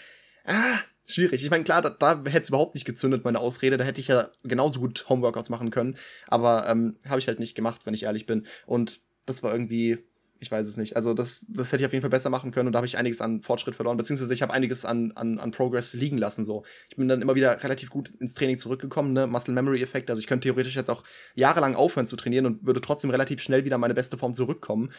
ah, 0.45 0.79
schwierig. 1.07 1.43
Ich 1.43 1.51
meine, 1.51 1.65
klar, 1.65 1.83
da, 1.83 1.91
da 1.91 2.19
hätte 2.25 2.41
es 2.41 2.49
überhaupt 2.49 2.75
nicht 2.75 2.85
gezündet, 2.85 3.25
meine 3.25 3.39
Ausrede. 3.39 3.77
Da 3.77 3.85
hätte 3.85 4.01
ich 4.01 4.09
ja 4.09 4.31
genauso 4.43 4.81
gut 4.81 5.09
Homeworkouts 5.09 5.51
machen 5.51 5.71
können. 5.71 5.97
Aber 6.27 6.69
ähm, 6.69 6.97
habe 7.09 7.21
ich 7.21 7.29
halt 7.29 7.39
nicht 7.39 7.55
gemacht, 7.55 7.83
wenn 7.85 7.95
ich 7.95 8.03
ehrlich 8.03 8.27
bin. 8.27 8.47
Und 8.67 9.01
das 9.25 9.43
war 9.43 9.53
irgendwie, 9.53 9.99
ich 10.43 10.51
weiß 10.51 10.67
es 10.67 10.77
nicht. 10.77 10.97
Also 10.97 11.15
das, 11.15 11.47
das 11.49 11.73
hätte 11.73 11.83
ich 11.83 11.87
auf 11.87 11.93
jeden 11.93 12.03
Fall 12.03 12.11
besser 12.11 12.29
machen 12.29 12.51
können 12.51 12.67
und 12.67 12.73
da 12.73 12.79
habe 12.79 12.87
ich 12.87 12.99
einiges 12.99 13.21
an 13.21 13.43
Fortschritt 13.43 13.77
verloren, 13.77 13.97
beziehungsweise 13.97 14.35
ich 14.35 14.43
habe 14.43 14.53
einiges 14.53 14.85
an, 14.85 15.13
an, 15.15 15.39
an 15.39 15.53
Progress 15.53 15.95
liegen 15.95 16.19
lassen. 16.19 16.45
So. 16.45 16.65
Ich 16.91 16.97
bin 16.97 17.09
dann 17.09 17.23
immer 17.23 17.37
wieder 17.37 17.63
relativ 17.63 17.91
gut 17.91 18.13
ins 18.19 18.35
Training 18.35 18.59
zurückgekommen, 18.59 19.13
ne? 19.13 19.27
Muscle 19.27 19.55
Memory 19.55 19.81
Effekt. 19.81 20.11
Also 20.11 20.21
ich 20.21 20.27
könnte 20.27 20.49
theoretisch 20.49 20.75
jetzt 20.75 20.91
auch 20.91 21.05
jahrelang 21.37 21.77
aufhören 21.77 22.07
zu 22.07 22.17
trainieren 22.17 22.47
und 22.47 22.67
würde 22.67 22.81
trotzdem 22.81 23.11
relativ 23.11 23.41
schnell 23.41 23.65
wieder 23.65 23.79
meine 23.79 23.95
beste 23.95 24.19
Form 24.19 24.35
zurückkommen. 24.35 24.91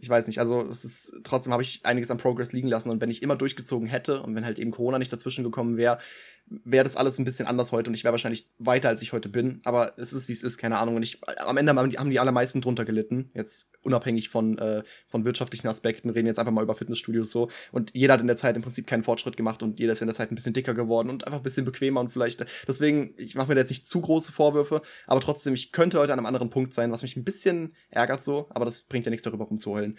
Ich 0.00 0.08
weiß 0.08 0.26
nicht, 0.26 0.40
also 0.40 0.60
es 0.62 0.84
ist 0.84 1.20
trotzdem 1.22 1.52
habe 1.52 1.62
ich 1.62 1.86
einiges 1.86 2.10
an 2.10 2.18
Progress 2.18 2.52
liegen 2.52 2.68
lassen 2.68 2.90
und 2.90 3.00
wenn 3.00 3.10
ich 3.10 3.22
immer 3.22 3.36
durchgezogen 3.36 3.86
hätte 3.86 4.22
und 4.22 4.34
wenn 4.34 4.44
halt 4.44 4.58
eben 4.58 4.72
Corona 4.72 4.98
nicht 4.98 5.12
dazwischen 5.12 5.44
gekommen 5.44 5.76
wäre, 5.76 5.98
wäre 6.46 6.84
das 6.84 6.96
alles 6.96 7.18
ein 7.18 7.24
bisschen 7.24 7.46
anders 7.46 7.72
heute 7.72 7.90
und 7.90 7.94
ich 7.94 8.04
wäre 8.04 8.12
wahrscheinlich 8.12 8.50
weiter, 8.58 8.88
als 8.88 9.02
ich 9.02 9.12
heute 9.12 9.28
bin. 9.28 9.60
Aber 9.64 9.94
es 9.96 10.12
ist, 10.12 10.28
wie 10.28 10.32
es 10.32 10.42
ist, 10.42 10.58
keine 10.58 10.78
Ahnung. 10.78 10.96
Und 10.96 11.02
ich, 11.02 11.20
am 11.38 11.56
Ende 11.56 11.74
haben 11.74 11.90
die, 11.90 11.98
haben 11.98 12.10
die 12.10 12.20
allermeisten 12.20 12.60
drunter 12.60 12.84
gelitten. 12.84 13.30
Jetzt 13.34 13.70
unabhängig 13.82 14.28
von, 14.28 14.58
äh, 14.58 14.82
von 15.08 15.24
wirtschaftlichen 15.24 15.68
Aspekten, 15.68 16.10
reden 16.10 16.26
jetzt 16.26 16.38
einfach 16.38 16.52
mal 16.52 16.62
über 16.62 16.74
Fitnessstudios 16.74 17.30
so. 17.30 17.48
Und 17.72 17.94
jeder 17.94 18.14
hat 18.14 18.20
in 18.20 18.26
der 18.26 18.36
Zeit 18.36 18.56
im 18.56 18.62
Prinzip 18.62 18.86
keinen 18.86 19.02
Fortschritt 19.02 19.36
gemacht 19.36 19.62
und 19.62 19.78
jeder 19.78 19.92
ist 19.92 20.02
in 20.02 20.08
der 20.08 20.14
Zeit 20.14 20.30
ein 20.30 20.34
bisschen 20.34 20.54
dicker 20.54 20.74
geworden 20.74 21.10
und 21.10 21.26
einfach 21.26 21.40
ein 21.40 21.42
bisschen 21.42 21.64
bequemer 21.64 22.00
und 22.00 22.10
vielleicht. 22.10 22.44
Deswegen, 22.66 23.14
ich 23.16 23.34
mache 23.34 23.48
mir 23.48 23.54
da 23.54 23.60
jetzt 23.60 23.70
nicht 23.70 23.86
zu 23.86 24.00
große 24.00 24.32
Vorwürfe, 24.32 24.82
aber 25.06 25.20
trotzdem, 25.20 25.54
ich 25.54 25.72
könnte 25.72 25.98
heute 25.98 26.12
an 26.12 26.18
einem 26.18 26.26
anderen 26.26 26.50
Punkt 26.50 26.72
sein, 26.72 26.90
was 26.90 27.02
mich 27.02 27.16
ein 27.16 27.24
bisschen 27.24 27.74
ärgert 27.90 28.22
so, 28.22 28.46
aber 28.50 28.64
das 28.64 28.82
bringt 28.82 29.06
ja 29.06 29.10
nichts 29.10 29.24
darüber 29.24 29.44
rumzuheulen. 29.44 29.98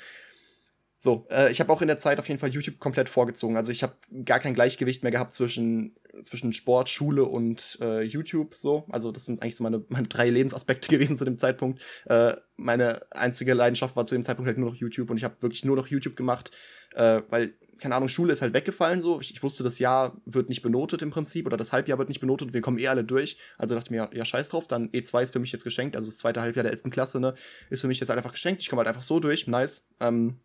So, 1.05 1.27
äh, 1.29 1.51
ich 1.51 1.59
habe 1.59 1.71
auch 1.71 1.83
in 1.83 1.87
der 1.87 1.99
Zeit 1.99 2.17
auf 2.17 2.27
jeden 2.27 2.39
Fall 2.39 2.49
YouTube 2.49 2.79
komplett 2.79 3.09
vorgezogen. 3.09 3.57
Also 3.57 3.71
ich 3.71 3.83
habe 3.83 3.93
gar 4.25 4.39
kein 4.39 4.55
Gleichgewicht 4.55 5.03
mehr 5.03 5.11
gehabt 5.11 5.35
zwischen, 5.35 5.93
zwischen 6.23 6.51
Sport, 6.51 6.89
Schule 6.89 7.25
und 7.25 7.77
äh, 7.79 8.01
YouTube. 8.01 8.55
So, 8.55 8.87
also 8.89 9.11
das 9.11 9.27
sind 9.27 9.43
eigentlich 9.43 9.55
so 9.55 9.63
meine, 9.63 9.85
meine 9.89 10.07
drei 10.07 10.31
Lebensaspekte 10.31 10.89
gewesen 10.89 11.15
zu 11.15 11.23
dem 11.23 11.37
Zeitpunkt. 11.37 11.79
Äh, 12.07 12.33
meine 12.57 13.03
einzige 13.11 13.53
Leidenschaft 13.53 13.95
war 13.95 14.05
zu 14.05 14.15
dem 14.15 14.23
Zeitpunkt 14.23 14.47
halt 14.47 14.57
nur 14.57 14.71
noch 14.71 14.77
YouTube 14.77 15.11
und 15.11 15.17
ich 15.17 15.23
habe 15.23 15.39
wirklich 15.41 15.63
nur 15.63 15.75
noch 15.75 15.85
YouTube 15.85 16.15
gemacht, 16.15 16.49
äh, 16.95 17.21
weil 17.29 17.53
keine 17.77 17.93
Ahnung, 17.93 18.09
Schule 18.09 18.33
ist 18.33 18.41
halt 18.41 18.53
weggefallen 18.53 19.01
so. 19.01 19.19
Ich, 19.19 19.31
ich, 19.31 19.43
wusste, 19.43 19.63
das 19.63 19.77
Jahr 19.77 20.19
wird 20.25 20.49
nicht 20.49 20.63
benotet 20.63 21.03
im 21.03 21.11
Prinzip 21.11 21.45
oder 21.45 21.57
das 21.57 21.71
Halbjahr 21.71 21.99
wird 21.99 22.09
nicht 22.09 22.21
benotet 22.21 22.53
wir 22.53 22.61
kommen 22.61 22.79
eh 22.79 22.87
alle 22.87 23.03
durch. 23.03 23.37
Also 23.59 23.75
dachte 23.75 23.87
ich 23.87 23.91
mir, 23.91 23.97
ja, 23.97 24.09
ja, 24.11 24.25
scheiß 24.25 24.49
drauf, 24.49 24.65
dann 24.65 24.89
E2 24.89 25.21
ist 25.21 25.33
für 25.33 25.39
mich 25.39 25.51
jetzt 25.51 25.65
geschenkt, 25.65 25.95
also 25.95 26.07
das 26.07 26.17
zweite 26.17 26.41
Halbjahr 26.41 26.63
der 26.63 26.71
11. 26.71 26.89
Klasse, 26.89 27.19
ne, 27.19 27.35
ist 27.69 27.81
für 27.81 27.87
mich 27.87 27.99
jetzt 27.99 28.09
einfach 28.09 28.31
geschenkt. 28.31 28.61
Ich 28.61 28.69
komme 28.69 28.79
halt 28.79 28.87
einfach 28.87 29.03
so 29.03 29.19
durch, 29.19 29.45
nice. 29.45 29.87
Ähm, 29.99 30.39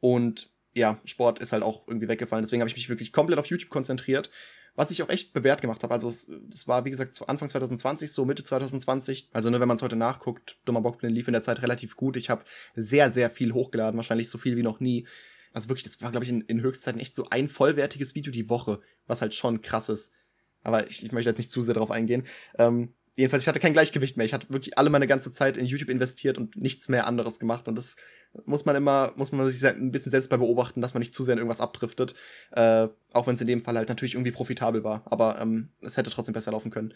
und 0.00 0.48
ja, 0.74 1.00
Sport 1.04 1.38
ist 1.38 1.52
halt 1.52 1.62
auch 1.62 1.88
irgendwie 1.88 2.08
weggefallen. 2.08 2.44
Deswegen 2.44 2.60
habe 2.60 2.68
ich 2.68 2.76
mich 2.76 2.88
wirklich 2.88 3.12
komplett 3.12 3.38
auf 3.38 3.46
YouTube 3.46 3.70
konzentriert. 3.70 4.30
Was 4.74 4.90
ich 4.90 5.02
auch 5.02 5.08
echt 5.08 5.32
bewährt 5.32 5.62
gemacht 5.62 5.82
habe. 5.82 5.94
Also, 5.94 6.06
es, 6.06 6.28
es, 6.52 6.68
war, 6.68 6.84
wie 6.84 6.90
gesagt, 6.90 7.18
Anfang 7.26 7.48
2020, 7.48 8.12
so 8.12 8.26
Mitte 8.26 8.44
2020. 8.44 9.30
Also, 9.32 9.48
ne, 9.48 9.58
wenn 9.58 9.68
man 9.68 9.78
es 9.78 9.82
heute 9.82 9.96
nachguckt, 9.96 10.58
Dummer 10.66 10.82
Bockblin 10.82 11.14
lief 11.14 11.28
in 11.28 11.32
der 11.32 11.40
Zeit 11.40 11.62
relativ 11.62 11.96
gut. 11.96 12.16
Ich 12.18 12.28
habe 12.28 12.44
sehr, 12.74 13.10
sehr 13.10 13.30
viel 13.30 13.54
hochgeladen. 13.54 13.96
Wahrscheinlich 13.96 14.28
so 14.28 14.36
viel 14.36 14.56
wie 14.56 14.62
noch 14.62 14.78
nie. 14.80 15.06
Also 15.54 15.70
wirklich, 15.70 15.84
das 15.84 16.02
war, 16.02 16.10
glaube 16.10 16.24
ich, 16.24 16.30
in, 16.30 16.42
in 16.42 16.60
Höchstzeiten 16.60 17.00
echt 17.00 17.14
so 17.14 17.26
ein 17.30 17.48
vollwertiges 17.48 18.14
Video 18.14 18.30
die 18.30 18.50
Woche. 18.50 18.80
Was 19.06 19.22
halt 19.22 19.32
schon 19.32 19.62
krass 19.62 19.88
ist. 19.88 20.12
Aber 20.62 20.86
ich, 20.90 21.02
ich 21.02 21.12
möchte 21.12 21.30
jetzt 21.30 21.38
nicht 21.38 21.50
zu 21.50 21.62
sehr 21.62 21.74
darauf 21.74 21.90
eingehen. 21.90 22.26
Ähm, 22.58 22.92
jedenfalls, 23.16 23.42
ich 23.42 23.48
hatte 23.48 23.60
kein 23.60 23.72
Gleichgewicht 23.72 24.16
mehr. 24.16 24.26
Ich 24.26 24.34
hatte 24.34 24.50
wirklich 24.50 24.78
alle 24.78 24.90
meine 24.90 25.06
ganze 25.06 25.32
Zeit 25.32 25.56
in 25.56 25.66
YouTube 25.66 25.88
investiert 25.88 26.38
und 26.38 26.56
nichts 26.56 26.88
mehr 26.88 27.06
anderes 27.06 27.38
gemacht. 27.38 27.66
Und 27.66 27.76
das 27.76 27.96
muss 28.44 28.64
man 28.64 28.76
immer, 28.76 29.12
muss 29.16 29.32
man 29.32 29.46
sich 29.46 29.66
ein 29.66 29.90
bisschen 29.90 30.10
selbst 30.10 30.28
bei 30.28 30.36
beobachten, 30.36 30.82
dass 30.82 30.94
man 30.94 31.00
nicht 31.00 31.12
zu 31.12 31.24
sehr 31.24 31.32
in 31.32 31.38
irgendwas 31.38 31.60
abdriftet. 31.60 32.14
Äh, 32.52 32.88
auch 33.12 33.26
wenn 33.26 33.34
es 33.34 33.40
in 33.40 33.46
dem 33.46 33.62
Fall 33.62 33.76
halt 33.76 33.88
natürlich 33.88 34.14
irgendwie 34.14 34.32
profitabel 34.32 34.84
war. 34.84 35.02
Aber 35.06 35.40
ähm, 35.40 35.70
es 35.80 35.96
hätte 35.96 36.10
trotzdem 36.10 36.34
besser 36.34 36.52
laufen 36.52 36.70
können. 36.70 36.94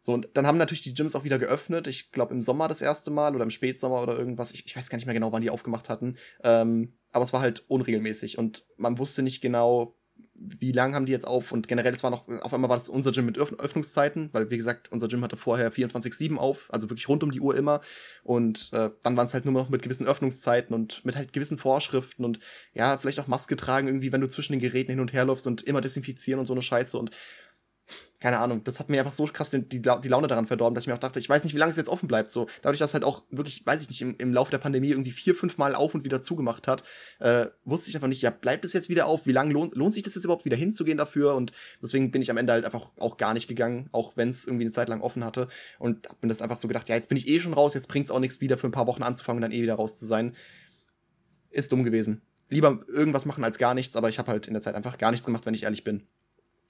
So, 0.00 0.14
und 0.14 0.30
dann 0.32 0.46
haben 0.46 0.56
natürlich 0.56 0.80
die 0.80 0.94
Gyms 0.94 1.14
auch 1.14 1.24
wieder 1.24 1.38
geöffnet. 1.38 1.86
Ich 1.86 2.10
glaube 2.10 2.32
im 2.32 2.40
Sommer 2.40 2.68
das 2.68 2.80
erste 2.80 3.10
Mal 3.10 3.34
oder 3.34 3.44
im 3.44 3.50
Spätsommer 3.50 4.02
oder 4.02 4.18
irgendwas. 4.18 4.52
Ich, 4.52 4.64
ich 4.64 4.74
weiß 4.74 4.88
gar 4.88 4.96
nicht 4.96 5.04
mehr 5.04 5.14
genau, 5.14 5.30
wann 5.32 5.42
die 5.42 5.50
aufgemacht 5.50 5.90
hatten. 5.90 6.16
Ähm, 6.42 6.94
aber 7.12 7.24
es 7.24 7.34
war 7.34 7.42
halt 7.42 7.64
unregelmäßig 7.68 8.38
und 8.38 8.64
man 8.78 8.98
wusste 8.98 9.22
nicht 9.22 9.42
genau, 9.42 9.94
wie 10.34 10.72
lange 10.72 10.94
haben 10.94 11.06
die 11.06 11.12
jetzt 11.12 11.26
auf? 11.26 11.52
Und 11.52 11.68
generell, 11.68 11.92
es 11.92 12.02
war 12.02 12.10
noch, 12.10 12.26
auf 12.28 12.52
einmal 12.54 12.70
war 12.70 12.76
das 12.76 12.88
unser 12.88 13.12
Gym 13.12 13.26
mit 13.26 13.38
Öffnungszeiten, 13.38 14.30
weil 14.32 14.50
wie 14.50 14.56
gesagt, 14.56 14.90
unser 14.90 15.08
Gym 15.08 15.22
hatte 15.22 15.36
vorher 15.36 15.72
24-7 15.72 16.36
auf, 16.36 16.72
also 16.72 16.88
wirklich 16.90 17.08
rund 17.08 17.22
um 17.22 17.30
die 17.30 17.40
Uhr 17.40 17.56
immer. 17.56 17.80
Und 18.22 18.70
äh, 18.72 18.90
dann 19.02 19.16
waren 19.16 19.26
es 19.26 19.34
halt 19.34 19.44
nur 19.44 19.54
noch 19.54 19.68
mit 19.68 19.82
gewissen 19.82 20.06
Öffnungszeiten 20.06 20.74
und 20.74 21.04
mit 21.04 21.16
halt 21.16 21.32
gewissen 21.32 21.58
Vorschriften 21.58 22.24
und 22.24 22.40
ja, 22.74 22.98
vielleicht 22.98 23.20
auch 23.20 23.26
Maske 23.26 23.56
tragen, 23.56 23.88
irgendwie, 23.88 24.12
wenn 24.12 24.20
du 24.20 24.28
zwischen 24.28 24.52
den 24.52 24.60
Geräten 24.60 24.92
hin 24.92 25.00
und 25.00 25.12
her 25.12 25.24
läufst 25.24 25.46
und 25.46 25.62
immer 25.62 25.80
desinfizieren 25.80 26.40
und 26.40 26.46
so 26.46 26.54
eine 26.54 26.62
Scheiße. 26.62 26.98
Und 26.98 27.10
keine 28.20 28.38
Ahnung, 28.38 28.62
das 28.64 28.78
hat 28.78 28.90
mir 28.90 28.98
einfach 28.98 29.12
so 29.12 29.24
krass 29.24 29.50
die, 29.50 29.80
die, 29.80 30.08
Laune 30.08 30.28
daran 30.28 30.46
verdorben, 30.46 30.74
dass 30.74 30.84
ich 30.84 30.88
mir 30.88 30.94
auch 30.94 30.98
dachte, 30.98 31.18
ich 31.18 31.28
weiß 31.28 31.42
nicht, 31.44 31.54
wie 31.54 31.58
lange 31.58 31.70
es 31.70 31.76
jetzt 31.76 31.88
offen 31.88 32.06
bleibt. 32.06 32.30
So, 32.30 32.48
dadurch, 32.60 32.78
dass 32.78 32.92
halt 32.92 33.02
auch 33.02 33.24
wirklich, 33.30 33.64
weiß 33.64 33.80
ich 33.82 33.88
nicht, 33.88 34.02
im, 34.02 34.14
im 34.18 34.34
Laufe 34.34 34.50
der 34.50 34.58
Pandemie 34.58 34.90
irgendwie 34.90 35.10
vier, 35.10 35.34
fünf 35.34 35.56
Mal 35.56 35.74
auf 35.74 35.94
und 35.94 36.04
wieder 36.04 36.20
zugemacht 36.20 36.68
hat, 36.68 36.82
äh, 37.18 37.46
wusste 37.64 37.88
ich 37.88 37.96
einfach 37.96 38.08
nicht, 38.08 38.20
ja, 38.20 38.28
bleibt 38.30 38.66
es 38.66 38.74
jetzt 38.74 38.90
wieder 38.90 39.06
auf? 39.06 39.24
Wie 39.24 39.32
lange 39.32 39.54
lohnt, 39.54 39.74
lohnt 39.74 39.94
sich 39.94 40.02
das 40.02 40.14
jetzt 40.14 40.24
überhaupt 40.24 40.44
wieder 40.44 40.56
hinzugehen 40.56 40.98
dafür? 40.98 41.34
Und 41.34 41.52
deswegen 41.82 42.10
bin 42.10 42.20
ich 42.20 42.30
am 42.30 42.36
Ende 42.36 42.52
halt 42.52 42.66
einfach 42.66 42.88
auch 42.98 43.16
gar 43.16 43.32
nicht 43.32 43.48
gegangen, 43.48 43.88
auch 43.92 44.18
wenn 44.18 44.28
es 44.28 44.46
irgendwie 44.46 44.64
eine 44.64 44.72
Zeit 44.72 44.90
lang 44.90 45.00
offen 45.00 45.24
hatte. 45.24 45.48
Und 45.78 46.06
hab 46.06 46.22
mir 46.22 46.28
das 46.28 46.42
einfach 46.42 46.58
so 46.58 46.68
gedacht, 46.68 46.90
ja, 46.90 46.96
jetzt 46.96 47.08
bin 47.08 47.16
ich 47.16 47.26
eh 47.26 47.40
schon 47.40 47.54
raus, 47.54 47.72
jetzt 47.72 47.88
bringt 47.88 48.06
es 48.06 48.10
auch 48.10 48.20
nichts 48.20 48.42
wieder 48.42 48.58
für 48.58 48.66
ein 48.66 48.72
paar 48.72 48.86
Wochen 48.86 49.02
anzufangen 49.02 49.38
und 49.38 49.50
dann 49.50 49.58
eh 49.58 49.62
wieder 49.62 49.76
raus 49.76 49.98
zu 49.98 50.04
sein. 50.04 50.34
Ist 51.48 51.72
dumm 51.72 51.84
gewesen. 51.84 52.20
Lieber 52.50 52.80
irgendwas 52.86 53.24
machen 53.24 53.44
als 53.44 53.56
gar 53.56 53.72
nichts, 53.72 53.96
aber 53.96 54.10
ich 54.10 54.18
habe 54.18 54.30
halt 54.30 54.46
in 54.46 54.52
der 54.52 54.62
Zeit 54.62 54.74
einfach 54.74 54.98
gar 54.98 55.10
nichts 55.10 55.24
gemacht, 55.24 55.46
wenn 55.46 55.54
ich 55.54 55.62
ehrlich 55.62 55.84
bin. 55.84 56.06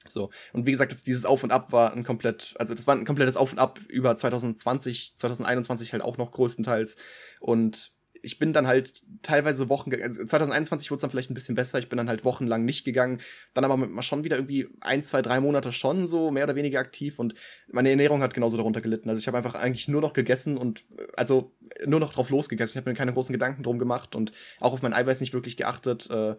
So. 0.08 0.30
Und 0.52 0.66
wie 0.66 0.70
gesagt, 0.70 0.92
das, 0.92 1.02
dieses 1.02 1.24
Auf 1.24 1.44
und 1.44 1.52
Ab 1.52 1.72
war 1.72 1.92
ein 1.92 2.04
komplett, 2.04 2.54
also 2.58 2.74
das 2.74 2.86
war 2.86 2.96
ein 2.96 3.04
komplettes 3.04 3.36
Auf 3.36 3.52
und 3.52 3.58
Ab 3.58 3.80
über 3.88 4.16
2020, 4.16 5.14
2021 5.16 5.92
halt 5.92 6.02
auch 6.02 6.16
noch 6.16 6.30
größtenteils. 6.30 6.96
Und 7.40 7.92
ich 8.22 8.38
bin 8.38 8.52
dann 8.52 8.66
halt 8.66 9.02
teilweise 9.22 9.68
Wochen, 9.68 9.92
also 9.94 10.24
2021 10.24 10.90
wurde 10.90 10.96
es 10.96 11.00
dann 11.02 11.10
vielleicht 11.10 11.30
ein 11.30 11.34
bisschen 11.34 11.54
besser, 11.54 11.78
ich 11.78 11.88
bin 11.88 11.96
dann 11.96 12.08
halt 12.08 12.24
wochenlang 12.24 12.64
nicht 12.64 12.84
gegangen, 12.84 13.20
dann 13.54 13.64
aber 13.64 13.76
mal 13.76 14.02
schon 14.02 14.24
wieder 14.24 14.36
irgendwie 14.36 14.68
ein, 14.80 15.02
zwei, 15.02 15.22
drei 15.22 15.40
Monate 15.40 15.72
schon 15.72 16.06
so 16.06 16.30
mehr 16.30 16.44
oder 16.44 16.56
weniger 16.56 16.80
aktiv 16.80 17.18
und 17.18 17.34
meine 17.70 17.90
Ernährung 17.90 18.22
hat 18.22 18.34
genauso 18.34 18.56
darunter 18.56 18.80
gelitten. 18.80 19.08
Also 19.08 19.20
ich 19.20 19.26
habe 19.26 19.38
einfach 19.38 19.54
eigentlich 19.54 19.88
nur 19.88 20.00
noch 20.00 20.12
gegessen 20.12 20.56
und 20.56 20.84
also 21.16 21.52
nur 21.86 22.00
noch 22.00 22.12
drauf 22.12 22.30
losgegessen. 22.30 22.72
Ich 22.72 22.76
habe 22.76 22.90
mir 22.90 22.96
keine 22.96 23.12
großen 23.12 23.32
Gedanken 23.32 23.62
drum 23.62 23.78
gemacht 23.78 24.14
und 24.14 24.32
auch 24.60 24.72
auf 24.72 24.82
mein 24.82 24.92
Eiweiß 24.92 25.20
nicht 25.20 25.32
wirklich 25.32 25.56
geachtet. 25.56 26.10
Äh, 26.10 26.36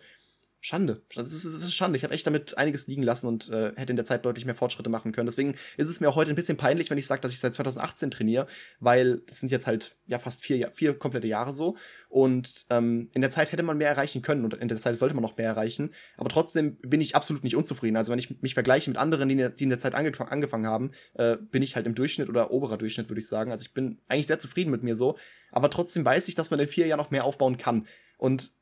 Schande. 0.63 1.01
Das 1.15 1.33
ist, 1.33 1.43
das 1.43 1.53
ist 1.55 1.73
Schande. 1.73 1.97
Ich 1.97 2.03
habe 2.03 2.13
echt 2.13 2.27
damit 2.27 2.55
einiges 2.55 2.85
liegen 2.85 3.01
lassen 3.01 3.25
und 3.25 3.49
äh, 3.49 3.73
hätte 3.75 3.91
in 3.91 3.95
der 3.95 4.05
Zeit 4.05 4.23
deutlich 4.23 4.45
mehr 4.45 4.53
Fortschritte 4.53 4.91
machen 4.91 5.11
können. 5.11 5.25
Deswegen 5.25 5.55
ist 5.75 5.89
es 5.89 5.99
mir 5.99 6.07
auch 6.07 6.15
heute 6.15 6.29
ein 6.29 6.35
bisschen 6.35 6.55
peinlich, 6.55 6.91
wenn 6.91 6.99
ich 6.99 7.07
sage, 7.07 7.19
dass 7.19 7.31
ich 7.31 7.39
seit 7.39 7.55
2018 7.55 8.11
trainiere, 8.11 8.45
weil 8.79 9.23
es 9.27 9.39
sind 9.39 9.51
jetzt 9.51 9.65
halt 9.65 9.97
ja 10.05 10.19
fast 10.19 10.43
vier, 10.43 10.71
vier 10.71 10.93
komplette 10.93 11.25
Jahre 11.25 11.51
so. 11.51 11.77
Und 12.09 12.67
ähm, 12.69 13.09
in 13.13 13.21
der 13.21 13.31
Zeit 13.31 13.51
hätte 13.51 13.63
man 13.63 13.79
mehr 13.79 13.89
erreichen 13.89 14.21
können 14.21 14.45
und 14.45 14.53
in 14.53 14.67
der 14.67 14.77
Zeit 14.77 14.95
sollte 14.95 15.15
man 15.15 15.23
noch 15.23 15.35
mehr 15.35 15.47
erreichen. 15.47 15.95
Aber 16.15 16.29
trotzdem 16.29 16.75
bin 16.77 17.01
ich 17.01 17.15
absolut 17.15 17.43
nicht 17.43 17.55
unzufrieden. 17.55 17.97
Also 17.97 18.11
wenn 18.11 18.19
ich 18.19 18.41
mich 18.43 18.53
vergleiche 18.53 18.87
mit 18.91 18.99
anderen, 18.99 19.29
die 19.29 19.33
in 19.33 19.39
der, 19.39 19.49
die 19.49 19.63
in 19.63 19.71
der 19.71 19.79
Zeit 19.79 19.95
angefang, 19.95 20.27
angefangen 20.27 20.67
haben, 20.67 20.91
äh, 21.15 21.37
bin 21.37 21.63
ich 21.63 21.75
halt 21.75 21.87
im 21.87 21.95
Durchschnitt 21.95 22.29
oder 22.29 22.51
oberer 22.51 22.77
Durchschnitt, 22.77 23.09
würde 23.09 23.19
ich 23.19 23.27
sagen. 23.27 23.51
Also 23.51 23.63
ich 23.63 23.73
bin 23.73 23.97
eigentlich 24.07 24.27
sehr 24.27 24.37
zufrieden 24.37 24.69
mit 24.69 24.83
mir 24.83 24.95
so. 24.95 25.17
Aber 25.51 25.71
trotzdem 25.71 26.05
weiß 26.05 26.27
ich, 26.27 26.35
dass 26.35 26.51
man 26.51 26.59
in 26.59 26.67
vier 26.67 26.85
Jahren 26.85 26.99
noch 26.99 27.09
mehr 27.09 27.25
aufbauen 27.25 27.57
kann. 27.57 27.87
Und 28.19 28.53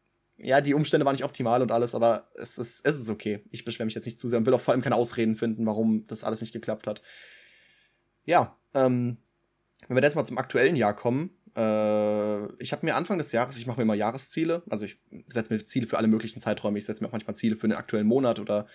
ja, 0.42 0.62
die 0.62 0.74
Umstände 0.74 1.06
waren 1.06 1.14
nicht 1.14 1.26
optimal 1.26 1.62
und 1.62 1.72
alles, 1.72 1.96
aber 1.96 2.30
es 2.36 2.58
ist, 2.58 2.86
es 2.86 3.00
ist 3.00 3.10
okay. 3.10 3.44
Ich 3.52 3.66
beschwere 3.66 3.86
mich 3.86 3.96
jetzt 3.96 4.06
nicht 4.06 4.20
zu 4.20 4.28
sehr 4.28 4.40
und 4.40 4.46
will 4.46 4.54
auch 4.54 4.62
vor 4.62 4.74
allem 4.74 4.82
keine 4.82 4.96
Ausreden 4.96 5.36
finden, 5.36 5.66
warum 5.66 6.08
das 6.08 6.24
alles 6.24 6.42
nicht 6.42 6.54
geklappt 6.54 6.88
hat. 6.88 7.02
Ja, 8.26 8.58
ähm, 8.74 9.18
wenn 9.88 9.98
wir 9.98 10.04
jetzt 10.04 10.16
mal 10.16 10.26
zum 10.26 10.38
aktuellen 10.38 10.76
Jahr 10.76 10.96
kommen, 10.96 11.32
äh, 11.56 12.54
ich 12.62 12.72
habe 12.72 12.86
mir 12.86 12.96
Anfang 12.96 13.18
des 13.18 13.32
Jahres, 13.32 13.58
ich 13.58 13.68
mache 13.68 13.78
mir 13.78 13.84
immer 13.84 13.96
Jahresziele, 13.96 14.64
also 14.70 14.86
ich 14.86 15.00
setze 15.28 15.54
mir 15.54 15.64
Ziele 15.66 15.88
für 15.88 15.98
alle 15.98 16.08
möglichen 16.08 16.40
Zeiträume, 16.40 16.78
ich 16.78 16.86
setze 16.86 17.04
mir 17.04 17.10
auch 17.10 17.14
manchmal 17.14 17.36
Ziele 17.36 17.56
für 17.56 17.68
den 17.68 17.78
aktuellen 17.78 18.08
Monat 18.08 18.40
oder 18.40 18.68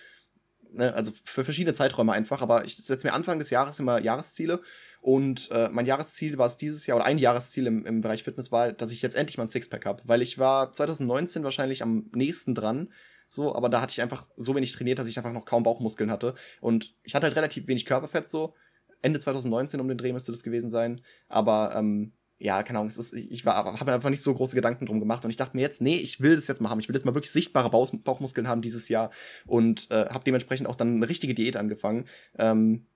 ne, 0.70 0.92
also 0.94 1.12
für 1.24 1.44
verschiedene 1.44 1.74
Zeiträume 1.74 2.12
einfach, 2.12 2.42
aber 2.42 2.64
ich 2.64 2.76
setze 2.76 3.06
mir 3.06 3.14
Anfang 3.14 3.38
des 3.38 3.50
Jahres 3.50 3.78
immer 3.80 4.00
Jahresziele 4.00 4.60
und 5.04 5.50
äh, 5.50 5.68
mein 5.70 5.84
Jahresziel 5.84 6.38
war 6.38 6.46
es 6.46 6.56
dieses 6.56 6.86
Jahr, 6.86 6.96
oder 6.96 7.04
ein 7.04 7.18
Jahresziel 7.18 7.66
im, 7.66 7.84
im 7.84 8.00
Bereich 8.00 8.24
Fitness 8.24 8.50
war, 8.50 8.72
dass 8.72 8.90
ich 8.90 9.02
jetzt 9.02 9.14
endlich 9.14 9.36
mal 9.36 9.44
ein 9.44 9.48
Sixpack 9.48 9.84
habe, 9.84 10.02
weil 10.06 10.22
ich 10.22 10.38
war 10.38 10.72
2019 10.72 11.44
wahrscheinlich 11.44 11.82
am 11.82 12.08
nächsten 12.14 12.54
dran, 12.54 12.90
so, 13.28 13.54
aber 13.54 13.68
da 13.68 13.82
hatte 13.82 13.90
ich 13.90 14.00
einfach 14.00 14.26
so 14.38 14.56
wenig 14.56 14.72
trainiert, 14.72 14.98
dass 14.98 15.06
ich 15.06 15.18
einfach 15.18 15.34
noch 15.34 15.44
kaum 15.44 15.62
Bauchmuskeln 15.62 16.10
hatte 16.10 16.34
und 16.62 16.94
ich 17.02 17.14
hatte 17.14 17.26
halt 17.26 17.36
relativ 17.36 17.66
wenig 17.66 17.84
Körperfett 17.84 18.26
so. 18.28 18.54
Ende 19.02 19.20
2019 19.20 19.78
um 19.78 19.88
den 19.88 19.98
Dreh 19.98 20.14
müsste 20.14 20.32
das 20.32 20.42
gewesen 20.42 20.70
sein, 20.70 21.02
aber 21.28 21.74
ähm, 21.76 22.14
ja, 22.38 22.62
keine 22.62 22.78
Ahnung, 22.78 22.88
es 22.88 22.96
ist, 22.96 23.12
ich 23.12 23.44
habe 23.44 23.84
mir 23.84 23.92
einfach 23.92 24.08
nicht 24.08 24.22
so 24.22 24.32
große 24.32 24.56
Gedanken 24.56 24.86
drum 24.86 25.00
gemacht 25.00 25.22
und 25.22 25.30
ich 25.30 25.36
dachte 25.36 25.54
mir 25.54 25.62
jetzt, 25.62 25.82
nee, 25.82 25.98
ich 25.98 26.22
will 26.22 26.34
das 26.34 26.46
jetzt 26.46 26.62
mal 26.62 26.70
haben. 26.70 26.80
Ich 26.80 26.88
will 26.88 26.94
jetzt 26.96 27.04
mal 27.04 27.14
wirklich 27.14 27.30
sichtbare 27.30 27.68
Bauch 27.68 27.90
Bauchmuskeln 28.02 28.48
haben 28.48 28.62
dieses 28.62 28.88
Jahr 28.88 29.10
und 29.46 29.90
äh, 29.90 30.06
habe 30.06 30.24
dementsprechend 30.24 30.66
auch 30.66 30.76
dann 30.76 30.96
eine 30.96 31.08
richtige 31.10 31.34
Diät 31.34 31.56
angefangen. 31.56 32.06
Ähm, 32.38 32.86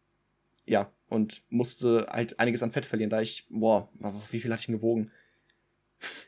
ja, 0.68 0.92
und 1.08 1.42
musste 1.48 2.06
halt 2.10 2.38
einiges 2.38 2.62
an 2.62 2.72
Fett 2.72 2.86
verlieren, 2.86 3.10
da 3.10 3.20
ich, 3.20 3.46
boah, 3.50 3.90
wie 4.30 4.40
viel 4.40 4.52
hatte 4.52 4.60
ich 4.60 4.66
denn 4.66 4.76
gewogen? 4.76 5.10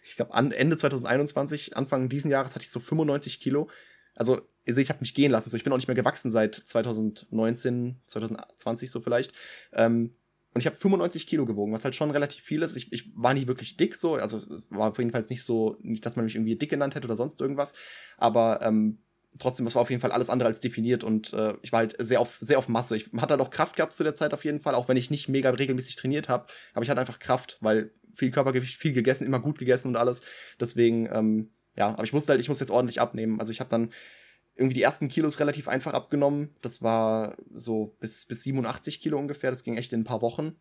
Ich 0.03 0.16
glaube, 0.16 0.35
Ende 0.35 0.76
2021, 0.76 1.76
Anfang 1.76 2.09
diesen 2.09 2.31
Jahres 2.31 2.55
hatte 2.55 2.64
ich 2.64 2.70
so 2.70 2.81
95 2.81 3.38
Kilo. 3.38 3.70
Also, 4.16 4.40
ihr 4.64 4.74
seht, 4.74 4.85
ich 4.85 4.88
habe 4.88 5.00
mich 5.00 5.14
gehen 5.14 5.31
lassen. 5.31 5.48
So, 5.48 5.57
ich 5.57 5.62
bin 5.62 5.72
auch 5.72 5.76
nicht 5.76 5.87
mehr 5.87 5.94
gewachsen 5.94 6.33
seit 6.33 6.55
2019, 6.55 8.00
2020 8.05 8.90
so 8.90 9.00
vielleicht. 9.00 9.33
Ähm, 9.72 10.16
und 10.53 10.61
ich 10.61 10.66
habe 10.66 10.76
95 10.76 11.29
Kilo 11.29 11.46
gewogen, 11.46 11.72
was 11.72 11.85
halt 11.85 11.94
schon 11.94 12.11
relativ 12.11 12.42
viel 12.42 12.62
ist. 12.62 12.76
Ich, 12.76 12.92
ich 12.92 13.12
war 13.14 13.35
nie 13.35 13.46
wirklich 13.46 13.76
dick 13.76 13.94
so, 13.94 14.14
also 14.14 14.42
war 14.70 14.90
auf 14.90 14.98
jeden 14.98 15.12
Fall 15.12 15.24
nicht 15.29 15.44
so, 15.44 15.76
nicht, 15.81 16.05
dass 16.05 16.16
man 16.16 16.24
mich 16.24 16.35
irgendwie 16.35 16.57
dick 16.57 16.70
genannt 16.70 16.96
hätte 16.96 17.07
oder 17.07 17.14
sonst 17.14 17.40
irgendwas. 17.40 17.74
Aber 18.16 18.61
ähm, 18.62 18.98
trotzdem, 19.38 19.64
das 19.64 19.74
war 19.74 19.82
auf 19.82 19.90
jeden 19.90 20.02
Fall 20.02 20.12
alles 20.12 20.30
andere 20.30 20.48
als 20.48 20.60
definiert 20.60 21.04
und 21.04 21.32
äh, 21.32 21.54
ich 21.62 21.72
war 21.72 21.78
halt 21.78 21.94
sehr 21.98 22.20
auf, 22.20 22.38
sehr 22.40 22.58
auf 22.58 22.68
Masse. 22.68 22.96
Ich 22.96 23.10
hatte 23.16 23.34
halt 23.34 23.40
auch 23.40 23.50
Kraft 23.50 23.76
gehabt 23.76 23.94
zu 23.94 24.02
der 24.02 24.14
Zeit 24.14 24.34
auf 24.34 24.44
jeden 24.44 24.60
Fall, 24.60 24.74
auch 24.74 24.88
wenn 24.88 24.96
ich 24.96 25.10
nicht 25.10 25.28
mega 25.28 25.50
regelmäßig 25.50 25.96
trainiert 25.96 26.28
habe. 26.28 26.46
Aber 26.74 26.82
ich 26.82 26.90
hatte 26.90 27.00
einfach 27.00 27.18
Kraft, 27.18 27.58
weil 27.60 27.92
viel 28.14 28.30
Körpergewicht, 28.30 28.76
viel 28.76 28.92
gegessen, 28.92 29.24
immer 29.24 29.40
gut 29.40 29.58
gegessen 29.58 29.88
und 29.88 29.96
alles. 29.96 30.22
Deswegen, 30.58 31.08
ähm, 31.12 31.50
ja, 31.76 31.88
aber 31.88 32.04
ich 32.04 32.12
musste 32.12 32.32
halt, 32.32 32.40
ich 32.40 32.48
muss 32.48 32.60
jetzt 32.60 32.70
ordentlich 32.70 33.00
abnehmen. 33.00 33.40
Also 33.40 33.52
ich 33.52 33.60
habe 33.60 33.70
dann 33.70 33.90
irgendwie 34.56 34.74
die 34.74 34.82
ersten 34.82 35.08
Kilos 35.08 35.40
relativ 35.40 35.68
einfach 35.68 35.94
abgenommen. 35.94 36.54
Das 36.60 36.82
war 36.82 37.36
so 37.50 37.96
bis, 38.00 38.26
bis 38.26 38.42
87 38.42 39.00
Kilo 39.00 39.18
ungefähr. 39.18 39.50
Das 39.50 39.64
ging 39.64 39.76
echt 39.76 39.92
in 39.92 40.00
ein 40.00 40.04
paar 40.04 40.22
Wochen. 40.22 40.56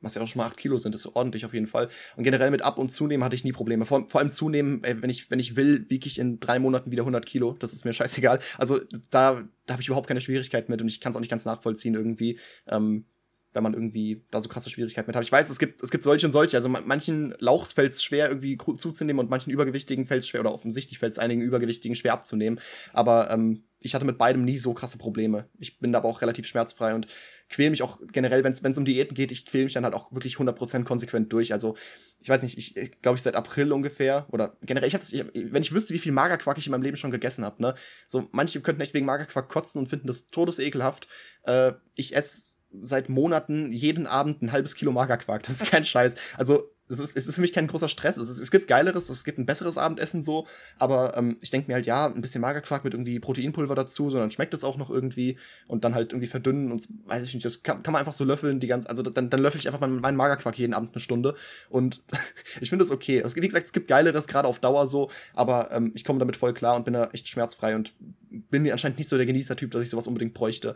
Was 0.00 0.14
ja 0.14 0.22
auch 0.22 0.26
schon 0.26 0.40
mal 0.40 0.46
8 0.46 0.56
Kilo 0.56 0.78
sind, 0.78 0.94
ist 0.94 1.06
ordentlich 1.06 1.44
auf 1.44 1.54
jeden 1.54 1.66
Fall. 1.66 1.88
Und 2.16 2.24
generell 2.24 2.50
mit 2.50 2.62
Ab- 2.62 2.78
und 2.78 2.92
Zunehmen 2.92 3.24
hatte 3.24 3.36
ich 3.36 3.44
nie 3.44 3.52
Probleme. 3.52 3.86
Vor, 3.86 4.08
vor 4.08 4.20
allem 4.20 4.30
Zunehmen, 4.30 4.82
ey, 4.84 5.00
wenn, 5.02 5.10
ich, 5.10 5.30
wenn 5.30 5.38
ich 5.38 5.56
will, 5.56 5.88
wiege 5.88 6.06
ich 6.06 6.18
in 6.18 6.40
drei 6.40 6.58
Monaten 6.58 6.90
wieder 6.90 7.02
100 7.02 7.24
Kilo. 7.26 7.56
Das 7.58 7.72
ist 7.72 7.84
mir 7.84 7.92
scheißegal. 7.92 8.38
Also 8.56 8.80
da, 9.10 9.42
da 9.66 9.72
habe 9.74 9.82
ich 9.82 9.88
überhaupt 9.88 10.08
keine 10.08 10.20
Schwierigkeit 10.20 10.68
mit 10.68 10.80
und 10.80 10.88
ich 10.88 11.00
kann 11.00 11.10
es 11.10 11.16
auch 11.16 11.20
nicht 11.20 11.30
ganz 11.30 11.44
nachvollziehen 11.44 11.94
irgendwie. 11.94 12.38
Ähm, 12.66 13.06
wenn 13.52 13.62
man 13.62 13.72
irgendwie 13.72 14.24
da 14.30 14.40
so 14.40 14.48
krasse 14.48 14.70
Schwierigkeiten 14.70 15.08
mit 15.08 15.16
hat. 15.16 15.24
Ich 15.24 15.32
weiß, 15.32 15.48
es 15.48 15.58
gibt, 15.58 15.82
es 15.82 15.90
gibt 15.90 16.04
solche 16.04 16.26
und 16.26 16.32
solche. 16.32 16.56
Also 16.56 16.68
manchen 16.68 17.34
Lauchs 17.38 17.72
fällt 17.72 17.92
es 17.92 18.02
schwer, 18.02 18.28
irgendwie 18.28 18.58
zuzunehmen 18.58 19.20
und 19.20 19.30
manchen 19.30 19.50
Übergewichtigen 19.50 20.06
fällt 20.06 20.22
es 20.22 20.28
schwer, 20.28 20.40
oder 20.40 20.52
offensichtlich 20.52 20.98
fällt 20.98 21.12
es 21.12 21.18
einigen 21.18 21.40
Übergewichtigen 21.40 21.96
schwer 21.96 22.12
abzunehmen. 22.12 22.60
Aber 22.92 23.30
ähm, 23.30 23.64
ich 23.80 23.94
hatte 23.94 24.04
mit 24.04 24.18
beidem 24.18 24.44
nie 24.44 24.58
so 24.58 24.74
krasse 24.74 24.98
Probleme. 24.98 25.48
Ich 25.58 25.78
bin 25.78 25.92
da 25.92 25.98
aber 25.98 26.08
auch 26.08 26.20
relativ 26.20 26.46
schmerzfrei 26.46 26.94
und 26.94 27.06
quäle 27.48 27.70
mich 27.70 27.82
auch 27.82 28.00
generell, 28.12 28.42
wenn 28.44 28.52
es 28.52 28.78
um 28.78 28.84
Diäten 28.84 29.14
geht, 29.14 29.30
ich 29.30 29.46
quäle 29.46 29.64
mich 29.64 29.72
dann 29.72 29.84
halt 29.84 29.94
auch 29.94 30.12
wirklich 30.12 30.36
100% 30.36 30.84
konsequent 30.84 31.32
durch. 31.32 31.52
Also, 31.52 31.76
ich 32.18 32.28
weiß 32.28 32.42
nicht, 32.42 32.58
ich 32.58 33.00
glaube, 33.00 33.16
ich 33.16 33.22
seit 33.22 33.36
April 33.36 33.72
ungefähr 33.72 34.26
oder 34.30 34.56
generell, 34.62 34.88
ich 34.88 34.94
hatte, 34.94 35.14
ich, 35.14 35.24
wenn 35.52 35.62
ich 35.62 35.72
wüsste, 35.72 35.94
wie 35.94 35.98
viel 35.98 36.12
Magerquark 36.12 36.58
ich 36.58 36.66
in 36.66 36.72
meinem 36.72 36.82
Leben 36.82 36.96
schon 36.96 37.12
gegessen 37.12 37.44
habe, 37.44 37.62
ne? 37.62 37.74
So, 38.06 38.28
manche 38.32 38.60
könnten 38.60 38.82
echt 38.82 38.94
wegen 38.94 39.06
Magerquark 39.06 39.48
kotzen 39.48 39.80
und 39.80 39.88
finden 39.88 40.08
das 40.08 40.26
todesekelhaft. 40.28 41.06
Äh, 41.44 41.72
ich 41.94 42.16
esse 42.16 42.57
seit 42.80 43.08
Monaten 43.08 43.72
jeden 43.72 44.06
Abend 44.06 44.42
ein 44.42 44.52
halbes 44.52 44.74
Kilo 44.74 44.92
Magerquark. 44.92 45.42
Das 45.42 45.60
ist 45.60 45.70
kein 45.70 45.84
Scheiß. 45.84 46.14
Also, 46.36 46.70
es 46.88 47.00
ist, 47.00 47.16
es 47.16 47.26
ist 47.26 47.34
für 47.34 47.40
mich 47.40 47.52
kein 47.52 47.66
großer 47.66 47.88
Stress. 47.88 48.16
Es, 48.16 48.28
ist, 48.28 48.38
es 48.38 48.50
gibt 48.50 48.66
geileres, 48.66 49.08
es 49.08 49.24
gibt 49.24 49.38
ein 49.38 49.46
besseres 49.46 49.78
Abendessen 49.78 50.22
so, 50.22 50.46
aber 50.78 51.16
ähm, 51.16 51.36
ich 51.40 51.50
denke 51.50 51.68
mir 51.68 51.74
halt, 51.74 51.86
ja, 51.86 52.06
ein 52.06 52.20
bisschen 52.20 52.40
Magerquark 52.40 52.84
mit 52.84 52.94
irgendwie 52.94 53.20
Proteinpulver 53.20 53.74
dazu, 53.74 54.10
sondern 54.10 54.30
schmeckt 54.30 54.54
es 54.54 54.64
auch 54.64 54.76
noch 54.76 54.90
irgendwie 54.90 55.36
und 55.66 55.84
dann 55.84 55.94
halt 55.94 56.12
irgendwie 56.12 56.26
verdünnen 56.26 56.72
und 56.72 56.88
weiß 57.06 57.24
ich 57.24 57.34
nicht, 57.34 57.44
das 57.44 57.62
kann, 57.62 57.82
kann 57.82 57.92
man 57.92 58.00
einfach 58.00 58.14
so 58.14 58.24
löffeln, 58.24 58.60
die 58.60 58.66
ganze, 58.66 58.88
also 58.88 59.02
dann, 59.02 59.30
dann 59.30 59.40
löffel 59.40 59.60
ich 59.60 59.66
einfach 59.66 59.80
meinen, 59.80 60.00
meinen 60.00 60.16
Magerquark 60.16 60.58
jeden 60.58 60.74
Abend 60.74 60.94
eine 60.94 61.00
Stunde 61.00 61.34
und 61.68 62.02
ich 62.60 62.70
finde 62.70 62.84
es 62.84 62.90
okay. 62.90 63.18
Es, 63.18 63.36
wie 63.36 63.40
gesagt, 63.40 63.66
es 63.66 63.72
gibt 63.72 63.88
geileres, 63.88 64.26
gerade 64.26 64.48
auf 64.48 64.58
Dauer 64.58 64.86
so, 64.86 65.10
aber 65.34 65.70
ähm, 65.72 65.92
ich 65.94 66.04
komme 66.04 66.18
damit 66.18 66.36
voll 66.36 66.54
klar 66.54 66.76
und 66.76 66.84
bin 66.84 66.94
da 66.94 67.10
echt 67.12 67.28
schmerzfrei 67.28 67.74
und 67.74 67.92
bin 68.30 68.62
mir 68.62 68.72
anscheinend 68.72 68.98
nicht 68.98 69.08
so 69.08 69.16
der 69.16 69.26
Genießertyp, 69.26 69.70
dass 69.70 69.82
ich 69.82 69.90
sowas 69.90 70.06
unbedingt 70.06 70.34
bräuchte. 70.34 70.74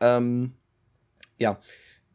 Ähm, 0.00 0.52
ja. 1.38 1.60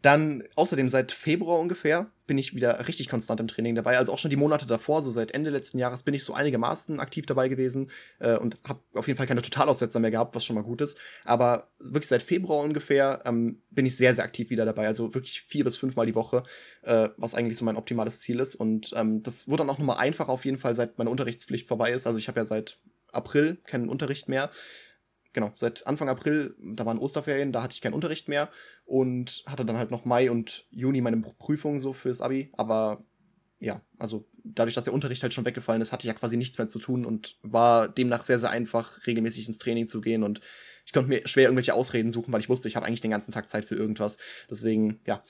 Dann 0.02 0.44
außerdem 0.56 0.90
seit 0.90 1.12
Februar 1.12 1.60
ungefähr 1.60 2.12
bin 2.26 2.38
ich 2.38 2.56
wieder 2.56 2.88
richtig 2.88 3.08
konstant 3.08 3.40
im 3.40 3.48
Training 3.48 3.76
dabei. 3.76 3.98
Also 3.98 4.12
auch 4.12 4.18
schon 4.18 4.32
die 4.32 4.38
Monate 4.38 4.66
davor, 4.66 5.04
so 5.04 5.12
seit 5.12 5.32
Ende 5.32 5.52
letzten 5.52 5.78
Jahres, 5.78 6.02
bin 6.02 6.14
ich 6.14 6.24
so 6.24 6.34
einigermaßen 6.34 7.00
aktiv 7.00 7.26
dabei 7.26 7.50
gewesen 7.50 7.92
äh, 8.20 8.38
und 8.38 8.58
habe 8.68 8.80
auf 8.96 9.06
jeden 9.08 9.18
Fall 9.18 9.28
keine 9.28 9.44
Totalaussetzer 9.44 10.00
mehr 10.00 10.10
gehabt, 10.10 10.34
was 10.34 10.44
schon 10.44 10.56
mal 10.56 10.64
gut 10.64 10.82
ist. 10.82 10.98
Aber 11.24 11.72
wirklich 11.78 12.08
seit 12.08 12.24
Februar 12.24 12.64
ungefähr 12.64 13.22
ähm, 13.26 13.62
bin 13.70 13.86
ich 13.86 13.96
sehr, 13.96 14.16
sehr 14.16 14.24
aktiv 14.24 14.50
wieder 14.50 14.66
dabei. 14.66 14.88
Also 14.88 15.14
wirklich 15.14 15.42
vier 15.42 15.66
bis 15.66 15.78
fünfmal 15.78 16.08
die 16.08 16.16
Woche, 16.16 16.44
äh, 16.82 17.10
was 17.18 17.36
eigentlich 17.36 17.58
so 17.58 17.66
mein 17.66 17.76
optimales 17.76 18.22
Ziel 18.22 18.40
ist. 18.40 18.56
Und 18.56 18.94
ähm, 18.96 19.22
das 19.22 19.48
wurde 19.48 19.64
dann 19.64 19.70
auch 19.70 19.78
nochmal 19.78 19.98
einfacher 19.98 20.30
auf 20.30 20.46
jeden 20.46 20.58
Fall, 20.58 20.74
seit 20.74 20.98
meine 20.98 21.10
Unterrichtspflicht 21.12 21.68
vorbei 21.68 21.92
ist. 21.92 22.08
Also 22.08 22.18
ich 22.18 22.28
habe 22.28 22.40
ja 22.40 22.46
seit 22.46 22.80
April 23.12 23.58
keinen 23.66 23.90
Unterricht 23.90 24.30
mehr 24.30 24.50
genau, 25.34 25.52
seit 25.56 25.88
Anfang 25.88 26.10
April, 26.10 26.56
da 26.60 26.86
waren 26.86 27.00
Osterferien, 27.00 27.52
da 27.52 27.64
hatte 27.64 27.74
ich 27.74 27.82
keinen 27.82 27.94
Unterricht 27.94 28.28
mehr 28.28 28.50
und 28.86 29.44
hatte 29.46 29.66
dann 29.66 29.78
halt 29.78 29.92
noch 29.92 30.06
Mai 30.06 30.32
und 30.32 30.66
Juni 30.72 31.02
meine 31.02 31.18
Prüfungen 31.18 31.80
so 31.80 31.94
fürs 31.94 32.22
Abi. 32.22 32.52
Aber 32.54 33.04
ja, 33.60 33.82
also 34.00 34.28
dadurch, 34.44 34.74
dass 34.74 34.86
der 34.86 34.94
Unterricht 34.94 35.22
halt 35.22 35.34
schon 35.34 35.46
weggefallen 35.46 35.82
ist, 35.82 35.92
hatte 35.92 36.06
ich 36.06 36.08
ja 36.08 36.18
quasi 36.18 36.36
nichts 36.36 36.58
mehr 36.58 36.68
zu 36.68 36.80
tun 36.80 37.06
und 37.06 37.38
war 37.44 37.88
demnach 37.88 38.24
sehr, 38.24 38.40
sehr 38.40 38.50
einfach, 38.50 39.06
regelmäßig 39.06 39.48
ins 39.48 39.60
Training 39.60 39.88
zu 39.88 40.02
gehen 40.02 40.24
und 40.24 40.42
ich 40.86 40.94
konnte 40.94 41.10
mir 41.10 41.28
schwer 41.28 41.46
irgendwelche 41.46 41.76
Ausreden 41.76 42.12
suchen, 42.12 42.34
weil 42.34 42.42
ich 42.42 42.50
wusste, 42.50 42.68
ich 42.68 42.76
habe 42.76 42.86
eigentlich 42.86 43.02
den 43.02 43.12
ganzen 43.12 43.32
Tag 43.32 43.50
Zeit 43.50 43.66
für 43.66 43.76
irgendwas. 43.76 44.18
Deswegen, 44.50 45.00
ja, 45.06 45.24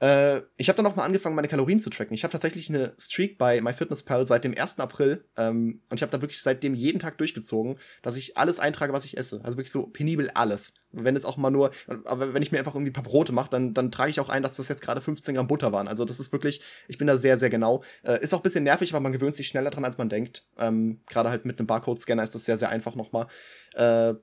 äh, 0.00 0.40
ich 0.56 0.68
habe 0.68 0.76
dann 0.76 0.84
noch 0.84 0.96
mal 0.96 1.04
angefangen, 1.04 1.36
meine 1.36 1.48
Kalorien 1.48 1.78
zu 1.78 1.90
tracken. 1.90 2.14
Ich 2.14 2.24
habe 2.24 2.32
tatsächlich 2.32 2.68
eine 2.70 2.94
Streak 2.98 3.36
bei 3.36 3.60
MyFitnessPal 3.60 4.26
seit 4.26 4.44
dem 4.44 4.56
1. 4.56 4.80
April 4.80 5.24
ähm, 5.36 5.82
und 5.90 5.96
ich 5.96 6.02
habe 6.02 6.10
da 6.10 6.22
wirklich 6.22 6.40
seitdem 6.40 6.74
jeden 6.74 6.98
Tag 6.98 7.18
durchgezogen, 7.18 7.78
dass 8.02 8.16
ich 8.16 8.38
alles 8.38 8.58
eintrage, 8.58 8.92
was 8.92 9.04
ich 9.04 9.18
esse. 9.18 9.40
Also 9.44 9.58
wirklich 9.58 9.72
so 9.72 9.86
penibel 9.86 10.30
alles. 10.30 10.74
Wenn 10.92 11.16
es 11.16 11.24
auch 11.24 11.36
mal 11.36 11.50
nur, 11.50 11.70
aber 12.04 12.34
wenn 12.34 12.42
ich 12.42 12.50
mir 12.50 12.58
einfach 12.58 12.74
irgendwie 12.74 12.90
ein 12.90 12.94
paar 12.94 13.04
Brote 13.04 13.32
mache, 13.32 13.50
dann, 13.50 13.74
dann 13.74 13.92
trage 13.92 14.10
ich 14.10 14.20
auch 14.20 14.30
ein, 14.30 14.42
dass 14.42 14.56
das 14.56 14.68
jetzt 14.68 14.82
gerade 14.82 15.00
15 15.00 15.34
Gramm 15.34 15.46
Butter 15.46 15.72
waren. 15.72 15.86
Also 15.86 16.04
das 16.04 16.18
ist 16.18 16.32
wirklich, 16.32 16.62
ich 16.88 16.98
bin 16.98 17.06
da 17.06 17.16
sehr, 17.16 17.36
sehr 17.36 17.50
genau. 17.50 17.82
Äh, 18.02 18.22
ist 18.22 18.32
auch 18.32 18.40
ein 18.40 18.42
bisschen 18.42 18.64
nervig, 18.64 18.92
aber 18.92 19.00
man 19.00 19.12
gewöhnt 19.12 19.34
sich 19.34 19.48
schneller 19.48 19.70
dran, 19.70 19.84
als 19.84 19.98
man 19.98 20.08
denkt. 20.08 20.44
Ähm, 20.58 21.02
gerade 21.06 21.28
halt 21.28 21.44
mit 21.44 21.58
einem 21.58 21.66
Barcode-Scanner 21.66 22.22
ist 22.22 22.34
das 22.34 22.46
sehr, 22.46 22.56
sehr 22.56 22.70
einfach 22.70 22.94
nochmal. 22.94 23.26
Äh, 23.74 24.14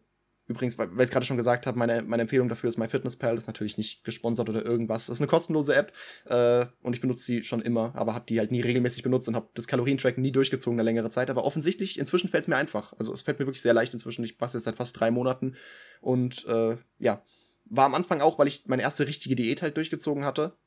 Übrigens, 0.48 0.78
weil 0.78 0.90
ich 0.96 1.00
es 1.00 1.10
gerade 1.10 1.26
schon 1.26 1.36
gesagt 1.36 1.68
habe, 1.68 1.78
meine, 1.78 2.04
meine 2.04 2.22
Empfehlung 2.22 2.48
dafür 2.48 2.70
ist 2.70 2.78
MyFitnessPal. 2.78 3.36
Das 3.36 3.44
ist 3.44 3.48
natürlich 3.48 3.78
nicht 3.78 4.06
gesponsert 4.06 4.48
oder 4.48 4.66
irgendwas. 4.66 5.08
Das 5.08 5.18
ist 5.18 5.22
eine 5.22 5.28
kostenlose 5.28 5.76
App 5.76 5.92
äh, 6.26 6.66
und 6.82 6.94
ich 6.94 7.02
benutze 7.02 7.26
sie 7.26 7.44
schon 7.44 7.62
immer, 7.62 7.94
aber 7.96 8.14
habe 8.14 8.26
die 8.28 8.40
halt 8.40 8.52
nie 8.52 8.62
regelmäßig 8.62 9.04
benutzt 9.04 9.28
und 9.28 9.36
habe 9.36 9.50
das 9.56 9.68
Kalorientracken 9.68 10.22
nie 10.22 10.32
durchgezogen 10.32 10.80
eine 10.80 10.86
längere 10.86 11.10
Zeit. 11.10 11.30
Aber 11.30 11.44
offensichtlich, 11.44 12.00
inzwischen 12.00 12.30
fällt 12.30 12.44
es 12.44 12.48
mir 12.48 12.56
einfach. 12.56 12.94
Also 12.98 13.12
es 13.12 13.24
fällt 13.24 13.40
mir 13.40 13.46
wirklich 13.46 13.62
sehr 13.62 13.74
leicht 13.74 13.94
inzwischen. 13.94 14.24
Ich 14.24 14.38
passe 14.38 14.58
jetzt 14.58 14.66
seit 14.66 14.78
fast 14.78 14.98
drei 14.98 15.12
Monaten 15.12 15.56
und 16.00 16.46
äh, 16.46 16.78
ja, 17.00 17.22
war 17.66 17.86
am 17.86 17.96
Anfang 17.96 18.22
auch, 18.22 18.40
weil 18.40 18.48
ich 18.48 18.68
meine 18.68 18.84
erste 18.84 19.06
richtige 19.06 19.36
Diät 19.36 19.62
halt 19.62 19.76
durchgezogen 19.76 20.24
hatte. 20.24 20.58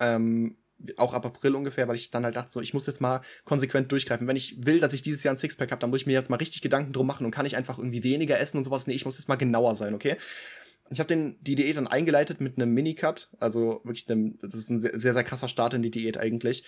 Ähm, 0.00 0.56
auch 0.96 1.14
ab 1.14 1.26
April 1.26 1.54
ungefähr, 1.54 1.88
weil 1.88 1.96
ich 1.96 2.10
dann 2.10 2.24
halt 2.24 2.36
dachte, 2.36 2.52
so, 2.52 2.60
ich 2.60 2.74
muss 2.74 2.86
jetzt 2.86 3.00
mal 3.00 3.20
konsequent 3.44 3.90
durchgreifen. 3.92 4.26
Wenn 4.26 4.36
ich 4.36 4.64
will, 4.66 4.80
dass 4.80 4.92
ich 4.92 5.02
dieses 5.02 5.22
Jahr 5.22 5.34
ein 5.34 5.38
Sixpack 5.38 5.70
habe, 5.70 5.80
dann 5.80 5.90
muss 5.90 6.00
ich 6.00 6.06
mir 6.06 6.12
jetzt 6.12 6.30
mal 6.30 6.36
richtig 6.36 6.62
Gedanken 6.62 6.92
drum 6.92 7.06
machen 7.06 7.24
und 7.24 7.30
kann 7.30 7.46
ich 7.46 7.56
einfach 7.56 7.78
irgendwie 7.78 8.02
weniger 8.02 8.38
essen 8.38 8.58
und 8.58 8.64
sowas. 8.64 8.86
Nee, 8.86 8.94
ich 8.94 9.04
muss 9.04 9.18
jetzt 9.18 9.28
mal 9.28 9.36
genauer 9.36 9.74
sein, 9.74 9.94
okay? 9.94 10.16
Ich 10.90 11.00
habe 11.00 11.36
die 11.40 11.54
Diät 11.54 11.76
dann 11.76 11.86
eingeleitet 11.86 12.40
mit 12.40 12.56
einem 12.56 12.74
Minicut, 12.74 13.28
also 13.38 13.80
wirklich 13.84 14.08
einem, 14.10 14.38
das 14.40 14.54
ist 14.54 14.70
ein 14.70 14.80
sehr, 14.80 15.14
sehr, 15.14 15.24
krasser 15.24 15.48
Start 15.48 15.72
in 15.74 15.82
die 15.82 15.90
Diät 15.90 16.18
eigentlich. 16.18 16.64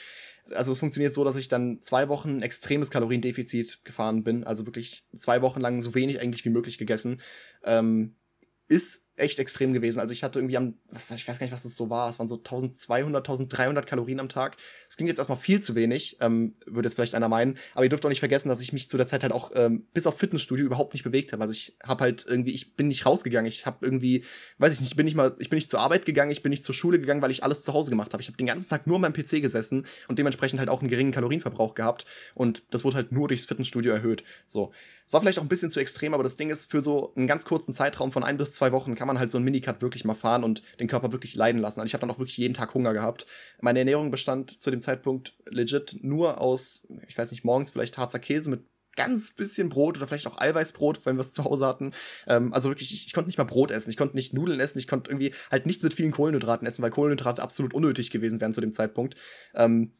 Also 0.54 0.72
es 0.72 0.80
funktioniert 0.80 1.12
so, 1.12 1.22
dass 1.22 1.36
ich 1.36 1.48
dann 1.48 1.82
zwei 1.82 2.08
Wochen 2.08 2.40
extremes 2.40 2.90
Kaloriendefizit 2.90 3.84
gefahren 3.84 4.24
bin, 4.24 4.44
also 4.44 4.64
wirklich 4.64 5.04
zwei 5.14 5.42
Wochen 5.42 5.60
lang 5.60 5.82
so 5.82 5.94
wenig 5.94 6.20
eigentlich 6.20 6.44
wie 6.44 6.50
möglich 6.50 6.78
gegessen. 6.78 7.20
Ähm, 7.62 8.16
ist 8.68 9.05
echt 9.16 9.38
extrem 9.38 9.72
gewesen. 9.72 9.98
Also 10.00 10.12
ich 10.12 10.22
hatte 10.22 10.38
irgendwie 10.38 10.56
am, 10.56 10.74
ich 11.14 11.26
weiß 11.26 11.38
gar 11.38 11.46
nicht, 11.46 11.52
was 11.52 11.62
das 11.62 11.76
so 11.76 11.90
war, 11.90 12.10
es 12.10 12.18
waren 12.18 12.28
so 12.28 12.36
1200, 12.36 13.26
1300 13.26 13.86
Kalorien 13.86 14.20
am 14.20 14.28
Tag. 14.28 14.56
Das 14.86 14.96
klingt 14.96 15.08
jetzt 15.08 15.18
erstmal 15.18 15.38
viel 15.38 15.60
zu 15.60 15.74
wenig, 15.74 16.18
ähm, 16.20 16.54
würde 16.66 16.86
jetzt 16.86 16.94
vielleicht 16.94 17.14
einer 17.14 17.28
meinen. 17.28 17.56
Aber 17.74 17.84
ihr 17.84 17.88
dürft 17.88 18.04
auch 18.04 18.10
nicht 18.10 18.20
vergessen, 18.20 18.48
dass 18.48 18.60
ich 18.60 18.72
mich 18.72 18.88
zu 18.88 18.96
der 18.96 19.06
Zeit 19.06 19.22
halt 19.22 19.32
auch 19.32 19.50
ähm, 19.54 19.86
bis 19.94 20.06
auf 20.06 20.18
Fitnessstudio 20.18 20.66
überhaupt 20.66 20.92
nicht 20.92 21.02
bewegt 21.02 21.32
habe. 21.32 21.42
Also 21.42 21.52
ich 21.52 21.76
habe 21.82 22.04
halt 22.04 22.26
irgendwie, 22.28 22.52
ich 22.52 22.74
bin 22.74 22.88
nicht 22.88 23.06
rausgegangen. 23.06 23.48
Ich 23.48 23.66
habe 23.66 23.84
irgendwie, 23.84 24.24
weiß 24.58 24.74
ich 24.74 24.80
nicht, 24.80 24.90
ich 24.90 24.96
bin 24.96 25.06
nicht 25.06 25.16
mal, 25.16 25.34
ich 25.38 25.50
bin 25.50 25.56
nicht 25.56 25.70
zur 25.70 25.80
Arbeit 25.80 26.04
gegangen, 26.04 26.30
ich 26.30 26.42
bin 26.42 26.50
nicht 26.50 26.64
zur 26.64 26.74
Schule 26.74 27.00
gegangen, 27.00 27.22
weil 27.22 27.30
ich 27.30 27.42
alles 27.42 27.64
zu 27.64 27.72
Hause 27.72 27.90
gemacht 27.90 28.12
habe. 28.12 28.22
Ich 28.22 28.28
habe 28.28 28.36
den 28.36 28.46
ganzen 28.46 28.68
Tag 28.68 28.86
nur 28.86 28.96
an 28.96 29.02
meinem 29.02 29.14
PC 29.14 29.42
gesessen 29.42 29.86
und 30.08 30.18
dementsprechend 30.18 30.58
halt 30.58 30.68
auch 30.68 30.80
einen 30.80 30.90
geringen 30.90 31.12
Kalorienverbrauch 31.12 31.74
gehabt. 31.74 32.04
Und 32.34 32.64
das 32.70 32.84
wurde 32.84 32.96
halt 32.96 33.12
nur 33.12 33.28
durchs 33.28 33.46
Fitnessstudio 33.46 33.92
erhöht. 33.92 34.24
So. 34.46 34.72
Es 35.06 35.12
war 35.12 35.20
vielleicht 35.20 35.38
auch 35.38 35.42
ein 35.42 35.48
bisschen 35.48 35.70
zu 35.70 35.78
extrem, 35.78 36.14
aber 36.14 36.24
das 36.24 36.36
Ding 36.36 36.50
ist, 36.50 36.68
für 36.68 36.80
so 36.80 37.14
einen 37.14 37.28
ganz 37.28 37.44
kurzen 37.44 37.72
Zeitraum 37.72 38.10
von 38.10 38.24
ein 38.24 38.36
bis 38.36 38.52
zwei 38.54 38.72
Wochen 38.72 38.96
kann 38.96 39.06
man 39.06 39.20
halt 39.20 39.30
so 39.30 39.38
ein 39.38 39.44
Minicut 39.44 39.80
wirklich 39.80 40.04
mal 40.04 40.14
fahren 40.14 40.42
und 40.42 40.62
den 40.80 40.88
Körper 40.88 41.12
wirklich 41.12 41.36
leiden 41.36 41.60
lassen. 41.60 41.80
Also 41.80 41.86
ich 41.86 41.94
habe 41.94 42.00
dann 42.00 42.10
auch 42.10 42.18
wirklich 42.18 42.38
jeden 42.38 42.54
Tag 42.54 42.74
Hunger 42.74 42.92
gehabt. 42.92 43.26
Meine 43.60 43.78
Ernährung 43.78 44.10
bestand 44.10 44.60
zu 44.60 44.70
dem 44.70 44.80
Zeitpunkt 44.80 45.34
legit 45.46 45.98
nur 46.02 46.40
aus, 46.40 46.86
ich 47.06 47.16
weiß 47.16 47.30
nicht, 47.30 47.44
morgens 47.44 47.70
vielleicht 47.70 47.96
Harzer 47.98 48.18
Käse 48.18 48.50
mit 48.50 48.64
ganz 48.96 49.30
bisschen 49.30 49.68
Brot 49.68 49.96
oder 49.96 50.08
vielleicht 50.08 50.26
auch 50.26 50.40
Eiweißbrot, 50.40 51.06
wenn 51.06 51.16
wir 51.16 51.20
es 51.20 51.34
zu 51.34 51.44
Hause 51.44 51.66
hatten. 51.66 51.92
Ähm, 52.26 52.52
also 52.52 52.70
wirklich, 52.70 52.92
ich, 52.92 53.06
ich, 53.06 53.12
konnte 53.12 53.28
nicht 53.28 53.38
mal 53.38 53.44
Brot 53.44 53.70
essen, 53.70 53.90
ich 53.90 53.96
konnte 53.96 54.16
nicht 54.16 54.34
Nudeln 54.34 54.58
essen, 54.58 54.78
ich 54.78 54.88
konnte 54.88 55.10
irgendwie 55.10 55.32
halt 55.50 55.66
nichts 55.66 55.84
mit 55.84 55.94
vielen 55.94 56.10
Kohlenhydraten 56.10 56.66
essen, 56.66 56.82
weil 56.82 56.90
Kohlenhydrate 56.90 57.42
absolut 57.42 57.74
unnötig 57.74 58.10
gewesen 58.10 58.40
wären 58.40 58.54
zu 58.54 58.60
dem 58.60 58.72
Zeitpunkt. 58.72 59.14
Ähm, 59.54 59.92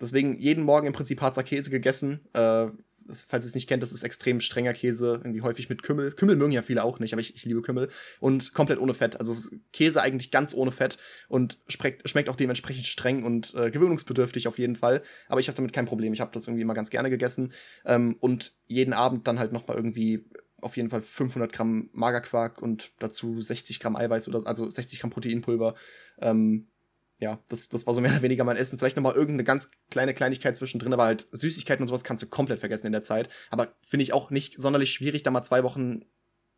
deswegen 0.00 0.38
jeden 0.38 0.62
Morgen 0.62 0.86
im 0.86 0.92
Prinzip 0.92 1.20
Harzer 1.20 1.42
Käse 1.42 1.70
gegessen. 1.70 2.28
Äh, 2.34 2.68
das, 3.06 3.24
falls 3.24 3.44
ihr 3.44 3.48
es 3.48 3.54
nicht 3.54 3.68
kennt, 3.68 3.82
das 3.82 3.92
ist 3.92 4.02
extrem 4.02 4.40
strenger 4.40 4.72
Käse, 4.72 5.20
irgendwie 5.22 5.42
häufig 5.42 5.68
mit 5.68 5.82
Kümmel. 5.82 6.12
Kümmel 6.12 6.36
mögen 6.36 6.52
ja 6.52 6.62
viele 6.62 6.84
auch 6.84 6.98
nicht, 6.98 7.12
aber 7.12 7.20
ich, 7.20 7.34
ich 7.34 7.44
liebe 7.44 7.62
Kümmel. 7.62 7.88
Und 8.20 8.54
komplett 8.54 8.78
ohne 8.78 8.94
Fett. 8.94 9.18
Also 9.18 9.34
Käse 9.72 10.02
eigentlich 10.02 10.30
ganz 10.30 10.54
ohne 10.54 10.72
Fett 10.72 10.98
und 11.28 11.58
schmeckt, 11.68 12.08
schmeckt 12.08 12.28
auch 12.28 12.36
dementsprechend 12.36 12.86
streng 12.86 13.24
und 13.24 13.54
äh, 13.54 13.70
gewöhnungsbedürftig 13.70 14.48
auf 14.48 14.58
jeden 14.58 14.76
Fall. 14.76 15.02
Aber 15.28 15.40
ich 15.40 15.48
habe 15.48 15.56
damit 15.56 15.72
kein 15.72 15.86
Problem. 15.86 16.12
Ich 16.12 16.20
habe 16.20 16.32
das 16.32 16.46
irgendwie 16.46 16.62
immer 16.62 16.74
ganz 16.74 16.90
gerne 16.90 17.10
gegessen. 17.10 17.52
Ähm, 17.84 18.16
und 18.20 18.52
jeden 18.66 18.92
Abend 18.92 19.26
dann 19.26 19.38
halt 19.38 19.52
nochmal 19.52 19.76
irgendwie 19.76 20.24
auf 20.60 20.76
jeden 20.76 20.88
Fall 20.88 21.02
500 21.02 21.52
Gramm 21.52 21.90
Magerquark 21.92 22.62
und 22.62 22.92
dazu 22.98 23.40
60 23.40 23.80
Gramm 23.80 23.96
Eiweiß 23.96 24.28
oder 24.28 24.46
also 24.46 24.68
60 24.68 25.00
Gramm 25.00 25.10
Proteinpulver. 25.10 25.74
Ähm, 26.20 26.68
ja, 27.18 27.42
das, 27.48 27.68
das 27.68 27.86
war 27.86 27.94
so 27.94 28.00
mehr 28.00 28.12
oder 28.12 28.22
weniger 28.22 28.44
mein 28.44 28.56
Essen. 28.56 28.78
Vielleicht 28.78 28.96
nochmal 28.96 29.14
irgendeine 29.14 29.44
ganz 29.44 29.70
kleine 29.90 30.14
Kleinigkeit 30.14 30.56
zwischendrin, 30.56 30.92
aber 30.92 31.04
halt 31.04 31.26
Süßigkeiten 31.32 31.82
und 31.82 31.88
sowas 31.88 32.04
kannst 32.04 32.22
du 32.22 32.26
komplett 32.26 32.60
vergessen 32.60 32.86
in 32.86 32.92
der 32.92 33.02
Zeit. 33.02 33.28
Aber 33.50 33.74
finde 33.82 34.02
ich 34.02 34.12
auch 34.12 34.30
nicht 34.30 34.60
sonderlich 34.60 34.90
schwierig, 34.92 35.22
da 35.22 35.30
mal 35.30 35.42
zwei 35.42 35.62
Wochen 35.62 36.04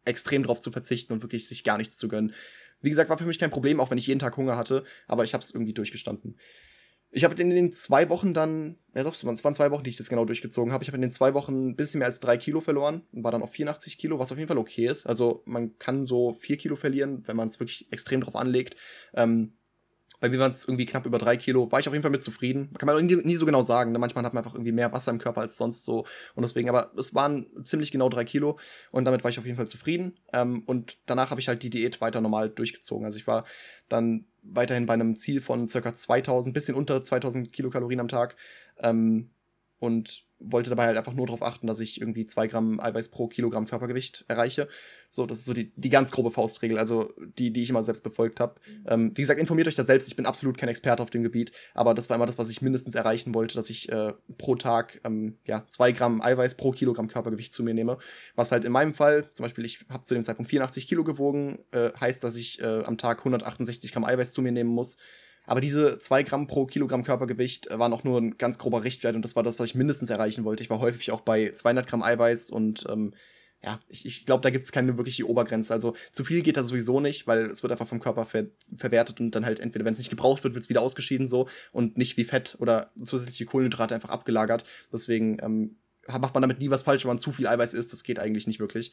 extrem 0.04 0.42
drauf 0.42 0.60
zu 0.60 0.70
verzichten 0.70 1.12
und 1.12 1.22
wirklich 1.22 1.48
sich 1.48 1.64
gar 1.64 1.78
nichts 1.78 1.98
zu 1.98 2.08
gönnen. 2.08 2.32
Wie 2.80 2.90
gesagt, 2.90 3.10
war 3.10 3.18
für 3.18 3.26
mich 3.26 3.38
kein 3.38 3.50
Problem, 3.50 3.80
auch 3.80 3.90
wenn 3.90 3.98
ich 3.98 4.06
jeden 4.06 4.20
Tag 4.20 4.36
Hunger 4.36 4.56
hatte, 4.56 4.84
aber 5.08 5.24
ich 5.24 5.34
habe 5.34 5.42
es 5.42 5.50
irgendwie 5.50 5.72
durchgestanden. 5.72 6.38
Ich 7.10 7.24
habe 7.24 7.40
in 7.40 7.50
den 7.50 7.72
zwei 7.72 8.08
Wochen 8.08 8.34
dann 8.34 8.78
ja 8.94 9.04
doch, 9.04 9.14
es 9.14 9.24
waren 9.24 9.54
zwei 9.54 9.70
Wochen, 9.70 9.84
die 9.84 9.90
ich 9.90 9.96
das 9.96 10.08
genau 10.08 10.24
durchgezogen 10.24 10.72
habe. 10.72 10.82
Ich 10.82 10.88
habe 10.88 10.96
in 10.96 11.02
den 11.02 11.12
zwei 11.12 11.34
Wochen 11.34 11.68
ein 11.68 11.76
bisschen 11.76 11.98
mehr 11.98 12.08
als 12.08 12.20
drei 12.20 12.36
Kilo 12.36 12.60
verloren 12.60 13.02
und 13.12 13.24
war 13.24 13.30
dann 13.30 13.42
auf 13.42 13.52
84 13.52 13.98
Kilo, 13.98 14.18
was 14.18 14.32
auf 14.32 14.38
jeden 14.38 14.48
Fall 14.48 14.58
okay 14.58 14.86
ist. 14.86 15.06
Also 15.06 15.42
man 15.46 15.78
kann 15.78 16.06
so 16.06 16.34
vier 16.34 16.56
Kilo 16.56 16.76
verlieren, 16.76 17.22
wenn 17.26 17.36
man 17.36 17.46
es 17.46 17.60
wirklich 17.60 17.90
extrem 17.92 18.20
drauf 18.22 18.36
anlegt. 18.36 18.76
Ähm, 19.14 19.52
bei 20.20 20.28
mir 20.28 20.38
waren 20.38 20.50
es 20.50 20.64
irgendwie 20.64 20.86
knapp 20.86 21.06
über 21.06 21.18
drei 21.18 21.36
Kilo. 21.36 21.70
War 21.70 21.80
ich 21.80 21.88
auf 21.88 21.94
jeden 21.94 22.02
Fall 22.02 22.10
mit 22.10 22.22
zufrieden. 22.22 22.72
Kann 22.78 22.86
man 22.86 23.04
nie, 23.04 23.16
nie 23.16 23.36
so 23.36 23.46
genau 23.46 23.62
sagen. 23.62 23.92
Ne? 23.92 23.98
Manchmal 23.98 24.24
hat 24.24 24.34
man 24.34 24.42
einfach 24.42 24.54
irgendwie 24.54 24.72
mehr 24.72 24.92
Wasser 24.92 25.10
im 25.10 25.18
Körper 25.18 25.42
als 25.42 25.56
sonst 25.56 25.84
so. 25.84 26.06
Und 26.34 26.42
deswegen, 26.42 26.68
aber 26.68 26.92
es 26.96 27.14
waren 27.14 27.46
ziemlich 27.64 27.90
genau 27.92 28.08
drei 28.08 28.24
Kilo. 28.24 28.58
Und 28.90 29.04
damit 29.04 29.24
war 29.24 29.30
ich 29.30 29.38
auf 29.38 29.44
jeden 29.46 29.56
Fall 29.56 29.68
zufrieden. 29.68 30.18
Ähm, 30.32 30.62
und 30.66 30.98
danach 31.06 31.30
habe 31.30 31.40
ich 31.40 31.48
halt 31.48 31.62
die 31.62 31.70
Diät 31.70 32.00
weiter 32.00 32.20
normal 32.20 32.50
durchgezogen. 32.50 33.04
Also 33.04 33.18
ich 33.18 33.26
war 33.26 33.44
dann 33.88 34.26
weiterhin 34.42 34.86
bei 34.86 34.94
einem 34.94 35.16
Ziel 35.16 35.40
von 35.40 35.68
circa 35.68 35.92
2000, 35.92 36.54
bisschen 36.54 36.74
unter 36.74 37.02
2000 37.02 37.52
Kilokalorien 37.52 38.00
am 38.00 38.08
Tag. 38.08 38.36
Ähm, 38.78 39.30
und 39.78 40.25
wollte 40.38 40.70
dabei 40.70 40.86
halt 40.86 40.96
einfach 40.96 41.14
nur 41.14 41.26
darauf 41.26 41.42
achten, 41.42 41.66
dass 41.66 41.80
ich 41.80 42.00
irgendwie 42.00 42.26
zwei 42.26 42.46
Gramm 42.46 42.78
Eiweiß 42.80 43.08
pro 43.08 43.26
Kilogramm 43.28 43.66
Körpergewicht 43.66 44.24
erreiche. 44.28 44.68
So, 45.08 45.24
das 45.24 45.38
ist 45.38 45.44
so 45.46 45.54
die, 45.54 45.72
die 45.76 45.88
ganz 45.88 46.10
grobe 46.10 46.30
Faustregel, 46.30 46.78
also 46.78 47.12
die, 47.38 47.52
die 47.52 47.62
ich 47.62 47.70
immer 47.70 47.82
selbst 47.82 48.02
befolgt 48.02 48.40
habe. 48.40 48.60
Mhm. 48.66 48.84
Ähm, 48.88 49.12
wie 49.14 49.22
gesagt, 49.22 49.40
informiert 49.40 49.68
euch 49.68 49.74
da 49.74 49.84
selbst. 49.84 50.08
Ich 50.08 50.16
bin 50.16 50.26
absolut 50.26 50.58
kein 50.58 50.68
Experte 50.68 51.02
auf 51.02 51.10
dem 51.10 51.22
Gebiet, 51.22 51.52
aber 51.74 51.94
das 51.94 52.10
war 52.10 52.16
immer 52.16 52.26
das, 52.26 52.38
was 52.38 52.50
ich 52.50 52.60
mindestens 52.60 52.94
erreichen 52.94 53.34
wollte, 53.34 53.54
dass 53.54 53.70
ich 53.70 53.90
äh, 53.90 54.12
pro 54.36 54.56
Tag 54.56 55.00
ähm, 55.04 55.38
ja, 55.46 55.66
zwei 55.68 55.92
Gramm 55.92 56.20
Eiweiß 56.20 56.56
pro 56.56 56.72
Kilogramm 56.72 57.08
Körpergewicht 57.08 57.52
zu 57.52 57.62
mir 57.62 57.74
nehme. 57.74 57.98
Was 58.34 58.52
halt 58.52 58.64
in 58.64 58.72
meinem 58.72 58.94
Fall, 58.94 59.30
zum 59.32 59.44
Beispiel, 59.44 59.64
ich 59.64 59.80
habe 59.88 60.04
zu 60.04 60.14
dem 60.14 60.24
Zeitpunkt 60.24 60.50
84 60.50 60.86
Kilo 60.86 61.04
gewogen, 61.04 61.60
äh, 61.70 61.90
heißt, 61.98 62.22
dass 62.22 62.36
ich 62.36 62.60
äh, 62.60 62.82
am 62.84 62.98
Tag 62.98 63.20
168 63.20 63.92
Gramm 63.92 64.04
Eiweiß 64.04 64.32
zu 64.32 64.42
mir 64.42 64.52
nehmen 64.52 64.70
muss. 64.70 64.98
Aber 65.46 65.60
diese 65.60 65.98
zwei 65.98 66.22
Gramm 66.22 66.46
pro 66.46 66.66
Kilogramm 66.66 67.04
Körpergewicht 67.04 67.70
äh, 67.70 67.78
waren 67.78 67.92
auch 67.92 68.04
nur 68.04 68.20
ein 68.20 68.36
ganz 68.36 68.58
grober 68.58 68.84
Richtwert 68.84 69.16
und 69.16 69.24
das 69.24 69.36
war 69.36 69.42
das, 69.42 69.58
was 69.58 69.66
ich 69.66 69.74
mindestens 69.74 70.10
erreichen 70.10 70.44
wollte. 70.44 70.62
Ich 70.62 70.70
war 70.70 70.80
häufig 70.80 71.12
auch 71.12 71.20
bei 71.20 71.50
200 71.50 71.86
Gramm 71.86 72.02
Eiweiß 72.02 72.50
und 72.50 72.84
ähm, 72.88 73.14
ja, 73.62 73.80
ich, 73.88 74.04
ich 74.04 74.26
glaube, 74.26 74.42
da 74.42 74.50
gibt 74.50 74.64
es 74.64 74.72
keine 74.72 74.96
wirkliche 74.96 75.28
Obergrenze. 75.28 75.72
Also 75.72 75.94
zu 76.12 76.24
viel 76.24 76.42
geht 76.42 76.56
da 76.56 76.64
sowieso 76.64 77.00
nicht, 77.00 77.26
weil 77.26 77.46
es 77.46 77.62
wird 77.62 77.72
einfach 77.72 77.86
vom 77.86 78.00
Körper 78.00 78.24
ver 78.24 78.46
verwertet 78.76 79.18
und 79.20 79.34
dann 79.34 79.46
halt 79.46 79.60
entweder, 79.60 79.84
wenn 79.84 79.92
es 79.92 79.98
nicht 79.98 80.10
gebraucht 80.10 80.44
wird, 80.44 80.54
wird 80.54 80.64
es 80.64 80.68
wieder 80.68 80.82
ausgeschieden 80.82 81.26
so 81.26 81.48
und 81.72 81.96
nicht 81.96 82.16
wie 82.16 82.24
Fett 82.24 82.56
oder 82.60 82.92
zusätzliche 83.02 83.46
Kohlenhydrate 83.46 83.94
einfach 83.94 84.10
abgelagert. 84.10 84.64
Deswegen 84.92 85.38
ähm, 85.42 85.78
macht 86.08 86.34
man 86.34 86.42
damit 86.42 86.60
nie 86.60 86.70
was 86.70 86.82
falsch, 86.82 87.04
wenn 87.04 87.10
man 87.10 87.18
zu 87.18 87.32
viel 87.32 87.46
Eiweiß 87.46 87.74
isst. 87.74 87.92
Das 87.92 88.02
geht 88.02 88.18
eigentlich 88.18 88.46
nicht 88.46 88.60
wirklich. 88.60 88.92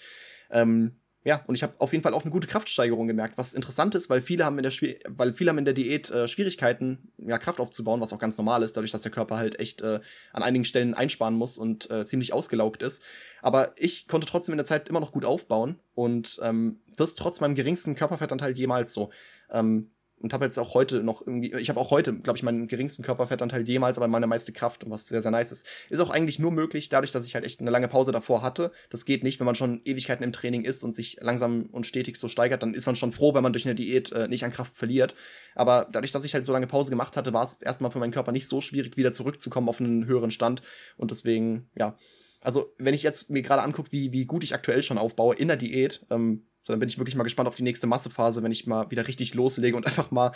Ähm, 0.50 0.96
ja, 1.26 1.42
und 1.48 1.56
ich 1.56 1.64
habe 1.64 1.74
auf 1.78 1.94
jeden 1.94 2.04
Fall 2.04 2.14
auch 2.14 2.24
eine 2.24 2.32
gute 2.32 2.48
Kraftsteigerung 2.48 3.08
gemerkt, 3.08 3.38
was 3.38 3.54
interessant 3.54 3.96
ist, 3.96 4.10
weil 4.10 4.22
viele 4.22 4.44
haben 4.44 4.58
in 4.58 4.64
der, 4.64 4.72
Schwier 4.72 5.00
weil 5.08 5.34
viele 5.34 5.52
haben 5.52 5.58
in 5.58 5.64
der 5.66 5.74
Diät 5.74 6.12
äh, 6.12 6.28
Schwierigkeiten, 6.28 7.14
ja, 7.18 7.38
Kraft 7.38 7.62
aufzubauen, 7.62 8.02
was 8.02 8.12
auch 8.12 8.20
ganz 8.20 8.38
normal 8.38 8.62
ist, 8.62 8.76
dadurch, 8.76 8.92
dass 8.92 9.04
der 9.04 9.12
Körper 9.12 9.38
halt 9.38 9.58
echt 9.58 9.82
äh, 9.82 10.02
an 10.34 10.44
einigen 10.44 10.66
Stellen 10.66 10.94
einsparen 10.94 11.36
muss 11.36 11.58
und 11.58 11.90
äh, 11.90 12.06
ziemlich 12.06 12.34
ausgelaugt 12.34 12.84
ist. 12.84 13.04
Aber 13.42 13.74
ich 13.78 14.10
konnte 14.10 14.28
trotzdem 14.28 14.54
in 14.54 14.58
der 14.58 14.66
Zeit 14.66 14.90
immer 14.90 15.00
noch 15.00 15.14
gut 15.14 15.24
aufbauen 15.24 15.80
und 15.96 16.40
ähm, 16.42 16.82
das 16.98 17.16
trotz 17.16 17.40
meinem 17.40 17.56
geringsten 17.56 17.96
Körperfettanteil 17.96 18.58
jemals 18.58 18.94
so. 18.94 19.10
Ähm, 19.50 19.93
und 20.24 20.32
habe 20.34 20.46
jetzt 20.46 20.58
auch 20.58 20.74
heute 20.74 21.04
noch 21.04 21.22
irgendwie, 21.22 21.54
ich 21.54 21.70
habe 21.70 21.80
auch 21.80 21.92
heute, 21.92 22.14
glaube 22.14 22.38
ich, 22.38 22.44
meinen 22.44 22.68
geringsten 22.70 23.04
Körperfettanteil 23.04 23.68
jemals, 23.68 23.98
aber 23.98 24.08
meine 24.08 24.26
meiste 24.26 24.54
Kraft 24.54 24.86
und 24.86 24.90
was 24.90 25.06
sehr, 25.10 25.22
sehr 25.22 25.32
nice 25.32 25.52
ist. 25.52 25.68
Ist 25.90 26.00
auch 26.00 26.10
eigentlich 26.10 26.40
nur 26.40 26.52
möglich, 26.52 26.88
dadurch, 26.88 27.12
dass 27.12 27.26
ich 27.26 27.36
halt 27.36 27.44
echt 27.44 27.60
eine 27.60 27.70
lange 27.70 27.90
Pause 27.90 28.14
davor 28.14 28.42
hatte. 28.42 28.72
Das 28.90 29.04
geht 29.04 29.24
nicht, 29.24 29.42
wenn 29.42 29.46
man 29.46 29.56
schon 29.56 29.82
Ewigkeiten 29.84 30.24
im 30.24 30.32
Training 30.32 30.64
ist 30.64 30.86
und 30.86 30.96
sich 30.96 31.18
langsam 31.20 31.68
und 31.74 31.86
stetig 31.86 32.16
so 32.18 32.30
steigert, 32.30 32.64
dann 32.64 32.74
ist 32.74 32.86
man 32.86 32.96
schon 32.96 33.12
froh, 33.12 33.34
wenn 33.34 33.44
man 33.44 33.52
durch 33.52 33.66
eine 33.66 33.76
Diät 33.76 34.14
äh, 34.14 34.30
nicht 34.30 34.46
an 34.46 34.54
Kraft 34.54 34.78
verliert. 34.78 35.14
Aber 35.56 35.90
dadurch, 35.92 36.14
dass 36.14 36.24
ich 36.24 36.34
halt 36.34 36.46
so 36.46 36.54
lange 36.54 36.68
Pause 36.68 36.90
gemacht 36.90 37.18
hatte, 37.18 37.34
war 37.34 37.44
es 37.44 37.62
erstmal 37.62 37.92
für 37.92 38.00
meinen 38.00 38.14
Körper 38.14 38.32
nicht 38.32 38.48
so 38.48 38.62
schwierig, 38.62 38.96
wieder 38.96 39.12
zurückzukommen 39.12 39.68
auf 39.68 39.82
einen 39.82 40.06
höheren 40.06 40.32
Stand. 40.32 40.62
Und 40.96 41.12
deswegen, 41.12 41.70
ja. 41.76 41.98
Also, 42.40 42.74
wenn 42.78 42.94
ich 42.94 43.04
jetzt 43.04 43.30
mir 43.30 43.42
gerade 43.42 43.62
angucke, 43.62 43.92
wie, 43.92 44.14
wie 44.14 44.26
gut 44.26 44.44
ich 44.46 44.54
aktuell 44.54 44.84
schon 44.84 44.98
aufbaue 44.98 45.36
in 45.36 45.50
der 45.50 45.58
Diät, 45.58 46.06
ähm, 46.10 46.46
so, 46.64 46.74
dann 46.74 46.80
bin 46.80 46.90
ich 46.90 46.98
wirklich 46.98 47.16
mal 47.16 47.24
gespannt 47.24 47.48
auf 47.48 47.56
die 47.56 47.64
nächste 47.64 47.88
Massephase, 47.88 48.42
wenn 48.42 48.52
ich 48.52 48.66
mal 48.66 48.90
wieder 48.90 49.08
richtig 49.08 49.36
loslege 49.36 49.78
und 49.78 49.86
einfach 49.86 50.10
mal 50.10 50.32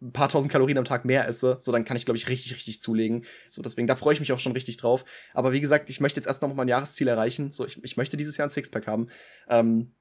ein 0.00 0.12
paar 0.12 0.28
tausend 0.28 0.50
Kalorien 0.50 0.78
am 0.78 0.84
Tag 0.84 1.04
mehr 1.04 1.26
esse, 1.28 1.58
so 1.60 1.72
dann 1.72 1.84
kann 1.84 1.96
ich, 1.96 2.04
glaube 2.04 2.16
ich, 2.16 2.28
richtig, 2.28 2.54
richtig 2.54 2.80
zulegen. 2.80 3.24
So, 3.48 3.62
deswegen, 3.62 3.86
da 3.86 3.96
freue 3.96 4.14
ich 4.14 4.20
mich 4.20 4.32
auch 4.32 4.38
schon 4.38 4.52
richtig 4.52 4.76
drauf. 4.76 5.04
Aber 5.34 5.52
wie 5.52 5.60
gesagt, 5.60 5.90
ich 5.90 6.00
möchte 6.00 6.18
jetzt 6.18 6.26
erst 6.26 6.40
noch 6.40 6.54
mal 6.54 6.62
ein 6.62 6.68
Jahresziel 6.68 7.08
erreichen. 7.08 7.52
So, 7.52 7.66
ich, 7.66 7.82
ich 7.82 7.96
möchte 7.96 8.16
dieses 8.16 8.36
Jahr 8.36 8.46
ein 8.46 8.50
Sixpack 8.50 8.86
haben. 8.86 9.08
Ähm, 9.48 9.92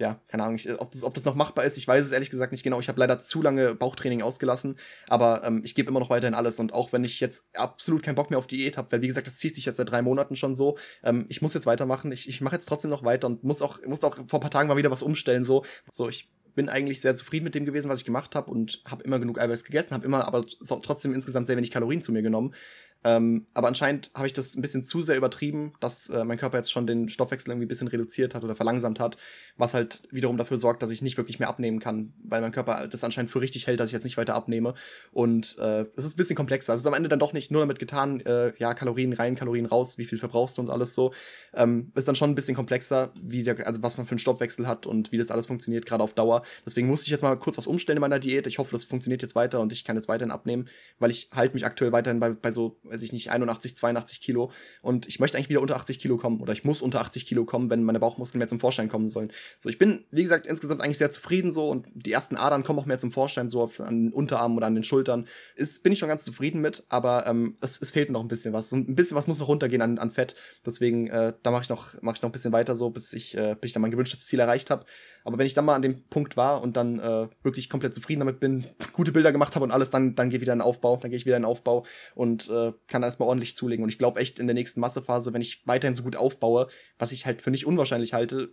ja, 0.00 0.18
keine 0.28 0.44
Ahnung, 0.44 0.56
ich, 0.56 0.80
ob, 0.80 0.90
das, 0.90 1.04
ob 1.04 1.14
das 1.14 1.24
noch 1.24 1.34
machbar 1.34 1.64
ist, 1.64 1.76
ich 1.76 1.86
weiß 1.86 2.06
es 2.06 2.10
ehrlich 2.10 2.30
gesagt 2.30 2.52
nicht 2.52 2.62
genau. 2.62 2.80
Ich 2.80 2.88
habe 2.88 2.98
leider 2.98 3.20
zu 3.20 3.42
lange 3.42 3.74
Bauchtraining 3.74 4.22
ausgelassen, 4.22 4.76
aber 5.08 5.42
ähm, 5.44 5.60
ich 5.64 5.74
gebe 5.74 5.90
immer 5.90 6.00
noch 6.00 6.10
weiterhin 6.10 6.34
alles. 6.34 6.58
Und 6.58 6.72
auch 6.72 6.92
wenn 6.92 7.04
ich 7.04 7.20
jetzt 7.20 7.44
absolut 7.54 8.02
keinen 8.02 8.14
Bock 8.14 8.30
mehr 8.30 8.38
auf 8.38 8.46
Diät 8.46 8.78
habe, 8.78 8.90
weil 8.92 9.02
wie 9.02 9.06
gesagt, 9.06 9.26
das 9.26 9.36
zieht 9.36 9.54
sich 9.54 9.66
jetzt 9.66 9.76
seit 9.76 9.90
drei 9.90 10.00
Monaten 10.00 10.36
schon 10.36 10.54
so, 10.54 10.78
ähm, 11.02 11.26
ich 11.28 11.42
muss 11.42 11.54
jetzt 11.54 11.66
weitermachen. 11.66 12.10
Ich, 12.12 12.28
ich 12.28 12.40
mache 12.40 12.56
jetzt 12.56 12.66
trotzdem 12.66 12.90
noch 12.90 13.04
weiter 13.04 13.26
und 13.26 13.44
muss 13.44 13.60
auch, 13.60 13.84
muss 13.86 14.02
auch 14.02 14.16
vor 14.16 14.38
ein 14.38 14.40
paar 14.40 14.50
Tagen 14.50 14.68
mal 14.68 14.78
wieder 14.78 14.90
was 14.90 15.02
umstellen. 15.02 15.44
So, 15.44 15.64
so 15.92 16.08
ich 16.08 16.30
bin 16.54 16.68
eigentlich 16.68 17.00
sehr 17.00 17.14
zufrieden 17.14 17.44
mit 17.44 17.54
dem 17.54 17.64
gewesen, 17.64 17.88
was 17.88 18.00
ich 18.00 18.04
gemacht 18.04 18.34
habe 18.34 18.50
und 18.50 18.82
habe 18.86 19.02
immer 19.02 19.18
genug 19.18 19.40
Eiweiß 19.40 19.64
gegessen, 19.64 19.94
habe 19.94 20.04
immer 20.04 20.26
aber 20.26 20.44
trotzdem 20.82 21.14
insgesamt 21.14 21.46
sehr 21.46 21.56
wenig 21.56 21.70
Kalorien 21.70 22.02
zu 22.02 22.12
mir 22.12 22.22
genommen. 22.22 22.54
Ähm, 23.02 23.46
aber 23.54 23.68
anscheinend 23.68 24.10
habe 24.14 24.26
ich 24.26 24.32
das 24.32 24.54
ein 24.56 24.62
bisschen 24.62 24.82
zu 24.82 25.02
sehr 25.02 25.16
übertrieben, 25.16 25.72
dass 25.80 26.10
äh, 26.10 26.24
mein 26.24 26.38
Körper 26.38 26.58
jetzt 26.58 26.70
schon 26.70 26.86
den 26.86 27.08
Stoffwechsel 27.08 27.50
irgendwie 27.50 27.64
ein 27.64 27.68
bisschen 27.68 27.88
reduziert 27.88 28.34
hat 28.34 28.44
oder 28.44 28.54
verlangsamt 28.54 29.00
hat, 29.00 29.16
was 29.56 29.72
halt 29.72 30.02
wiederum 30.10 30.36
dafür 30.36 30.58
sorgt, 30.58 30.82
dass 30.82 30.90
ich 30.90 31.00
nicht 31.00 31.16
wirklich 31.16 31.38
mehr 31.38 31.48
abnehmen 31.48 31.80
kann, 31.80 32.12
weil 32.22 32.40
mein 32.42 32.52
Körper 32.52 32.88
das 32.88 33.02
anscheinend 33.02 33.30
für 33.30 33.40
richtig 33.40 33.66
hält, 33.66 33.80
dass 33.80 33.88
ich 33.88 33.94
jetzt 33.94 34.04
nicht 34.04 34.16
weiter 34.18 34.34
abnehme. 34.34 34.74
Und 35.12 35.56
äh, 35.58 35.86
es 35.96 36.04
ist 36.04 36.14
ein 36.14 36.16
bisschen 36.16 36.36
komplexer. 36.36 36.74
Es 36.74 36.80
ist 36.80 36.86
am 36.86 36.94
Ende 36.94 37.08
dann 37.08 37.18
doch 37.18 37.32
nicht 37.32 37.50
nur 37.50 37.62
damit 37.62 37.78
getan, 37.78 38.20
äh, 38.20 38.52
ja, 38.58 38.74
Kalorien 38.74 39.12
rein, 39.12 39.34
Kalorien 39.34 39.66
raus, 39.66 39.96
wie 39.96 40.04
viel 40.04 40.18
verbrauchst 40.18 40.58
du 40.58 40.62
und 40.62 40.70
alles 40.70 40.94
so. 40.94 41.12
Ähm, 41.54 41.92
ist 41.94 42.06
dann 42.06 42.16
schon 42.16 42.30
ein 42.30 42.34
bisschen 42.34 42.54
komplexer, 42.54 43.12
wie 43.22 43.42
der, 43.42 43.66
also 43.66 43.82
was 43.82 43.96
man 43.96 44.06
für 44.06 44.12
einen 44.12 44.18
Stoffwechsel 44.18 44.66
hat 44.66 44.86
und 44.86 45.10
wie 45.10 45.18
das 45.18 45.30
alles 45.30 45.46
funktioniert, 45.46 45.86
gerade 45.86 46.04
auf 46.04 46.12
Dauer. 46.12 46.42
Deswegen 46.66 46.88
musste 46.88 47.06
ich 47.06 47.10
jetzt 47.10 47.22
mal 47.22 47.36
kurz 47.36 47.56
was 47.56 47.66
umstellen 47.66 47.96
in 47.96 48.02
meiner 48.02 48.18
Diät. 48.18 48.46
Ich 48.46 48.58
hoffe, 48.58 48.72
das 48.72 48.84
funktioniert 48.84 49.22
jetzt 49.22 49.34
weiter 49.34 49.60
und 49.60 49.72
ich 49.72 49.84
kann 49.84 49.96
jetzt 49.96 50.08
weiterhin 50.08 50.30
abnehmen, 50.30 50.68
weil 50.98 51.10
ich 51.10 51.30
halte 51.34 51.54
mich 51.54 51.64
aktuell 51.64 51.92
weiterhin 51.92 52.20
bei, 52.20 52.30
bei 52.30 52.50
so 52.50 52.78
weiß 52.90 53.02
ich 53.02 53.12
nicht, 53.12 53.30
81, 53.30 53.76
82 53.76 54.20
Kilo. 54.20 54.50
Und 54.82 55.06
ich 55.06 55.20
möchte 55.20 55.36
eigentlich 55.36 55.48
wieder 55.48 55.60
unter 55.60 55.76
80 55.76 55.98
Kilo 55.98 56.16
kommen. 56.16 56.40
Oder 56.40 56.52
ich 56.52 56.64
muss 56.64 56.82
unter 56.82 57.00
80 57.00 57.26
Kilo 57.26 57.44
kommen, 57.44 57.70
wenn 57.70 57.82
meine 57.84 58.00
Bauchmuskeln 58.00 58.38
mehr 58.38 58.48
zum 58.48 58.60
Vorschein 58.60 58.88
kommen 58.88 59.08
sollen. 59.08 59.32
So, 59.58 59.68
ich 59.68 59.78
bin, 59.78 60.04
wie 60.10 60.22
gesagt, 60.22 60.46
insgesamt 60.46 60.82
eigentlich 60.82 60.98
sehr 60.98 61.10
zufrieden 61.10 61.52
so. 61.52 61.68
Und 61.68 61.86
die 61.94 62.12
ersten 62.12 62.36
Adern 62.36 62.62
kommen 62.62 62.78
auch 62.78 62.86
mehr 62.86 62.98
zum 62.98 63.12
Vorschein, 63.12 63.48
so 63.48 63.70
an 63.78 64.04
den 64.06 64.12
Unterarmen 64.12 64.56
oder 64.56 64.66
an 64.66 64.74
den 64.74 64.84
Schultern. 64.84 65.26
Ist, 65.56 65.82
bin 65.82 65.92
ich 65.92 65.98
schon 65.98 66.08
ganz 66.08 66.24
zufrieden 66.24 66.60
mit. 66.60 66.84
Aber 66.88 67.26
ähm, 67.26 67.56
es, 67.60 67.80
es 67.80 67.90
fehlt 67.92 68.10
noch 68.10 68.20
ein 68.20 68.28
bisschen 68.28 68.52
was. 68.52 68.72
Ein 68.72 68.94
bisschen 68.94 69.16
was 69.16 69.26
muss 69.26 69.38
noch 69.38 69.48
runtergehen 69.48 69.82
an, 69.82 69.98
an 69.98 70.10
Fett. 70.10 70.34
Deswegen, 70.64 71.08
äh, 71.08 71.32
da 71.42 71.50
mache 71.50 71.62
ich, 71.62 71.68
noch 71.68 71.94
mach 72.02 72.16
ich 72.16 72.22
noch 72.22 72.28
ein 72.28 72.32
bisschen 72.32 72.52
weiter 72.52 72.76
so, 72.76 72.90
bis 72.90 73.12
ich, 73.12 73.36
äh, 73.36 73.56
bis 73.60 73.68
ich 73.68 73.72
dann 73.72 73.82
mein 73.82 73.90
gewünschtes 73.90 74.26
Ziel 74.26 74.40
erreicht 74.40 74.70
habe. 74.70 74.84
Aber 75.24 75.38
wenn 75.38 75.46
ich 75.46 75.54
dann 75.54 75.64
mal 75.64 75.74
an 75.74 75.82
dem 75.82 76.02
Punkt 76.08 76.36
war 76.36 76.62
und 76.62 76.76
dann 76.76 76.98
äh, 76.98 77.28
wirklich 77.42 77.68
komplett 77.68 77.94
zufrieden 77.94 78.20
damit 78.20 78.40
bin, 78.40 78.66
gute 78.92 79.12
Bilder 79.12 79.32
gemacht 79.32 79.54
habe 79.54 79.64
und 79.64 79.70
alles, 79.70 79.90
dann, 79.90 80.14
dann 80.14 80.30
geht 80.30 80.40
wieder 80.40 80.52
in 80.52 80.58
den 80.58 80.64
Aufbau. 80.64 80.96
Dann 80.96 81.10
gehe 81.10 81.18
ich 81.18 81.26
wieder 81.26 81.36
in 81.36 81.42
den 81.42 81.48
Aufbau 81.48 81.84
und 82.14 82.48
äh, 82.48 82.72
kann 82.90 83.02
erstmal 83.02 83.28
ordentlich 83.28 83.56
zulegen. 83.56 83.82
Und 83.82 83.88
ich 83.88 83.98
glaube 83.98 84.20
echt 84.20 84.38
in 84.38 84.46
der 84.46 84.54
nächsten 84.54 84.80
Massephase, 84.80 85.32
wenn 85.32 85.40
ich 85.40 85.66
weiterhin 85.66 85.94
so 85.94 86.02
gut 86.02 86.16
aufbaue, 86.16 86.66
was 86.98 87.12
ich 87.12 87.24
halt 87.24 87.40
für 87.40 87.50
nicht 87.50 87.64
unwahrscheinlich 87.64 88.12
halte, 88.12 88.52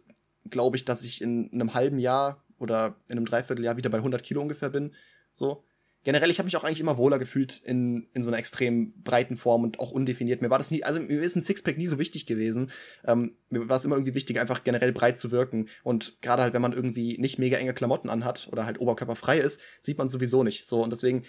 glaube 0.49 0.77
ich, 0.77 0.85
dass 0.85 1.03
ich 1.03 1.21
in 1.21 1.49
einem 1.51 1.73
halben 1.73 1.99
Jahr 1.99 2.45
oder 2.57 2.95
in 3.09 3.17
einem 3.17 3.25
Dreivierteljahr 3.25 3.75
wieder 3.75 3.89
bei 3.89 3.97
100 3.97 4.23
Kilo 4.23 4.41
ungefähr 4.41 4.69
bin. 4.69 4.93
So 5.33 5.65
generell, 6.07 6.29
ich 6.29 6.39
habe 6.39 6.45
mich 6.45 6.55
auch 6.55 6.63
eigentlich 6.63 6.79
immer 6.79 6.97
wohler 6.97 7.19
gefühlt 7.19 7.61
in, 7.65 8.07
in 8.13 8.23
so 8.23 8.29
einer 8.29 8.38
extrem 8.38 8.93
breiten 9.03 9.35
Form 9.35 9.63
und 9.63 9.81
auch 9.81 9.91
undefiniert. 9.91 10.41
Mir 10.41 10.49
war 10.49 10.57
das 10.57 10.71
nie, 10.71 10.81
also 10.81 11.01
mir 11.01 11.21
ist 11.21 11.35
ein 11.35 11.41
Sixpack 11.41 11.77
nie 11.77 11.85
so 11.85 11.99
wichtig 11.99 12.25
gewesen. 12.25 12.71
Ähm, 13.03 13.35
mir 13.49 13.67
war 13.67 13.75
es 13.75 13.83
immer 13.83 13.97
irgendwie 13.97 14.13
wichtig, 14.13 14.39
einfach 14.39 14.63
generell 14.63 14.93
breit 14.93 15.17
zu 15.17 15.31
wirken. 15.31 15.67
Und 15.83 16.21
gerade 16.21 16.43
halt, 16.43 16.53
wenn 16.53 16.61
man 16.61 16.71
irgendwie 16.71 17.17
nicht 17.17 17.39
mega 17.39 17.57
enge 17.57 17.73
Klamotten 17.73 18.09
anhat 18.09 18.47
oder 18.53 18.65
halt 18.65 18.79
oberkörperfrei 18.79 19.39
ist, 19.39 19.59
sieht 19.81 19.97
man 19.97 20.07
sowieso 20.07 20.43
nicht. 20.43 20.65
So, 20.65 20.81
und 20.81 20.91
deswegen 20.91 21.23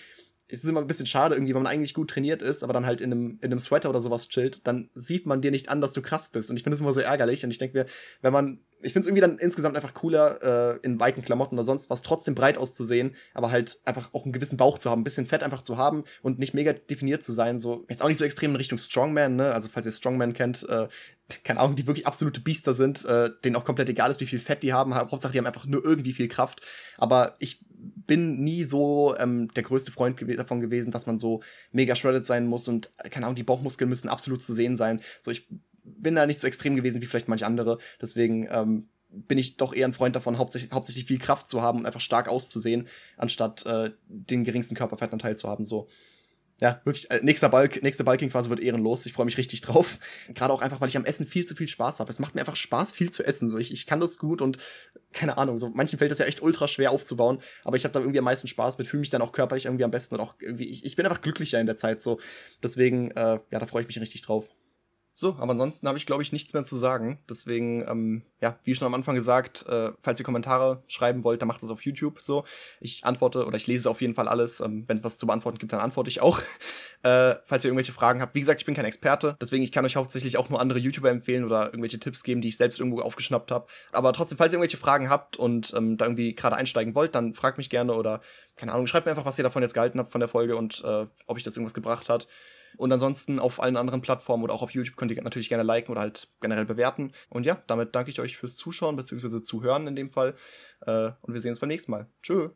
es 0.50 0.64
ist 0.64 0.70
immer 0.70 0.80
ein 0.80 0.86
bisschen 0.86 1.06
schade 1.06 1.34
irgendwie, 1.34 1.54
wenn 1.54 1.62
man 1.62 1.72
eigentlich 1.72 1.94
gut 1.94 2.10
trainiert 2.10 2.40
ist, 2.40 2.64
aber 2.64 2.72
dann 2.72 2.86
halt 2.86 3.00
in 3.00 3.12
einem, 3.12 3.38
in 3.42 3.50
einem 3.50 3.58
Sweater 3.58 3.90
oder 3.90 4.00
sowas 4.00 4.28
chillt, 4.28 4.66
dann 4.66 4.88
sieht 4.94 5.26
man 5.26 5.42
dir 5.42 5.50
nicht 5.50 5.68
an, 5.68 5.80
dass 5.80 5.92
du 5.92 6.00
krass 6.00 6.30
bist. 6.30 6.50
Und 6.50 6.56
ich 6.56 6.62
finde 6.62 6.74
es 6.74 6.80
immer 6.80 6.94
so 6.94 7.00
ärgerlich. 7.00 7.44
Und 7.44 7.50
ich 7.50 7.58
denke 7.58 7.78
mir, 7.78 7.86
wenn 8.22 8.32
man, 8.32 8.60
ich 8.80 8.92
finde 8.92 9.00
es 9.00 9.06
irgendwie 9.06 9.20
dann 9.20 9.38
insgesamt 9.38 9.76
einfach 9.76 9.94
cooler, 9.94 10.76
äh, 10.76 10.78
in 10.82 11.00
weiten 11.00 11.22
Klamotten 11.22 11.56
oder 11.56 11.64
sonst 11.64 11.90
was 11.90 12.02
trotzdem 12.02 12.34
breit 12.34 12.58
auszusehen, 12.58 13.14
aber 13.34 13.50
halt 13.50 13.80
einfach 13.84 14.12
auch 14.14 14.24
einen 14.24 14.32
gewissen 14.32 14.56
Bauch 14.56 14.78
zu 14.78 14.90
haben, 14.90 15.00
ein 15.00 15.04
bisschen 15.04 15.26
Fett 15.26 15.42
einfach 15.42 15.62
zu 15.62 15.76
haben 15.76 16.04
und 16.22 16.38
nicht 16.38 16.54
mega 16.54 16.72
definiert 16.72 17.22
zu 17.22 17.32
sein. 17.32 17.58
So, 17.58 17.84
jetzt 17.88 18.02
auch 18.02 18.08
nicht 18.08 18.18
so 18.18 18.24
extrem 18.24 18.52
in 18.52 18.56
Richtung 18.56 18.78
Strongman, 18.78 19.36
ne? 19.36 19.52
Also, 19.52 19.68
falls 19.72 19.86
ihr 19.86 19.92
Strongman 19.92 20.32
kennt, 20.32 20.68
äh, 20.68 20.88
keine 21.44 21.60
Ahnung, 21.60 21.76
die 21.76 21.86
wirklich 21.86 22.06
absolute 22.06 22.40
Biester 22.40 22.72
sind, 22.74 23.04
äh, 23.04 23.30
denen 23.44 23.56
auch 23.56 23.64
komplett 23.64 23.88
egal 23.88 24.10
ist, 24.10 24.20
wie 24.20 24.26
viel 24.26 24.38
Fett 24.38 24.62
die 24.62 24.72
haben. 24.72 24.94
Hauptsache, 24.94 25.32
die 25.32 25.38
haben 25.38 25.46
einfach 25.46 25.66
nur 25.66 25.84
irgendwie 25.84 26.12
viel 26.12 26.28
Kraft. 26.28 26.62
Aber 26.96 27.36
ich 27.38 27.60
bin 27.70 28.42
nie 28.42 28.64
so 28.64 29.14
ähm, 29.18 29.52
der 29.54 29.62
größte 29.62 29.92
Freund 29.92 30.16
gew 30.16 30.34
davon 30.34 30.60
gewesen, 30.60 30.90
dass 30.90 31.06
man 31.06 31.18
so 31.18 31.42
mega 31.70 31.94
shredded 31.94 32.24
sein 32.24 32.46
muss 32.46 32.66
und, 32.68 32.90
keine 33.10 33.26
Ahnung, 33.26 33.36
die 33.36 33.42
Bauchmuskeln 33.42 33.90
müssen 33.90 34.08
absolut 34.08 34.42
zu 34.42 34.54
sehen 34.54 34.76
sein. 34.76 35.00
So, 35.20 35.30
ich 35.30 35.48
bin 35.96 36.14
da 36.14 36.26
nicht 36.26 36.40
so 36.40 36.46
extrem 36.46 36.76
gewesen 36.76 37.00
wie 37.00 37.06
vielleicht 37.06 37.28
manche 37.28 37.46
andere. 37.46 37.78
Deswegen 38.00 38.48
ähm, 38.50 38.88
bin 39.10 39.38
ich 39.38 39.56
doch 39.56 39.74
eher 39.74 39.86
ein 39.86 39.94
Freund 39.94 40.14
davon, 40.14 40.38
hauptsächlich, 40.38 40.72
hauptsächlich 40.72 41.06
viel 41.06 41.18
Kraft 41.18 41.48
zu 41.48 41.62
haben 41.62 41.80
und 41.80 41.86
einfach 41.86 42.00
stark 42.00 42.28
auszusehen, 42.28 42.86
anstatt 43.16 43.64
äh, 43.66 43.90
den 44.06 44.44
geringsten 44.44 44.74
Körperfettanteil 44.74 45.36
zu 45.36 45.48
haben. 45.48 45.64
So. 45.64 45.88
ja, 46.60 46.80
wirklich, 46.84 47.10
äh, 47.10 47.20
nächster 47.22 47.48
Bulk, 47.48 47.82
nächste 47.82 48.04
Bulking-Phase 48.04 48.50
wird 48.50 48.60
ehrenlos. 48.60 49.06
Ich 49.06 49.14
freue 49.14 49.24
mich 49.24 49.38
richtig 49.38 49.62
drauf. 49.62 49.98
Gerade 50.34 50.52
auch 50.52 50.60
einfach, 50.60 50.80
weil 50.80 50.88
ich 50.88 50.96
am 50.96 51.06
Essen 51.06 51.26
viel 51.26 51.46
zu 51.46 51.54
viel 51.54 51.68
Spaß 51.68 52.00
habe. 52.00 52.10
Es 52.10 52.18
macht 52.18 52.34
mir 52.34 52.42
einfach 52.42 52.56
Spaß, 52.56 52.92
viel 52.92 53.10
zu 53.10 53.24
essen. 53.24 53.48
So, 53.48 53.56
ich, 53.56 53.72
ich 53.72 53.86
kann 53.86 54.00
das 54.00 54.18
gut 54.18 54.42
und 54.42 54.58
keine 55.12 55.38
Ahnung, 55.38 55.56
so 55.56 55.70
manchen 55.70 55.98
fällt 55.98 56.10
das 56.10 56.18
ja 56.18 56.26
echt 56.26 56.42
ultra 56.42 56.68
schwer 56.68 56.90
aufzubauen, 56.90 57.38
aber 57.64 57.78
ich 57.78 57.84
habe 57.84 57.92
da 57.92 58.00
irgendwie 58.00 58.18
am 58.18 58.26
meisten 58.26 58.46
Spaß 58.46 58.76
mit, 58.76 58.86
fühle 58.86 59.00
mich 59.00 59.08
dann 59.08 59.22
auch 59.22 59.32
körperlich 59.32 59.64
irgendwie 59.64 59.84
am 59.84 59.90
besten 59.90 60.16
und 60.16 60.20
auch 60.20 60.34
irgendwie, 60.38 60.68
ich, 60.68 60.84
ich 60.84 60.96
bin 60.96 61.06
einfach 61.06 61.22
glücklicher 61.22 61.58
in 61.58 61.66
der 61.66 61.78
Zeit 61.78 62.02
so. 62.02 62.20
Deswegen, 62.62 63.10
äh, 63.12 63.40
ja, 63.50 63.58
da 63.58 63.66
freue 63.66 63.82
ich 63.82 63.88
mich 63.88 63.98
richtig 63.98 64.20
drauf. 64.20 64.50
So, 65.20 65.34
aber 65.40 65.50
ansonsten 65.50 65.88
habe 65.88 65.98
ich, 65.98 66.06
glaube 66.06 66.22
ich, 66.22 66.30
nichts 66.30 66.54
mehr 66.54 66.62
zu 66.62 66.76
sagen. 66.76 67.18
Deswegen, 67.28 67.84
ähm, 67.88 68.22
ja, 68.40 68.56
wie 68.62 68.72
schon 68.76 68.86
am 68.86 68.94
Anfang 68.94 69.16
gesagt, 69.16 69.66
äh, 69.66 69.90
falls 69.98 70.20
ihr 70.20 70.24
Kommentare 70.24 70.84
schreiben 70.86 71.24
wollt, 71.24 71.42
dann 71.42 71.48
macht 71.48 71.60
das 71.60 71.70
auf 71.70 71.82
YouTube 71.82 72.20
so. 72.20 72.44
Ich 72.78 73.04
antworte 73.04 73.44
oder 73.44 73.56
ich 73.56 73.66
lese 73.66 73.90
auf 73.90 74.00
jeden 74.00 74.14
Fall 74.14 74.28
alles. 74.28 74.60
Ähm, 74.60 74.84
Wenn 74.86 74.96
es 74.96 75.02
was 75.02 75.18
zu 75.18 75.26
beantworten 75.26 75.58
gibt, 75.58 75.72
dann 75.72 75.80
antworte 75.80 76.08
ich 76.08 76.20
auch. 76.20 76.40
äh, 77.02 77.34
falls 77.46 77.64
ihr 77.64 77.70
irgendwelche 77.70 77.90
Fragen 77.90 78.22
habt. 78.22 78.36
Wie 78.36 78.38
gesagt, 78.38 78.60
ich 78.60 78.64
bin 78.64 78.76
kein 78.76 78.84
Experte, 78.84 79.36
deswegen 79.40 79.64
ich 79.64 79.72
kann 79.72 79.84
euch 79.84 79.96
hauptsächlich 79.96 80.36
auch 80.36 80.50
nur 80.50 80.60
andere 80.60 80.78
YouTuber 80.78 81.10
empfehlen 81.10 81.44
oder 81.44 81.66
irgendwelche 81.66 81.98
Tipps 81.98 82.22
geben, 82.22 82.40
die 82.40 82.46
ich 82.46 82.56
selbst 82.56 82.78
irgendwo 82.78 83.00
aufgeschnappt 83.00 83.50
habe. 83.50 83.66
Aber 83.90 84.12
trotzdem, 84.12 84.38
falls 84.38 84.52
ihr 84.52 84.58
irgendwelche 84.58 84.76
Fragen 84.76 85.10
habt 85.10 85.36
und 85.36 85.74
ähm, 85.76 85.96
da 85.96 86.04
irgendwie 86.04 86.36
gerade 86.36 86.54
einsteigen 86.54 86.94
wollt, 86.94 87.16
dann 87.16 87.34
fragt 87.34 87.58
mich 87.58 87.70
gerne 87.70 87.94
oder 87.94 88.20
keine 88.54 88.72
Ahnung, 88.72 88.86
schreibt 88.86 89.06
mir 89.06 89.10
einfach, 89.10 89.24
was 89.24 89.36
ihr 89.36 89.42
davon 89.42 89.62
jetzt 89.62 89.74
gehalten 89.74 89.98
habt 89.98 90.12
von 90.12 90.20
der 90.20 90.28
Folge 90.28 90.54
und 90.54 90.80
äh, 90.84 91.06
ob 91.26 91.38
ich 91.38 91.42
das 91.42 91.56
irgendwas 91.56 91.74
gebracht 91.74 92.08
hat. 92.08 92.28
Und 92.76 92.92
ansonsten 92.92 93.38
auf 93.38 93.60
allen 93.62 93.76
anderen 93.76 94.00
Plattformen 94.00 94.44
oder 94.44 94.54
auch 94.54 94.62
auf 94.62 94.70
YouTube 94.72 94.96
könnt 94.96 95.10
ihr 95.10 95.22
natürlich 95.22 95.48
gerne 95.48 95.64
liken 95.64 95.92
oder 95.92 96.00
halt 96.00 96.28
generell 96.40 96.64
bewerten. 96.64 97.12
Und 97.28 97.46
ja, 97.46 97.62
damit 97.66 97.94
danke 97.94 98.10
ich 98.10 98.20
euch 98.20 98.36
fürs 98.36 98.56
Zuschauen 98.56 98.96
bzw. 98.96 99.42
Zuhören 99.42 99.86
in 99.86 99.96
dem 99.96 100.10
Fall. 100.10 100.34
Äh, 100.82 101.10
und 101.22 101.32
wir 101.32 101.40
sehen 101.40 101.50
uns 101.50 101.60
beim 101.60 101.68
nächsten 101.68 101.90
Mal. 101.92 102.06
Tschö. 102.22 102.50